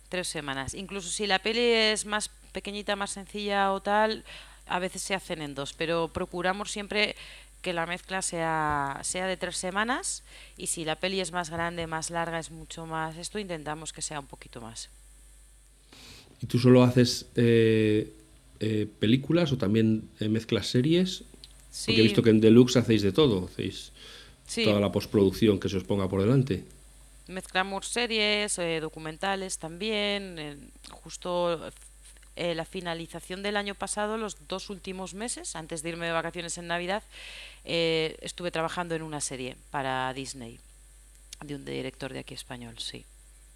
Tres 0.09 0.27
semanas. 0.27 0.73
Incluso 0.73 1.07
si 1.07 1.27
la 1.27 1.39
peli 1.39 1.61
es 1.61 2.05
más 2.05 2.29
pequeñita, 2.51 2.97
más 2.97 3.11
sencilla 3.11 3.71
o 3.71 3.81
tal, 3.81 4.25
a 4.67 4.79
veces 4.79 5.01
se 5.01 5.15
hacen 5.15 5.41
en 5.41 5.55
dos, 5.55 5.71
pero 5.71 6.09
procuramos 6.09 6.71
siempre 6.71 7.15
que 7.61 7.71
la 7.71 7.85
mezcla 7.85 8.21
sea, 8.21 8.99
sea 9.03 9.27
de 9.27 9.37
tres 9.37 9.55
semanas 9.55 10.23
y 10.57 10.67
si 10.67 10.83
la 10.83 10.97
peli 10.97 11.21
es 11.21 11.31
más 11.31 11.49
grande, 11.49 11.87
más 11.87 12.09
larga, 12.09 12.37
es 12.37 12.51
mucho 12.51 12.85
más... 12.85 13.15
Esto 13.15 13.39
intentamos 13.39 13.93
que 13.93 14.01
sea 14.01 14.19
un 14.19 14.27
poquito 14.27 14.59
más. 14.59 14.89
¿Y 16.41 16.47
tú 16.47 16.59
solo 16.59 16.83
haces 16.83 17.27
eh, 17.37 18.11
eh, 18.59 18.87
películas 18.99 19.53
o 19.53 19.57
también 19.57 20.09
mezclas 20.19 20.67
series? 20.67 21.23
Sí. 21.71 21.85
Porque 21.91 22.01
he 22.01 22.03
visto 22.03 22.21
que 22.21 22.31
en 22.31 22.41
Deluxe 22.41 22.75
hacéis 22.75 23.03
de 23.03 23.13
todo, 23.13 23.45
hacéis 23.45 23.93
toda 24.47 24.79
la 24.79 24.91
postproducción 24.91 25.59
que 25.59 25.69
se 25.69 25.77
os 25.77 25.83
ponga 25.83 26.07
por 26.07 26.21
delante. 26.21 26.63
Mezclamos 27.27 27.87
series, 27.87 28.59
documentales 28.81 29.57
también. 29.57 30.71
justo 30.91 31.71
eh, 32.35 32.55
la 32.55 32.65
finalización 32.65 33.43
del 33.43 33.55
año 33.57 33.75
pasado, 33.75 34.17
los 34.17 34.47
dos 34.47 34.71
últimos 34.71 35.13
meses, 35.13 35.55
antes 35.55 35.83
de 35.83 35.89
irme 35.89 36.07
de 36.07 36.13
vacaciones 36.13 36.57
en 36.57 36.65
Navidad, 36.65 37.03
eh, 37.63 38.17
estuve 38.21 38.49
trabajando 38.49 38.95
en 38.95 39.03
una 39.03 39.21
serie 39.21 39.55
para 39.69 40.11
Disney, 40.15 40.59
de 41.45 41.53
un 41.53 41.63
director 41.63 42.11
de 42.11 42.19
aquí 42.19 42.33
español, 42.33 42.79
sí. 42.79 43.05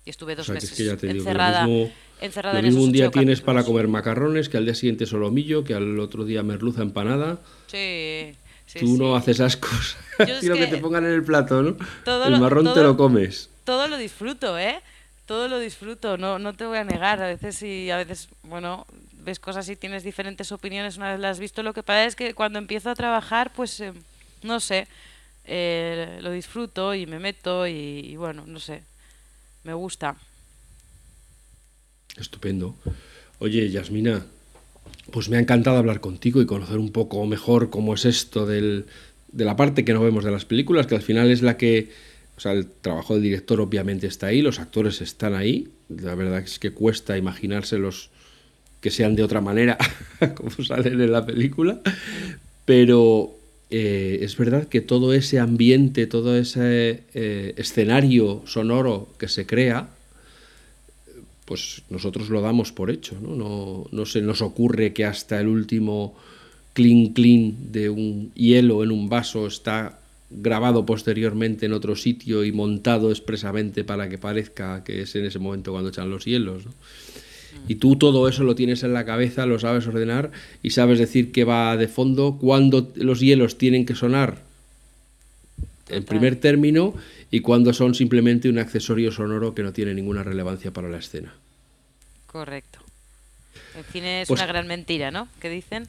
Y 0.06 0.12
estuve 0.12 0.36
dos 0.36 0.50
meses 0.50 0.80
encerrada, 0.80 1.66
digo, 1.66 1.90
encerrada 2.22 2.62
mismo, 2.62 2.84
un 2.84 2.92
día 2.92 3.10
tienes 3.10 3.42
para 3.42 3.64
comer 3.64 3.88
macarrones, 3.88 4.48
que 4.48 4.58
al 4.58 4.66
día 4.66 4.76
siguiente 4.76 5.08
solomillo, 5.08 5.64
que 5.64 5.74
al 5.74 6.00
otro 6.00 6.24
día 6.24 6.44
merluza 6.44 6.84
empanada. 6.84 7.40
Sí. 7.66 8.36
Tú 8.80 8.98
no 8.98 9.16
haces 9.16 9.40
ascos. 9.40 9.98
Quiero 10.40 10.56
que, 10.58 10.68
te 10.68 10.78
pongan 10.78 11.06
en 11.06 11.12
el 11.14 11.24
plato, 11.24 11.64
¿no? 11.64 11.78
el 12.26 12.40
marrón 12.40 12.74
te 12.74 12.84
lo 12.84 12.98
comes. 12.98 13.50
Todo 13.64 13.88
lo 13.88 13.98
disfruto, 13.98 14.58
¿eh? 14.58 14.82
todo 15.28 15.50
lo 15.50 15.60
disfruto, 15.60 16.18
no, 16.18 16.40
no 16.40 16.56
te 16.56 16.66
voy 16.66 16.78
a 16.78 16.84
negar. 16.84 17.22
A 17.22 17.28
veces 17.28 17.58
sí, 17.58 17.92
a 17.92 17.98
veces, 17.98 18.30
bueno, 18.44 18.88
ves 19.12 19.40
cosas 19.40 19.68
y 19.70 19.76
tienes 19.76 20.04
diferentes 20.04 20.52
opiniones 20.54 20.98
una 20.98 21.12
vez 21.12 21.20
las 21.20 21.32
has 21.34 21.40
visto. 21.40 21.62
Lo 21.62 21.74
que 21.74 21.84
pasa 21.84 22.06
es 22.06 22.16
que 22.16 22.34
cuando 22.34 22.58
empiezo 22.58 22.90
a 22.90 22.96
trabajar, 22.96 23.52
pues, 23.54 23.80
eh, 23.82 23.94
no 24.42 24.62
sé, 24.62 24.88
eh, 25.44 26.20
lo 26.22 26.32
disfruto 26.32 26.96
y 26.96 27.06
me 27.06 27.20
meto 27.20 27.68
y, 27.68 28.16
bueno, 28.16 28.46
no 28.48 28.60
sé, 28.60 28.84
me 29.66 29.74
gusta. 29.74 30.16
Estupendo. 32.16 32.76
Oye, 33.40 33.70
Yasmina, 33.70 34.26
pues 35.12 35.30
me 35.30 35.38
ha 35.38 35.40
encantado 35.40 35.78
hablar 35.78 36.02
contigo 36.02 36.42
y 36.42 36.46
conocer 36.46 36.78
un 36.78 36.92
poco 36.92 37.26
mejor 37.26 37.70
cómo 37.70 37.94
es 37.94 38.06
esto 38.06 38.46
del, 38.46 38.86
de 39.32 39.46
la 39.46 39.56
parte 39.56 39.86
que 39.86 39.94
no 39.94 40.02
vemos 40.02 40.24
de 40.24 40.32
las 40.32 40.46
películas, 40.46 40.88
que 40.88 40.96
al 40.96 41.02
final 41.02 41.32
es 41.32 41.42
la 41.42 41.58
que 41.58 41.90
o 42.38 42.40
sea, 42.40 42.52
el 42.54 42.68
trabajo 42.68 43.16
del 43.16 43.24
director 43.24 43.60
obviamente 43.60 44.06
está 44.06 44.28
ahí, 44.28 44.44
los 44.44 44.60
actores 44.60 45.02
están 45.02 45.34
ahí. 45.34 45.70
La 45.90 46.14
verdad 46.14 46.40
es 46.40 46.60
que 46.60 46.72
cuesta 46.72 47.18
imaginárselos 47.18 48.12
que 48.80 48.92
sean 48.92 49.16
de 49.16 49.24
otra 49.24 49.42
manera, 49.42 49.78
como 50.36 50.52
salen 50.64 51.02
en 51.02 51.12
la 51.12 51.26
película. 51.26 51.82
Pero 52.66 53.36
eh, 53.72 54.20
es 54.22 54.38
verdad 54.38 54.68
que 54.68 54.82
todo 54.82 55.14
ese 55.14 55.40
ambiente, 55.40 56.06
todo 56.06 56.38
ese 56.38 57.04
eh, 57.16 57.56
escenario 57.58 58.44
sonoro 58.46 59.10
que 59.18 59.28
se 59.28 59.48
crea, 59.48 59.90
pues 61.48 61.82
nosotros 61.90 62.30
lo 62.30 62.42
damos 62.42 62.74
por 62.74 62.92
hecho. 62.92 63.16
¿no? 63.22 63.34
No, 63.36 63.86
no 63.90 64.06
se 64.06 64.22
nos 64.22 64.42
ocurre 64.42 64.92
que 64.92 65.06
hasta 65.06 65.40
el 65.40 65.48
último 65.48 66.14
clean 66.74 67.14
clean 67.14 67.72
de 67.72 67.90
un 67.90 68.34
hielo 68.36 68.84
en 68.84 68.92
un 68.92 69.08
vaso 69.08 69.48
está 69.48 70.00
grabado 70.30 70.86
posteriormente 70.86 71.66
en 71.66 71.72
otro 71.72 71.96
sitio 71.96 72.44
y 72.44 72.52
montado 72.52 73.12
expresamente 73.12 73.86
para 73.86 74.10
que 74.10 74.18
parezca 74.18 74.84
que 74.84 75.04
es 75.04 75.16
en 75.16 75.24
ese 75.24 75.40
momento 75.40 75.72
cuando 75.72 75.90
echan 75.90 76.10
los 76.10 76.26
hielos. 76.26 76.64
Y 77.70 77.76
tú 77.76 77.96
todo 77.96 78.28
eso 78.28 78.44
lo 78.44 78.54
tienes 78.54 78.84
en 78.84 78.94
la 78.94 79.06
cabeza, 79.06 79.46
lo 79.46 79.58
sabes 79.58 79.88
ordenar 79.88 80.32
y 80.62 80.72
sabes 80.72 81.00
decir 81.00 81.32
que 81.32 81.46
va 81.46 81.78
de 81.78 81.88
fondo, 81.88 82.38
cuando 82.40 82.92
los 82.96 83.22
hielos 83.22 83.58
tienen 83.58 83.86
que 83.86 83.96
sonar 83.96 84.47
en 85.90 86.04
primer 86.04 86.38
término 86.38 86.94
y 87.32 87.42
cuando 87.42 87.74
son 87.74 87.96
simplemente 87.96 88.50
un 88.50 88.60
accesorio 88.60 89.12
sonoro 89.12 89.54
que 89.54 89.64
no 89.64 89.74
tiene 89.74 89.94
ninguna 89.94 90.24
relevancia 90.24 90.72
para 90.72 90.90
la 90.90 90.98
escena. 90.98 91.34
Correcto. 92.26 92.80
El 93.78 93.84
cine 93.86 94.22
es 94.22 94.28
pues 94.28 94.40
una 94.40 94.48
gran 94.48 94.68
mentira, 94.68 95.12
¿no? 95.12 95.28
¿Qué 95.40 95.50
dicen? 95.50 95.88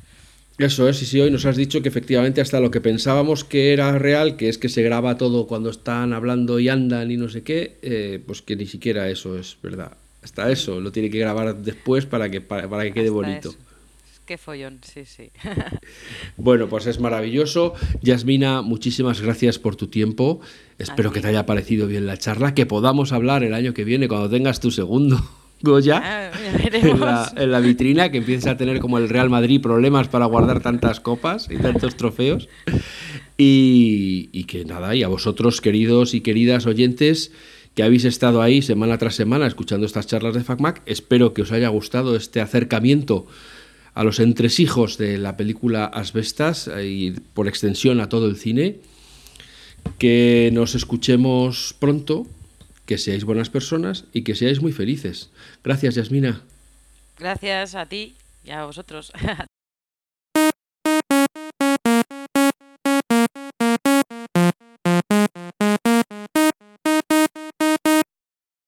Eso 0.59 0.89
es, 0.89 1.01
y 1.03 1.07
sí, 1.07 1.21
hoy 1.21 1.31
nos 1.31 1.47
has 1.47 1.57
dicho 1.57 1.83
que 1.83 1.89
efectivamente 1.89 2.41
hasta 2.41 2.59
lo 2.59 2.73
que 2.73 2.81
pensábamos 2.81 3.45
que 3.45 3.73
era 3.73 3.97
real, 3.97 4.37
que 4.37 4.49
es 4.49 4.59
que 4.59 4.69
se 4.69 4.83
graba 4.83 5.17
todo 5.17 5.47
cuando 5.47 5.71
están 5.71 6.13
hablando 6.13 6.59
y 6.59 6.69
andan 6.69 7.13
y 7.13 7.17
no 7.17 7.29
sé 7.29 7.45
qué, 7.45 7.79
eh, 7.83 8.21
pues 8.27 8.43
que 8.43 8.57
ni 8.57 8.67
siquiera 8.67 9.09
eso 9.09 9.39
es 9.39 9.57
verdad. 9.63 9.93
Hasta 10.21 10.51
eso 10.51 10.81
lo 10.81 10.91
tiene 10.91 11.11
que 11.11 11.19
grabar 11.21 11.57
después 11.57 12.07
para 12.07 12.29
que, 12.29 12.41
para, 12.41 12.83
que 12.83 12.93
quede 12.93 13.11
bonito. 13.11 13.55
Qué 14.29 14.37
follón, 14.37 14.81
sí, 14.83 15.07
sí. 15.07 15.31
bueno, 16.37 16.69
pues 16.69 16.87
es 16.87 17.01
maravilloso. 17.01 17.73
Yasmina, 18.03 18.61
muchísimas 18.61 19.23
gracias 19.23 19.59
por 19.59 19.75
tu 19.75 19.87
tiempo. 19.87 20.41
Espero 20.77 21.13
que 21.13 21.23
te 21.23 21.29
haya 21.29 21.47
parecido 21.47 21.87
bien 21.87 22.05
la 22.05 22.19
charla, 22.19 22.53
que 22.53 22.67
podamos 22.67 23.13
hablar 23.13 23.43
el 23.43 23.55
año 23.55 23.73
que 23.73 23.85
viene 23.85 24.07
cuando 24.07 24.29
tengas 24.29 24.61
tu 24.61 24.71
segundo. 24.71 25.19
Goya 25.63 26.03
ah, 26.05 27.33
en, 27.37 27.51
la, 27.51 27.61
vitrina, 27.61 28.11
que 28.11 28.19
empieces 28.19 28.47
a 28.49 28.59
tener 28.59 28.81
como 28.81 28.99
el 28.99 29.09
Real 29.09 29.31
Madrid 29.31 29.63
problemas 29.63 30.09
para 30.09 30.27
guardar 30.27 30.61
tantas 30.61 31.01
copas 31.01 31.49
y 31.51 31.57
tantos 31.57 31.97
trofeos. 31.97 32.51
Y, 33.39 34.45
que 34.45 34.67
nada, 34.67 34.95
y 34.95 35.05
a 35.05 35.09
vosotros, 35.09 35.63
queridos 35.63 36.13
y 36.13 36.21
queridas 36.21 36.67
oyentes, 36.67 37.33
que 37.75 37.83
habéis 37.83 38.05
estado 38.05 38.43
ahí 38.43 38.61
semana 38.61 38.99
tras 38.99 39.15
semana 39.15 39.47
escuchando 39.47 39.87
estas 39.87 40.07
charlas 40.07 40.35
de 40.35 40.45
FacMac, 40.45 40.83
espero 40.85 41.33
que 41.33 41.41
os 41.41 41.51
haya 41.51 41.69
gustado 41.69 42.15
este 42.15 42.43
acercamiento 42.43 43.27
a 43.99 44.05
los 44.05 44.21
entresijos 44.21 44.97
de 44.97 45.19
la 45.19 45.37
película 45.37 45.85
Asbestas 45.85 46.71
y 46.81 47.11
por 47.35 47.49
extensión 47.49 48.01
a 48.01 48.09
todo 48.09 48.29
el 48.29 48.37
cine. 48.37 48.77
Que 49.99 50.51
nos 50.53 50.77
escuchemos 50.77 51.75
pronto 51.81 52.25
que 52.87 52.97
seáis 52.97 53.25
buenas 53.25 53.51
personas 53.51 54.05
y 54.13 54.23
que 54.23 54.37
seáis 54.37 54.63
muy 54.63 54.71
felices. 54.71 55.31
Gracias, 55.65 55.97
Yasmina. 55.97 56.43
Gracias 57.19 57.75
a 57.75 57.87
ti 57.87 58.15
y 58.45 58.51
a 58.51 58.67
vosotros. 58.67 59.11